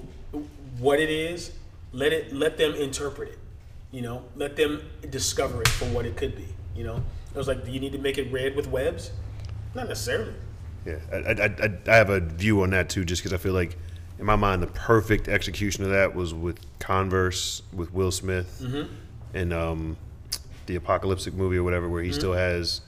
what 0.79 0.99
it 0.99 1.11
is. 1.11 1.51
Let 1.91 2.11
it 2.11 2.33
let 2.33 2.57
them 2.57 2.73
interpret 2.73 3.29
it. 3.29 3.39
You 3.95 4.01
know, 4.01 4.23
let 4.35 4.57
them 4.57 4.81
discover 5.09 5.61
it 5.61 5.69
for 5.69 5.85
what 5.85 6.05
it 6.05 6.17
could 6.17 6.35
be. 6.35 6.45
You 6.75 6.83
know, 6.83 6.95
it 7.33 7.37
was 7.37 7.47
like, 7.47 7.63
do 7.63 7.71
you 7.71 7.79
need 7.79 7.93
to 7.93 7.97
make 7.97 8.17
it 8.17 8.29
red 8.29 8.53
with 8.53 8.67
webs? 8.67 9.11
Not 9.73 9.87
necessarily. 9.87 10.33
Yeah, 10.85 10.97
I, 11.13 11.15
I, 11.15 11.45
I, 11.45 11.77
I 11.87 11.95
have 11.95 12.09
a 12.09 12.19
view 12.19 12.61
on 12.63 12.71
that 12.71 12.89
too, 12.89 13.05
just 13.05 13.21
because 13.23 13.31
I 13.31 13.37
feel 13.37 13.53
like, 13.53 13.77
in 14.19 14.25
my 14.25 14.35
mind, 14.35 14.61
the 14.61 14.67
perfect 14.67 15.29
execution 15.29 15.85
of 15.85 15.91
that 15.91 16.13
was 16.13 16.33
with 16.33 16.59
Converse 16.79 17.61
with 17.71 17.93
Will 17.93 18.11
Smith 18.11 18.61
and 19.33 19.53
um, 19.53 19.95
the 20.65 20.75
apocalyptic 20.75 21.33
movie 21.33 21.55
or 21.55 21.63
whatever, 21.63 21.87
where 21.87 22.03
he 22.03 22.11
still 22.11 22.33
has 22.33 22.81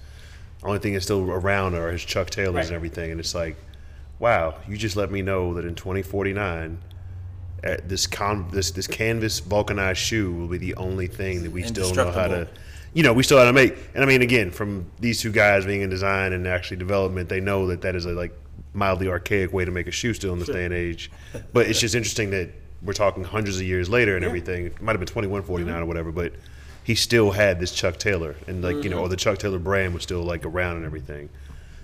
only 0.61 0.79
thing 0.79 0.91
that's 0.91 1.05
still 1.05 1.21
around 1.31 1.73
are 1.73 1.89
his 1.89 2.03
Chuck 2.03 2.29
Taylors 2.29 2.55
Right. 2.55 2.65
and 2.65 2.75
everything, 2.75 3.11
and 3.11 3.19
it's 3.21 3.33
like, 3.33 3.55
wow, 4.19 4.55
you 4.67 4.75
just 4.75 4.97
let 4.97 5.09
me 5.09 5.21
know 5.21 5.53
that 5.53 5.63
in 5.63 5.73
2049. 5.75 6.79
Uh, 7.63 7.77
this 7.85 8.05
con 8.05 8.47
this 8.51 8.71
this 8.71 8.87
canvas 8.87 9.39
vulcanized 9.39 9.99
shoe 9.99 10.31
will 10.31 10.47
be 10.47 10.57
the 10.59 10.75
only 10.75 11.07
thing 11.07 11.41
that 11.43 11.51
we 11.51 11.63
still 11.63 11.93
know 11.95 12.11
how 12.11 12.27
to 12.27 12.47
you 12.97 13.03
know, 13.03 13.13
we 13.13 13.21
still 13.21 13.37
have 13.37 13.47
to 13.47 13.53
make. 13.53 13.77
And 13.93 14.03
I 14.03 14.07
mean, 14.07 14.23
again, 14.23 14.49
from 14.49 14.89
these 14.99 15.21
two 15.21 15.31
guys 15.31 15.67
being 15.67 15.81
in 15.81 15.89
design 15.89 16.33
and 16.33 16.47
actually 16.47 16.77
development, 16.77 17.29
they 17.29 17.39
know 17.39 17.67
that 17.67 17.81
that 17.81 17.95
is 17.95 18.05
a 18.05 18.11
like 18.11 18.31
mildly 18.73 19.07
archaic 19.07 19.53
way 19.53 19.65
to 19.65 19.71
make 19.71 19.85
a 19.85 19.91
shoe 19.91 20.15
still 20.15 20.33
in 20.33 20.39
this 20.39 20.47
day 20.47 20.65
and 20.65 20.73
age. 20.73 21.11
But 21.53 21.67
it's 21.67 21.79
just 21.79 21.93
interesting 21.93 22.31
that 22.31 22.49
we're 22.81 22.93
talking 22.93 23.23
hundreds 23.23 23.57
of 23.57 23.63
years 23.63 23.87
later 23.87 24.15
and 24.15 24.25
everything. 24.25 24.65
It 24.65 24.81
might 24.81 24.93
have 24.93 24.99
been 24.99 25.07
twenty 25.07 25.27
one 25.27 25.43
forty 25.43 25.63
nine 25.63 25.81
or 25.81 25.85
whatever, 25.85 26.11
but 26.11 26.33
he 26.83 26.95
still 26.95 27.29
had 27.29 27.59
this 27.59 27.71
Chuck 27.71 27.97
Taylor 27.97 28.35
and 28.47 28.63
like 28.63 28.83
you 28.83 28.89
know, 28.89 28.99
or 28.99 29.09
the 29.09 29.15
Chuck 29.15 29.37
Taylor 29.37 29.59
brand 29.59 29.93
was 29.93 30.01
still 30.01 30.23
like 30.23 30.43
around 30.43 30.77
and 30.77 30.85
everything. 30.85 31.29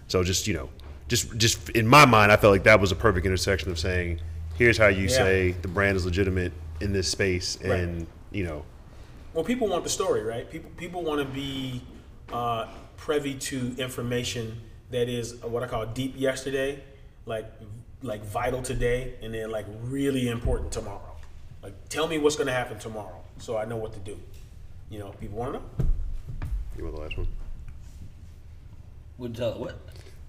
So 0.08 0.24
just 0.24 0.48
you 0.48 0.56
know, 0.56 0.70
just 1.10 1.38
just 1.38 1.70
in 1.70 1.88
my 1.88 2.06
mind, 2.06 2.32
I 2.32 2.38
felt 2.38 2.52
like 2.52 2.64
that 2.64 2.80
was 2.80 2.92
a 2.92 2.96
perfect 2.96 3.28
intersection 3.28 3.70
of 3.70 3.78
saying, 3.78 4.20
here's 4.58 4.78
how 4.78 4.88
you 4.88 5.04
Yeah. 5.04 5.10
say 5.10 5.52
the 5.62 5.68
brand 5.68 5.98
is 5.98 6.06
legitimate 6.06 6.52
in 6.80 6.94
this 6.94 7.08
space, 7.08 7.58
Right. 7.64 7.80
and 7.80 8.08
you 8.32 8.44
know, 8.44 8.66
Well, 9.34 9.44
people 9.44 9.68
want 9.68 9.84
the 9.84 9.90
story, 9.90 10.22
right? 10.24 10.50
People 10.50 10.72
people 10.78 11.02
want 11.04 11.20
to 11.20 11.26
be 11.26 11.82
uh, 12.32 12.68
privy 12.98 13.36
to 13.36 13.76
information 13.78 14.62
that 14.92 15.10
is 15.10 15.36
what 15.44 15.64
I 15.64 15.68
call 15.68 15.86
deep 15.88 16.14
yesterday, 16.18 16.82
like 17.26 17.46
like 18.02 18.24
vital 18.26 18.62
today, 18.62 19.14
and 19.22 19.34
then 19.34 19.50
like 19.52 19.66
really 19.84 20.28
important 20.28 20.72
tomorrow. 20.72 21.16
Like, 21.64 21.74
tell 21.90 22.08
me 22.08 22.18
what's 22.18 22.36
going 22.36 22.48
to 22.48 22.54
happen 22.54 22.78
tomorrow, 22.78 23.22
so 23.40 23.56
I 23.58 23.64
know 23.66 23.78
what 23.78 23.94
to 23.94 24.00
do. 24.00 24.20
You 24.90 25.00
know, 25.00 25.10
people 25.20 25.38
want 25.38 25.54
to 25.54 25.60
know. 25.60 25.66
you 26.78 26.84
want 26.84 26.96
the 26.96 27.02
last 27.02 27.18
one. 27.18 27.28
Would 29.18 29.36
tell 29.36 29.54
what? 29.58 29.72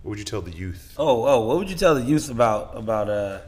What 0.02 0.10
would 0.10 0.18
you 0.18 0.24
tell 0.24 0.42
the 0.42 0.52
youth? 0.52 0.94
Oh, 0.96 1.24
oh, 1.26 1.40
what 1.46 1.56
would 1.58 1.68
you 1.70 1.76
tell 1.76 1.94
the 1.94 2.02
youth 2.02 2.30
about 2.30 2.76
about 2.76 3.08
uh 3.10 3.40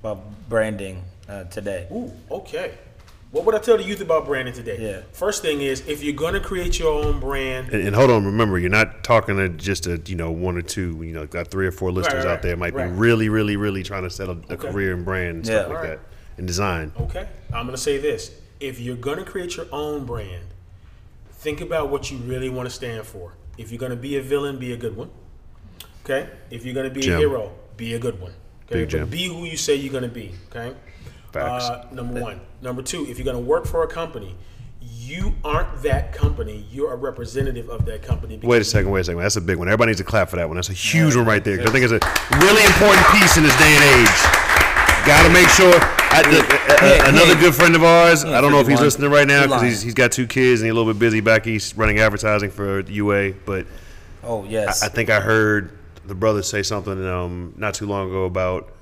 about 0.00 0.48
branding 0.48 1.04
uh, 1.28 1.44
today? 1.44 1.86
Ooh, 1.92 2.12
okay. 2.30 2.74
What 3.30 3.44
would 3.44 3.54
I 3.54 3.58
tell 3.58 3.76
the 3.76 3.84
youth 3.84 4.00
about 4.00 4.26
branding 4.26 4.54
today? 4.54 4.76
Yeah. 4.80 5.02
First 5.12 5.40
thing 5.42 5.60
is, 5.60 5.86
if 5.86 6.02
you're 6.02 6.16
going 6.16 6.34
to 6.34 6.40
create 6.40 6.80
your 6.80 6.92
own 6.92 7.20
brand, 7.20 7.68
And, 7.68 7.86
and 7.86 7.94
hold 7.94 8.10
on, 8.10 8.24
remember, 8.26 8.58
you're 8.58 8.70
not 8.70 9.04
talking 9.04 9.36
to 9.36 9.48
just 9.48 9.86
a 9.86 10.02
you 10.06 10.16
know 10.16 10.32
one 10.32 10.56
or 10.56 10.62
two. 10.62 11.00
You 11.02 11.12
know, 11.12 11.26
got 11.26 11.48
three 11.48 11.66
or 11.66 11.70
four 11.70 11.92
listeners 11.92 12.24
right, 12.24 12.32
out 12.32 12.42
there 12.42 12.56
might 12.56 12.74
right. 12.74 12.86
be 12.86 12.92
really, 12.92 13.28
really, 13.28 13.56
really 13.56 13.84
trying 13.84 14.02
to 14.02 14.10
set 14.10 14.28
a, 14.28 14.32
a 14.32 14.54
Okay. 14.54 14.56
career 14.56 14.92
in 14.94 15.04
brand 15.04 15.36
and 15.36 15.46
Yeah. 15.46 15.60
stuff 15.60 15.68
like 15.68 15.76
Alright. 15.78 15.98
that, 16.00 16.38
and 16.38 16.46
design. 16.48 16.92
Okay. 16.98 17.28
I'm 17.54 17.66
going 17.66 17.76
to 17.76 17.82
say 17.82 17.98
this. 17.98 18.32
If 18.58 18.80
you're 18.80 18.96
going 18.96 19.18
to 19.18 19.24
create 19.24 19.56
your 19.56 19.66
own 19.70 20.06
brand, 20.06 20.46
think 21.30 21.60
about 21.60 21.88
what 21.88 22.10
you 22.10 22.18
really 22.18 22.48
want 22.48 22.68
to 22.68 22.74
stand 22.74 23.06
for. 23.06 23.34
If 23.56 23.70
you're 23.70 23.78
going 23.78 23.90
to 23.90 23.96
be 23.96 24.16
a 24.16 24.22
villain, 24.22 24.58
be 24.58 24.72
a 24.72 24.76
good 24.76 24.96
one. 24.96 25.10
Okay? 26.04 26.28
If 26.50 26.64
you're 26.64 26.74
going 26.74 26.88
to 26.88 26.94
be 26.94 27.02
Jim. 27.02 27.14
a 27.14 27.18
hero, 27.18 27.52
be 27.76 27.94
a 27.94 27.98
good 28.00 28.20
one. 28.20 28.32
Okay, 28.70 28.80
Big 28.82 28.88
Jim. 28.88 29.00
but 29.00 29.10
be 29.10 29.26
who 29.26 29.44
you 29.44 29.56
say 29.56 29.74
you're 29.74 29.92
gonna 29.92 30.06
be. 30.08 30.32
Okay. 30.54 30.74
Facts. 31.32 31.64
Uh, 31.64 31.86
number 31.92 32.20
one. 32.20 32.40
Number 32.62 32.82
two. 32.82 33.04
If 33.08 33.18
you're 33.18 33.24
gonna 33.24 33.40
work 33.40 33.66
for 33.66 33.82
a 33.82 33.88
company, 33.88 34.36
you 34.80 35.34
aren't 35.44 35.82
that 35.82 36.12
company. 36.12 36.64
You're 36.70 36.92
a 36.92 36.96
representative 36.96 37.68
of 37.68 37.84
that 37.86 38.02
company. 38.02 38.38
Wait 38.42 38.62
a 38.62 38.64
second, 38.64 38.90
wait 38.92 39.00
a 39.00 39.04
second. 39.04 39.20
That's 39.20 39.36
a 39.36 39.40
big 39.40 39.56
one. 39.58 39.66
Everybody 39.68 39.90
needs 39.90 39.98
to 40.00 40.04
clap 40.04 40.28
for 40.30 40.36
that 40.36 40.46
one. 40.48 40.56
That's 40.56 40.70
a 40.70 40.72
huge 40.74 41.16
one 41.16 41.26
right 41.26 41.42
there. 41.42 41.58
'cause 41.58 41.66
I 41.66 41.70
think 41.72 41.84
it's 41.84 41.92
a 41.92 42.36
really 42.38 42.64
important 42.64 43.04
piece 43.08 43.36
in 43.36 43.42
this 43.42 43.56
day 43.58 43.74
and 43.74 43.84
age. 44.00 45.06
Got 45.06 45.26
to 45.26 45.32
make 45.32 45.48
sure. 45.48 45.74
I, 46.12 46.22
uh, 46.22 47.04
uh, 47.06 47.08
another 47.08 47.34
yeah. 47.34 47.40
good 47.40 47.54
friend 47.54 47.74
of 47.74 47.82
ours. 47.82 48.22
Yeah, 48.24 48.36
I 48.36 48.40
don't 48.40 48.52
know 48.52 48.60
if 48.60 48.66
he's 48.68 48.78
51. 48.80 48.84
listening 48.84 49.10
right 49.10 49.26
now 49.26 49.42
because 49.44 49.62
he's, 49.62 49.80
he's 49.82 49.94
got 49.94 50.12
two 50.12 50.26
kids 50.26 50.60
and 50.60 50.66
he's 50.66 50.72
a 50.72 50.74
little 50.74 50.92
bit 50.92 50.98
busy 50.98 51.20
back 51.20 51.46
east 51.46 51.76
running 51.76 51.98
advertising 52.00 52.50
for 52.50 52.82
the 52.82 52.92
UA. 52.92 53.32
But 53.46 53.66
Oh 54.22 54.44
yes. 54.44 54.82
I 54.82 54.88
think 54.88 55.08
I 55.08 55.20
heard 55.20 55.70
the 56.10 56.14
brothers 56.16 56.48
say 56.48 56.62
something 56.62 57.06
um, 57.06 57.54
not 57.56 57.72
too 57.72 57.86
long 57.86 58.08
ago 58.08 58.24
about 58.24 58.72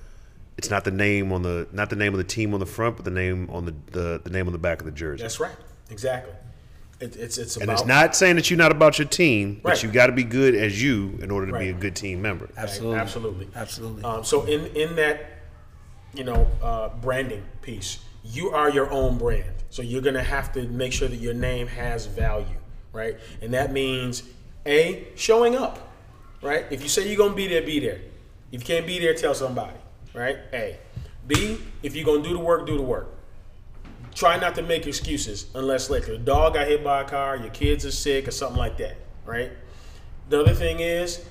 it's 0.57 0.71
not 0.71 0.85
the 0.85 0.91
name 0.91 1.31
on 1.31 1.43
the 1.43 1.69
not 1.73 1.91
the 1.91 1.97
name 1.97 2.15
of 2.15 2.19
the 2.19 2.25
team 2.25 2.55
on 2.55 2.59
the 2.59 2.67
front, 2.67 2.97
but 2.97 3.05
the 3.05 3.11
name 3.11 3.49
on 3.51 3.67
the 3.67 3.75
the, 3.93 4.21
the 4.25 4.31
name 4.31 4.47
on 4.47 4.53
the 4.53 4.59
back 4.59 4.81
of 4.81 4.87
the 4.87 4.91
jersey. 4.91 5.23
That's 5.23 5.39
right. 5.39 5.55
Exactly. 5.91 6.33
It, 7.01 7.17
it's 7.17 7.39
it's 7.39 7.57
and 7.57 7.71
it's 7.71 7.85
not 7.85 8.17
saying 8.17 8.37
that 8.37 8.51
you're 8.51 8.59
not 8.59 8.73
about 8.73 8.99
your 8.99 9.07
team, 9.07 9.61
but 9.63 9.83
you 9.83 9.91
got 9.91 10.07
to 10.07 10.13
be 10.13 10.25
good 10.25 10.57
as 10.57 10.83
you 10.83 11.17
in 11.23 11.31
order 11.31 11.53
to 11.53 11.59
be 11.59 11.69
a 11.69 11.73
good 11.73 11.95
team 11.95 12.21
member. 12.21 12.49
absolutely. 12.57 12.99
absolutely. 12.99 13.49
Absolutely. 13.55 14.03
Um, 14.03 14.25
so 14.25 14.45
in 14.47 14.67
in 14.75 14.97
that, 14.97 15.27
you 16.15 16.25
know, 16.25 16.49
uh, 16.61 16.89
branding 16.89 17.45
piece, 17.63 18.01
you 18.25 18.51
are 18.51 18.69
your 18.71 18.91
own 18.91 19.17
brand. 19.17 19.53
So 19.71 19.83
you're 19.83 20.03
gonna 20.03 20.25
have 20.25 20.53
to 20.55 20.67
make 20.67 20.93
sure 20.93 21.07
that 21.07 21.21
your 21.21 21.35
name 21.35 21.69
has 21.69 22.07
value, 22.07 22.47
right? 22.93 23.17
And 23.43 23.55
that 23.55 23.71
means 23.71 24.25
a 24.67 25.07
showing 25.15 25.55
up, 25.55 25.88
right? 26.43 26.65
If 26.71 26.83
you 26.83 26.89
say 26.89 27.09
you're 27.09 27.17
gonna 27.17 27.35
be 27.35 27.49
there, 27.49 27.63
be 27.63 27.81
there. 27.81 28.01
If 28.53 28.61
you 28.61 28.67
can't 28.67 28.87
be 28.87 28.99
there, 28.99 29.15
tell 29.15 29.35
somebody, 29.35 29.77
right? 30.15 30.39
A. 30.53 30.79
B. 31.27 31.59
If 31.83 31.95
you're 31.95 32.07
gonna 32.07 32.23
do 32.23 32.33
the 32.33 32.39
work, 32.39 32.67
do 32.67 32.77
the 32.77 32.83
work. 32.83 33.15
Try 34.15 34.39
not 34.39 34.55
to 34.57 34.63
make 34.63 34.87
excuses 34.87 35.47
unless 35.55 35.91
like 35.91 36.07
your 36.07 36.19
dog 36.19 36.55
got 36.55 36.67
hit 36.67 36.83
by 36.83 37.03
a 37.03 37.05
car, 37.05 37.37
your 37.37 37.51
kids 37.51 37.85
are 37.85 37.91
sick, 37.91 38.27
or 38.27 38.31
something 38.31 38.59
like 38.59 38.79
that, 38.79 38.97
right? 39.25 39.53
The 40.29 40.41
other 40.41 40.55
thing 40.55 40.81
is, 40.81 41.25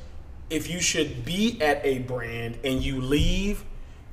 if 0.50 0.70
you 0.70 0.80
should 0.80 1.26
be 1.26 1.62
at 1.62 1.86
a 1.86 2.00
brand 2.00 2.58
and 2.64 2.82
you 2.82 3.02
leave, 3.02 3.66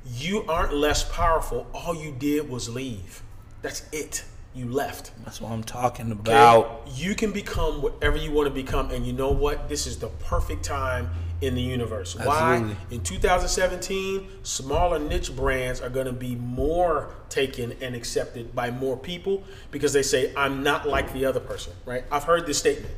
you 0.05 0.43
aren't 0.47 0.73
less 0.73 1.03
powerful. 1.11 1.67
All 1.73 1.95
you 1.95 2.11
did 2.11 2.49
was 2.49 2.69
leave. 2.69 3.23
That's 3.61 3.83
it. 3.91 4.23
You 4.55 4.71
left. 4.71 5.11
That's 5.25 5.41
what 5.41 5.51
I'm 5.51 5.63
talking 5.65 6.11
Okay? 6.13 6.31
about. 6.31 6.87
You 6.95 7.13
can 7.13 7.33
become 7.33 7.81
whatever 7.81 8.15
you 8.15 8.31
want 8.31 8.47
to 8.47 8.53
become, 8.53 8.89
and 8.89 9.05
you 9.05 9.11
know 9.11 9.31
what? 9.31 9.67
This 9.67 9.85
is 9.85 9.99
the 9.99 10.07
perfect 10.07 10.63
time 10.63 11.09
in 11.41 11.55
the 11.55 11.61
universe. 11.61 12.15
Why? 12.15 12.63
In 12.89 13.01
2017, 13.01 14.25
smaller 14.43 14.97
niche 14.97 15.35
brands 15.35 15.81
are 15.81 15.89
going 15.89 16.05
to 16.05 16.13
be 16.13 16.35
more 16.35 17.13
taken 17.27 17.73
and 17.81 17.95
accepted 17.95 18.55
by 18.55 18.71
more 18.71 18.95
people 18.95 19.43
because 19.71 19.91
they 19.91 20.03
say, 20.03 20.33
"I'm 20.37 20.63
not 20.63 20.87
like 20.87 21.11
the 21.11 21.25
other 21.25 21.41
person." 21.41 21.73
Right? 21.85 22.05
I've 22.09 22.23
heard 22.23 22.45
this 22.45 22.57
statement. 22.57 22.93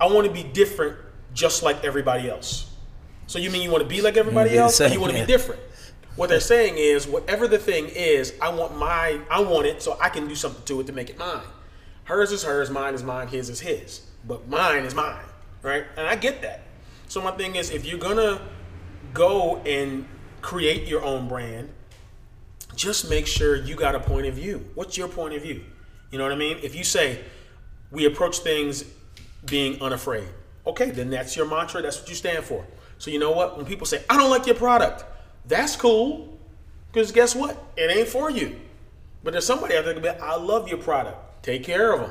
I 0.00 0.06
want 0.08 0.26
to 0.26 0.32
be 0.32 0.42
different, 0.42 0.96
just 1.34 1.62
like 1.62 1.84
everybody 1.84 2.28
else. 2.28 2.68
So 3.28 3.38
you 3.38 3.50
mean 3.50 3.62
you 3.62 3.70
want 3.70 3.84
to 3.84 3.88
be 3.88 4.00
like 4.02 4.16
everybody 4.16 4.58
else, 4.58 4.80
or 4.80 4.88
you 4.88 5.00
want 5.00 5.12
to 5.12 5.20
be 5.20 5.26
different? 5.26 5.60
What 6.16 6.28
they're 6.28 6.40
saying 6.40 6.74
is, 6.76 7.06
whatever 7.06 7.48
the 7.48 7.58
thing 7.58 7.86
is, 7.88 8.34
I 8.40 8.50
want 8.50 8.76
my, 8.76 9.20
I 9.30 9.40
want 9.40 9.66
it, 9.66 9.82
so 9.82 9.96
I 10.00 10.08
can 10.08 10.28
do 10.28 10.34
something 10.34 10.62
to 10.64 10.80
it 10.80 10.86
to 10.88 10.92
make 10.92 11.08
it 11.08 11.18
mine. 11.18 11.42
Hers 12.04 12.32
is 12.32 12.42
hers, 12.42 12.70
mine 12.70 12.94
is 12.94 13.02
mine, 13.02 13.28
his 13.28 13.48
is 13.48 13.60
his. 13.60 14.02
But 14.26 14.48
mine 14.48 14.84
is 14.84 14.94
mine, 14.94 15.24
right? 15.62 15.84
And 15.96 16.06
I 16.06 16.16
get 16.16 16.42
that. 16.42 16.62
So 17.08 17.20
my 17.20 17.30
thing 17.32 17.56
is, 17.56 17.70
if 17.70 17.86
you're 17.86 17.98
gonna 17.98 18.40
go 19.14 19.58
and 19.58 20.06
create 20.42 20.86
your 20.86 21.02
own 21.02 21.28
brand, 21.28 21.70
just 22.74 23.08
make 23.10 23.26
sure 23.26 23.56
you 23.56 23.74
got 23.74 23.94
a 23.94 24.00
point 24.00 24.26
of 24.26 24.34
view. 24.34 24.68
What's 24.74 24.96
your 24.96 25.08
point 25.08 25.34
of 25.34 25.42
view? 25.42 25.64
You 26.10 26.18
know 26.18 26.24
what 26.24 26.32
I 26.32 26.36
mean? 26.36 26.58
If 26.62 26.74
you 26.74 26.84
say 26.84 27.20
we 27.90 28.04
approach 28.04 28.38
things 28.38 28.84
being 29.46 29.80
unafraid, 29.80 30.28
okay, 30.66 30.90
then 30.90 31.10
that's 31.10 31.36
your 31.36 31.46
mantra. 31.46 31.82
That's 31.82 32.00
what 32.00 32.08
you 32.08 32.14
stand 32.14 32.44
for. 32.44 32.64
So 32.98 33.10
you 33.10 33.18
know 33.18 33.30
what? 33.30 33.56
When 33.56 33.66
people 33.66 33.86
say 33.86 34.04
I 34.10 34.16
don't 34.16 34.30
like 34.30 34.46
your 34.46 34.56
product, 34.56 35.04
that's 35.50 35.76
cool, 35.76 36.38
because 36.90 37.12
guess 37.12 37.34
what? 37.34 37.62
It 37.76 37.94
ain't 37.94 38.08
for 38.08 38.30
you. 38.30 38.58
But 39.22 39.32
there's 39.32 39.44
somebody 39.44 39.76
out 39.76 39.84
there 39.84 39.92
that 39.92 40.02
be 40.02 40.08
I 40.08 40.36
love 40.36 40.68
your 40.68 40.78
product. 40.78 41.42
Take 41.42 41.64
care 41.64 41.92
of 41.92 42.00
them. 42.00 42.10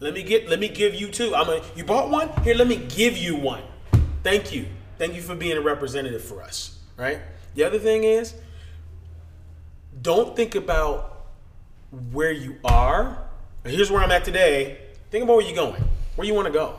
Let 0.00 0.12
me 0.12 0.22
get. 0.22 0.48
Let 0.48 0.60
me 0.60 0.68
give 0.68 0.94
you 0.94 1.08
two. 1.08 1.34
I'm 1.34 1.48
a. 1.48 1.62
You 1.74 1.84
bought 1.84 2.10
one? 2.10 2.28
Here, 2.42 2.54
let 2.54 2.66
me 2.66 2.76
give 2.76 3.16
you 3.16 3.36
one. 3.36 3.62
Thank 4.22 4.52
you. 4.52 4.66
Thank 4.98 5.14
you 5.14 5.22
for 5.22 5.34
being 5.34 5.56
a 5.56 5.60
representative 5.62 6.22
for 6.22 6.42
us. 6.42 6.78
Right. 6.96 7.20
The 7.54 7.64
other 7.64 7.78
thing 7.78 8.04
is, 8.04 8.34
don't 10.02 10.36
think 10.36 10.54
about 10.54 11.26
where 12.12 12.32
you 12.32 12.58
are. 12.64 13.22
Here's 13.64 13.90
where 13.90 14.02
I'm 14.02 14.10
at 14.10 14.24
today. 14.24 14.78
Think 15.10 15.24
about 15.24 15.36
where 15.36 15.46
you're 15.46 15.56
going, 15.56 15.82
where 16.16 16.26
you 16.26 16.34
want 16.34 16.46
to 16.46 16.52
go, 16.52 16.78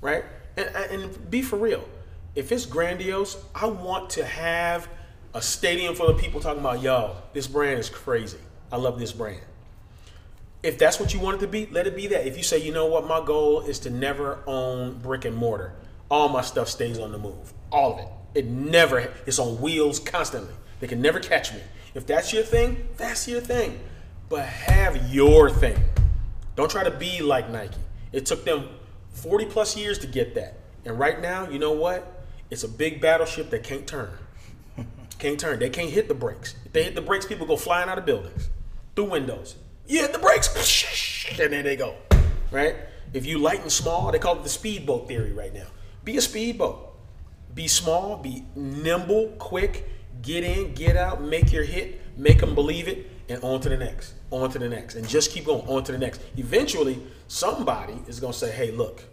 right? 0.00 0.24
And, 0.56 0.68
and 0.68 1.30
be 1.30 1.42
for 1.42 1.56
real. 1.56 1.86
If 2.34 2.52
it's 2.52 2.64
grandiose, 2.64 3.42
I 3.54 3.66
want 3.66 4.10
to 4.10 4.24
have 4.24 4.88
a 5.34 5.42
stadium 5.42 5.94
full 5.94 6.08
of 6.08 6.18
people 6.18 6.40
talking 6.40 6.60
about, 6.60 6.82
yo, 6.82 7.16
this 7.32 7.46
brand 7.46 7.78
is 7.78 7.88
crazy. 7.88 8.38
I 8.70 8.76
love 8.76 8.98
this 8.98 9.12
brand. 9.12 9.40
If 10.62 10.78
that's 10.78 11.00
what 11.00 11.12
you 11.12 11.20
want 11.20 11.38
it 11.38 11.40
to 11.40 11.48
be, 11.48 11.66
let 11.66 11.86
it 11.86 11.96
be 11.96 12.06
that. 12.08 12.26
If 12.26 12.36
you 12.36 12.42
say, 12.42 12.58
you 12.58 12.72
know 12.72 12.86
what, 12.86 13.06
my 13.06 13.24
goal 13.24 13.62
is 13.62 13.78
to 13.80 13.90
never 13.90 14.38
own 14.46 14.98
brick 14.98 15.24
and 15.24 15.36
mortar, 15.36 15.74
all 16.10 16.28
my 16.28 16.42
stuff 16.42 16.68
stays 16.68 16.98
on 16.98 17.12
the 17.12 17.18
move. 17.18 17.52
All 17.70 17.94
of 17.94 17.98
it. 17.98 18.08
It 18.34 18.46
never, 18.46 19.12
it's 19.26 19.38
on 19.38 19.60
wheels 19.60 19.98
constantly. 19.98 20.54
They 20.80 20.86
can 20.86 21.02
never 21.02 21.20
catch 21.20 21.52
me. 21.52 21.60
If 21.94 22.06
that's 22.06 22.32
your 22.32 22.42
thing, 22.42 22.88
that's 22.96 23.26
your 23.26 23.40
thing. 23.40 23.80
But 24.28 24.46
have 24.46 25.12
your 25.12 25.50
thing. 25.50 25.76
Don't 26.54 26.70
try 26.70 26.84
to 26.84 26.90
be 26.90 27.20
like 27.20 27.50
Nike. 27.50 27.76
It 28.12 28.26
took 28.26 28.44
them 28.44 28.68
40 29.10 29.46
plus 29.46 29.76
years 29.76 29.98
to 30.00 30.06
get 30.06 30.34
that. 30.34 30.58
And 30.84 30.98
right 30.98 31.20
now, 31.20 31.48
you 31.48 31.58
know 31.58 31.72
what? 31.72 32.24
It's 32.50 32.64
a 32.64 32.68
big 32.68 33.00
battleship 33.00 33.50
that 33.50 33.62
can't 33.62 33.86
turn. 33.86 34.10
Can't 35.22 35.38
turn. 35.38 35.60
They 35.60 35.70
can't 35.70 35.88
hit 35.88 36.08
the 36.08 36.14
brakes. 36.14 36.56
If 36.64 36.72
they 36.72 36.82
hit 36.82 36.96
the 36.96 37.00
brakes, 37.00 37.24
people 37.26 37.46
go 37.46 37.56
flying 37.56 37.88
out 37.88 37.96
of 37.96 38.04
buildings, 38.04 38.50
through 38.96 39.04
windows. 39.04 39.54
You 39.86 40.00
hit 40.00 40.12
the 40.12 40.18
brakes, 40.18 40.48
and 41.40 41.52
there 41.52 41.62
they 41.62 41.76
go. 41.76 41.94
Right? 42.50 42.74
If 43.12 43.24
you 43.24 43.38
light 43.38 43.60
and 43.60 43.70
small, 43.70 44.10
they 44.10 44.18
call 44.18 44.38
it 44.38 44.42
the 44.42 44.48
speedboat 44.48 45.06
theory 45.06 45.32
right 45.32 45.54
now. 45.54 45.68
Be 46.02 46.16
a 46.16 46.20
speedboat. 46.20 46.92
Be 47.54 47.68
small, 47.68 48.16
be 48.16 48.44
nimble, 48.56 49.28
quick, 49.38 49.88
get 50.22 50.42
in, 50.42 50.74
get 50.74 50.96
out, 50.96 51.22
make 51.22 51.52
your 51.52 51.62
hit, 51.62 52.00
make 52.18 52.40
them 52.40 52.56
believe 52.56 52.88
it, 52.88 53.08
and 53.28 53.40
on 53.44 53.60
to 53.60 53.68
the 53.68 53.76
next, 53.76 54.14
on 54.32 54.50
to 54.50 54.58
the 54.58 54.68
next, 54.68 54.96
and 54.96 55.08
just 55.08 55.30
keep 55.30 55.44
going, 55.44 55.64
on 55.68 55.84
to 55.84 55.92
the 55.92 55.98
next. 55.98 56.20
Eventually, 56.36 57.00
somebody 57.28 57.96
is 58.08 58.18
gonna 58.18 58.32
say, 58.32 58.50
hey, 58.50 58.72
look, 58.72 59.04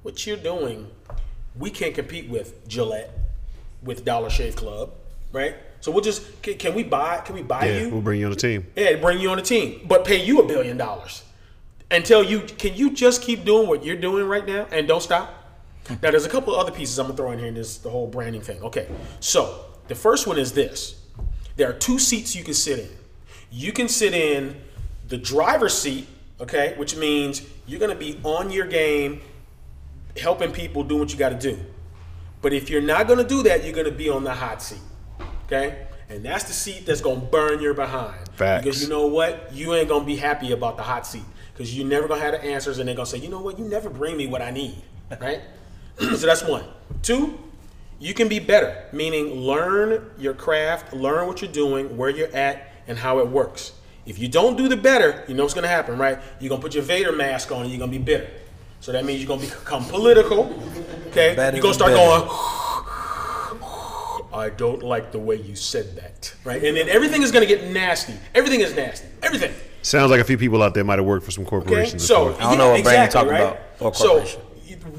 what 0.00 0.26
you're 0.26 0.38
doing, 0.38 0.88
we 1.58 1.68
can't 1.68 1.94
compete 1.94 2.30
with 2.30 2.66
Gillette, 2.66 3.10
with 3.82 4.06
Dollar 4.06 4.30
Shave 4.30 4.56
Club, 4.56 4.94
right? 5.32 5.56
So 5.80 5.90
we'll 5.90 6.02
just 6.02 6.42
can, 6.42 6.54
can 6.58 6.74
we 6.74 6.84
buy 6.84 7.18
can 7.18 7.34
we 7.34 7.42
buy 7.42 7.64
Yeah, 7.66 7.80
you? 7.80 7.90
we'll 7.90 8.02
bring 8.02 8.20
you 8.20 8.26
on 8.26 8.32
the 8.32 8.36
team. 8.38 8.66
Yeah, 8.76 8.96
bring 8.96 9.18
you 9.20 9.30
on 9.30 9.36
the 9.36 9.42
team, 9.42 9.84
but 9.86 10.04
pay 10.04 10.22
you 10.24 10.40
a 10.40 10.46
billion 10.46 10.76
dollars. 10.76 11.24
Until 11.90 12.22
you 12.22 12.40
can 12.40 12.74
you 12.74 12.92
just 12.92 13.22
keep 13.22 13.44
doing 13.44 13.68
what 13.68 13.84
you're 13.84 13.96
doing 13.96 14.26
right 14.26 14.46
now 14.46 14.66
and 14.70 14.86
don't 14.86 15.02
stop? 15.02 15.34
Now 16.02 16.10
there's 16.12 16.24
a 16.24 16.28
couple 16.30 16.54
of 16.54 16.60
other 16.60 16.70
pieces 16.72 16.98
I'm 16.98 17.06
gonna 17.06 17.16
throw 17.16 17.32
in 17.32 17.38
here 17.38 17.48
in 17.48 17.54
this 17.54 17.78
the 17.78 17.90
whole 17.90 18.06
branding 18.06 18.40
thing. 18.42 18.62
Okay. 18.62 18.86
So 19.20 19.64
the 19.88 19.94
first 19.94 20.26
one 20.26 20.38
is 20.38 20.52
this. 20.52 21.00
There 21.56 21.68
are 21.68 21.74
two 21.74 21.98
seats 21.98 22.34
you 22.36 22.44
can 22.44 22.54
sit 22.54 22.78
in. 22.78 22.88
You 23.50 23.72
can 23.72 23.88
sit 23.88 24.14
in 24.14 24.56
the 25.08 25.18
driver's 25.18 25.74
seat, 25.76 26.06
okay, 26.40 26.74
which 26.78 26.96
means 26.96 27.42
you're 27.66 27.80
gonna 27.80 27.94
be 27.94 28.18
on 28.22 28.50
your 28.50 28.66
game, 28.66 29.20
helping 30.16 30.52
people 30.52 30.84
do 30.84 30.96
what 30.96 31.12
you 31.12 31.18
gotta 31.18 31.38
do. 31.38 31.58
But 32.40 32.52
if 32.54 32.70
you're 32.70 32.80
not 32.80 33.06
gonna 33.08 33.24
do 33.24 33.42
that, 33.42 33.64
you're 33.64 33.74
gonna 33.74 33.90
be 33.90 34.08
on 34.08 34.24
the 34.24 34.32
hot 34.32 34.62
seat. 34.62 34.80
Okay? 35.52 35.86
And 36.08 36.24
that's 36.24 36.44
the 36.44 36.52
seat 36.52 36.86
that's 36.86 37.00
gonna 37.00 37.20
burn 37.20 37.60
your 37.60 37.74
behind. 37.74 38.28
Facts. 38.34 38.64
Because 38.64 38.82
you 38.82 38.88
know 38.88 39.06
what? 39.06 39.52
You 39.52 39.74
ain't 39.74 39.88
gonna 39.88 40.04
be 40.04 40.16
happy 40.16 40.52
about 40.52 40.76
the 40.76 40.82
hot 40.82 41.06
seat. 41.06 41.24
Because 41.52 41.76
you're 41.76 41.86
never 41.86 42.08
gonna 42.08 42.20
have 42.20 42.32
the 42.32 42.42
answers 42.42 42.78
and 42.78 42.88
they're 42.88 42.94
gonna 42.94 43.06
say, 43.06 43.18
you 43.18 43.28
know 43.28 43.40
what, 43.40 43.58
you 43.58 43.64
never 43.66 43.88
bring 43.88 44.16
me 44.16 44.26
what 44.26 44.42
I 44.42 44.50
need. 44.50 44.76
Right? 45.20 45.40
so 45.98 46.26
that's 46.26 46.42
one. 46.42 46.64
Two, 47.02 47.38
you 47.98 48.14
can 48.14 48.28
be 48.28 48.38
better, 48.38 48.84
meaning 48.92 49.40
learn 49.40 50.10
your 50.18 50.34
craft, 50.34 50.92
learn 50.92 51.26
what 51.26 51.40
you're 51.40 51.52
doing, 51.52 51.96
where 51.96 52.10
you're 52.10 52.34
at, 52.34 52.72
and 52.88 52.98
how 52.98 53.18
it 53.20 53.28
works. 53.28 53.72
If 54.04 54.18
you 54.18 54.26
don't 54.28 54.56
do 54.56 54.68
the 54.68 54.76
better, 54.76 55.24
you 55.28 55.34
know 55.34 55.44
what's 55.44 55.54
gonna 55.54 55.68
happen, 55.68 55.98
right? 55.98 56.18
You're 56.40 56.48
gonna 56.48 56.62
put 56.62 56.74
your 56.74 56.82
Vader 56.82 57.12
mask 57.12 57.52
on 57.52 57.62
and 57.62 57.70
you're 57.70 57.78
gonna 57.78 57.92
be 57.92 57.98
bitter. 57.98 58.28
So 58.80 58.90
that 58.92 59.04
means 59.04 59.22
you're 59.22 59.28
gonna 59.28 59.48
become 59.48 59.84
political. 59.84 60.52
Okay? 61.08 61.36
Better 61.36 61.56
you're 61.56 61.62
gonna 61.62 61.74
start 61.74 61.92
going, 61.92 62.28
I 64.32 64.48
don't 64.50 64.82
like 64.82 65.12
the 65.12 65.18
way 65.18 65.36
you 65.36 65.54
said 65.56 65.96
that. 65.96 66.34
Right? 66.44 66.62
And 66.62 66.76
then 66.76 66.88
everything 66.88 67.22
is 67.22 67.30
gonna 67.30 67.46
get 67.46 67.70
nasty. 67.70 68.14
Everything 68.34 68.60
is 68.60 68.74
nasty. 68.74 69.06
Everything. 69.22 69.52
Sounds 69.82 70.10
like 70.10 70.20
a 70.20 70.24
few 70.24 70.38
people 70.38 70.62
out 70.62 70.74
there 70.74 70.84
might 70.84 70.98
have 70.98 71.06
worked 71.06 71.24
for 71.24 71.32
some 71.32 71.42
Okay? 71.42 71.50
corporations. 71.50 72.06
So 72.06 72.28
before. 72.28 72.42
I 72.42 72.48
don't 72.50 72.58
know 72.58 72.70
what 72.70 72.84
brand 72.84 73.12
you're 73.12 73.22
talking 73.22 73.32
right? 73.32 73.56
about, 73.78 73.96
So 73.96 74.24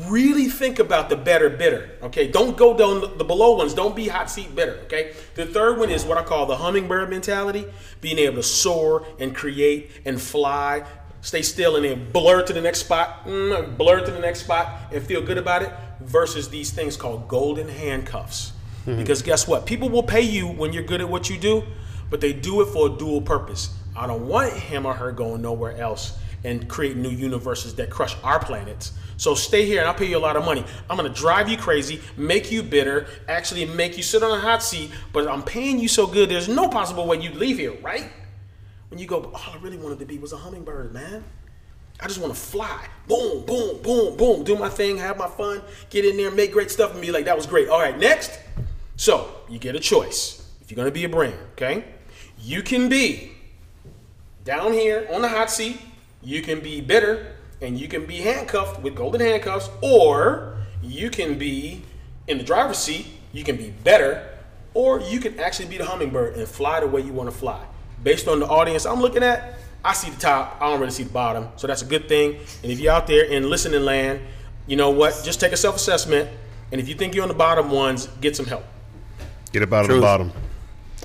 really 0.07 0.45
think 0.45 0.79
about 0.79 1.09
the 1.09 1.15
better 1.15 1.49
bitter. 1.49 1.91
Okay, 2.01 2.27
don't 2.27 2.55
go 2.57 2.75
down 2.75 3.17
the 3.17 3.23
below 3.23 3.55
ones. 3.55 3.73
Don't 3.73 3.95
be 3.95 4.07
hot 4.07 4.29
seat 4.29 4.55
bitter. 4.55 4.79
Okay. 4.85 5.13
The 5.35 5.45
third 5.45 5.77
one 5.79 5.89
is 5.89 6.05
what 6.05 6.17
I 6.17 6.23
call 6.23 6.45
the 6.45 6.57
hummingbird 6.57 7.09
mentality: 7.09 7.65
being 8.01 8.19
able 8.19 8.37
to 8.37 8.43
soar 8.43 9.05
and 9.19 9.35
create 9.35 9.91
and 10.05 10.21
fly. 10.21 10.83
Stay 11.21 11.41
still 11.41 11.77
and 11.77 11.85
then 11.85 12.11
blur 12.11 12.43
to 12.43 12.51
the 12.51 12.59
next 12.59 12.79
spot, 12.79 13.25
mm, 13.25 13.77
blur 13.77 14.03
to 14.05 14.11
the 14.11 14.19
next 14.19 14.41
spot, 14.41 14.91
and 14.91 15.01
feel 15.01 15.21
good 15.21 15.37
about 15.37 15.61
it. 15.63 15.71
Versus 16.01 16.49
these 16.49 16.71
things 16.71 16.97
called 16.97 17.29
golden 17.29 17.69
handcuffs. 17.69 18.51
Mm-hmm. 18.85 18.97
Because 18.97 19.21
guess 19.21 19.47
what? 19.47 19.65
People 19.65 19.89
will 19.89 20.03
pay 20.03 20.21
you 20.21 20.47
when 20.47 20.73
you're 20.73 20.83
good 20.83 21.01
at 21.01 21.09
what 21.09 21.29
you 21.29 21.37
do, 21.37 21.63
but 22.09 22.21
they 22.21 22.33
do 22.33 22.61
it 22.61 22.67
for 22.67 22.87
a 22.87 22.89
dual 22.89 23.21
purpose. 23.21 23.75
I 23.95 24.07
don't 24.07 24.27
want 24.27 24.53
him 24.53 24.85
or 24.85 24.93
her 24.93 25.11
going 25.11 25.41
nowhere 25.41 25.77
else 25.77 26.17
and 26.43 26.67
create 26.67 26.97
new 26.97 27.09
universes 27.09 27.75
that 27.75 27.89
crush 27.89 28.15
our 28.23 28.39
planets. 28.39 28.91
So 29.17 29.35
stay 29.35 29.65
here 29.65 29.79
and 29.79 29.87
I'll 29.87 29.95
pay 29.95 30.07
you 30.07 30.17
a 30.17 30.19
lot 30.19 30.35
of 30.35 30.43
money. 30.43 30.65
I'm 30.89 30.97
gonna 30.97 31.09
drive 31.09 31.47
you 31.47 31.57
crazy, 31.57 32.01
make 32.17 32.51
you 32.51 32.63
bitter, 32.63 33.07
actually 33.29 33.65
make 33.65 33.95
you 33.95 34.03
sit 34.03 34.23
on 34.23 34.37
a 34.37 34.41
hot 34.41 34.61
seat, 34.61 34.91
but 35.13 35.27
I'm 35.27 35.43
paying 35.43 35.79
you 35.79 35.87
so 35.87 36.05
good, 36.05 36.29
there's 36.29 36.49
no 36.49 36.67
possible 36.67 37.07
way 37.07 37.21
you'd 37.21 37.35
leave 37.35 37.57
here, 37.57 37.77
right? 37.81 38.11
When 38.89 38.99
you 38.99 39.07
go, 39.07 39.31
all 39.33 39.53
I 39.53 39.57
really 39.61 39.77
wanted 39.77 39.99
to 39.99 40.05
be 40.05 40.17
was 40.17 40.33
a 40.33 40.37
hummingbird, 40.37 40.93
man. 40.93 41.23
I 41.99 42.07
just 42.07 42.19
want 42.19 42.33
to 42.33 42.39
fly. 42.39 42.87
Boom, 43.07 43.45
boom, 43.45 43.81
boom, 43.81 44.17
boom. 44.17 44.43
Do 44.43 44.57
my 44.57 44.69
thing, 44.69 44.97
have 44.97 45.17
my 45.17 45.27
fun, 45.27 45.61
get 45.89 46.05
in 46.05 46.17
there, 46.17 46.31
make 46.31 46.51
great 46.51 46.69
stuff, 46.69 46.91
and 46.91 47.01
be 47.01 47.11
like, 47.11 47.25
that 47.25 47.35
was 47.35 47.45
great. 47.45 47.69
All 47.69 47.79
right, 47.79 47.97
next. 47.97 48.39
So 48.95 49.41
you 49.49 49.59
get 49.59 49.75
a 49.75 49.79
choice. 49.79 50.47
If 50.61 50.71
you're 50.71 50.77
gonna 50.77 50.91
be 50.91 51.03
a 51.03 51.09
brand, 51.09 51.37
okay? 51.53 51.85
You 52.39 52.61
can 52.61 52.89
be 52.89 53.31
down 54.43 54.73
here 54.73 55.07
on 55.11 55.21
the 55.21 55.29
hot 55.29 55.49
seat, 55.49 55.79
you 56.21 56.41
can 56.41 56.59
be 56.59 56.81
bitter 56.81 57.35
and 57.61 57.79
you 57.79 57.87
can 57.87 58.05
be 58.05 58.17
handcuffed 58.17 58.81
with 58.81 58.95
golden 58.95 59.21
handcuffs, 59.21 59.69
or 59.81 60.57
you 60.81 61.09
can 61.09 61.37
be 61.37 61.81
in 62.27 62.37
the 62.37 62.43
driver's 62.43 62.77
seat, 62.77 63.07
you 63.31 63.43
can 63.43 63.55
be 63.55 63.71
better, 63.83 64.29
or 64.73 64.99
you 64.99 65.19
can 65.19 65.39
actually 65.39 65.69
be 65.69 65.77
the 65.77 65.85
hummingbird 65.85 66.35
and 66.35 66.47
fly 66.47 66.79
the 66.81 66.87
way 66.87 67.01
you 67.01 67.13
want 67.13 67.29
to 67.31 67.35
fly. 67.35 67.63
Based 68.03 68.27
on 68.27 68.39
the 68.39 68.47
audience 68.47 68.85
I'm 68.85 68.99
looking 68.99 69.23
at, 69.23 69.55
I 69.83 69.93
see 69.93 70.09
the 70.09 70.19
top, 70.19 70.57
I 70.59 70.69
don't 70.69 70.79
really 70.79 70.91
see 70.91 71.03
the 71.03 71.13
bottom, 71.13 71.47
so 71.55 71.67
that's 71.67 71.81
a 71.81 71.85
good 71.85 72.09
thing. 72.09 72.37
And 72.63 72.71
if 72.71 72.79
you're 72.79 72.93
out 72.93 73.07
there 73.07 73.25
in 73.25 73.49
listening 73.49 73.83
land, 73.83 74.21
you 74.67 74.75
know 74.75 74.89
what? 74.89 75.21
Just 75.23 75.39
take 75.39 75.53
a 75.53 75.57
self 75.57 75.77
assessment, 75.77 76.29
and 76.71 76.81
if 76.81 76.89
you 76.89 76.95
think 76.95 77.15
you're 77.15 77.23
on 77.23 77.29
the 77.29 77.33
bottom 77.33 77.71
ones, 77.71 78.07
get 78.19 78.35
some 78.35 78.45
help. 78.45 78.63
Get 79.53 79.61
up 79.61 79.71
out 79.71 79.87
of 79.87 79.95
the 79.95 80.01
bottom. 80.01 80.31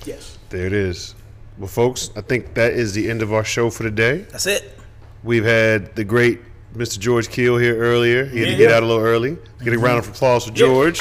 Yes. 0.06 0.38
There 0.48 0.64
it 0.64 0.72
is. 0.72 1.14
Well, 1.58 1.68
folks, 1.68 2.10
I 2.16 2.22
think 2.22 2.54
that 2.54 2.72
is 2.72 2.94
the 2.94 3.10
end 3.10 3.20
of 3.20 3.30
our 3.34 3.44
show 3.44 3.68
for 3.68 3.82
today. 3.82 4.24
That's 4.30 4.46
it. 4.46 4.78
We've 5.22 5.44
had 5.44 5.94
the 5.94 6.02
great 6.04 6.40
Mr. 6.74 6.98
George 6.98 7.28
Keel 7.28 7.58
here 7.58 7.76
earlier. 7.76 8.24
He 8.24 8.40
had 8.40 8.46
to 8.46 8.56
get 8.56 8.70
yeah. 8.70 8.76
out 8.76 8.82
a 8.82 8.86
little 8.86 9.04
early. 9.04 9.36
Get 9.36 9.68
a 9.68 9.76
mm-hmm. 9.76 9.84
round 9.84 9.98
of 9.98 10.08
applause 10.08 10.46
for 10.46 10.52
Yeah. 10.52 10.64
George. 10.64 10.98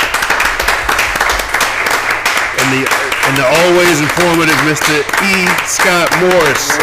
And 2.60 2.68
the 2.76 2.84
and 3.28 3.38
the 3.40 3.48
always 3.48 4.02
informative 4.02 4.56
Mr. 4.68 5.00
E. 5.24 5.48
Scott 5.68 6.12
Morris. 6.20 6.76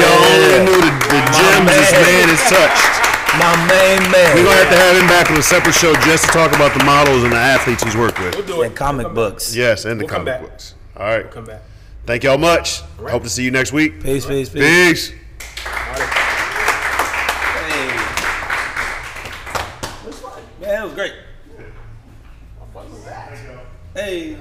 Y'all 0.00 0.24
only 0.32 0.64
knew 0.64 0.80
the, 0.80 0.92
the 1.12 1.20
gems 1.36 1.68
this 1.76 1.92
man 1.92 2.28
has 2.32 2.40
touched. 2.48 3.05
My 3.38 3.54
main 3.68 4.10
man. 4.10 4.34
We're 4.36 4.44
gonna 4.44 4.56
have 4.56 4.70
to 4.70 4.76
have 4.76 4.96
him 4.96 5.06
back 5.08 5.30
on 5.30 5.36
a 5.38 5.42
separate 5.42 5.74
show 5.74 5.94
just 6.06 6.24
to 6.26 6.30
talk 6.30 6.54
about 6.54 6.76
the 6.76 6.84
models 6.84 7.22
and 7.22 7.32
the 7.32 7.36
athletes 7.36 7.82
he's 7.82 7.96
worked 7.96 8.18
with. 8.18 8.34
We'll 8.34 8.46
do 8.46 8.62
it. 8.62 8.66
And 8.68 8.76
comic 8.76 9.06
We'll 9.06 9.14
come 9.14 9.24
back. 9.24 9.32
books. 9.32 9.54
Yes, 9.54 9.84
and 9.84 10.00
the 10.00 10.04
We'll 10.04 10.12
comic 10.14 10.26
back. 10.26 10.40
books. 10.42 10.74
All 10.96 11.06
right. 11.06 11.30
Come 11.30 11.44
back. 11.44 11.62
Thank 12.06 12.24
y'all 12.24 12.38
much. 12.38 12.80
Hope 12.98 13.22
to 13.24 13.28
see 13.28 13.44
you 13.44 13.50
next 13.50 13.72
week. 13.72 14.02
Peace, 14.02 14.24
peace, 14.24 14.48
peace. 14.48 15.10
Peace. 15.10 15.12
Hey. 17.58 17.96
Man, 20.60 20.82
it 20.82 20.84
was 20.84 20.94
great. 20.94 21.12
Hey. 23.94 24.36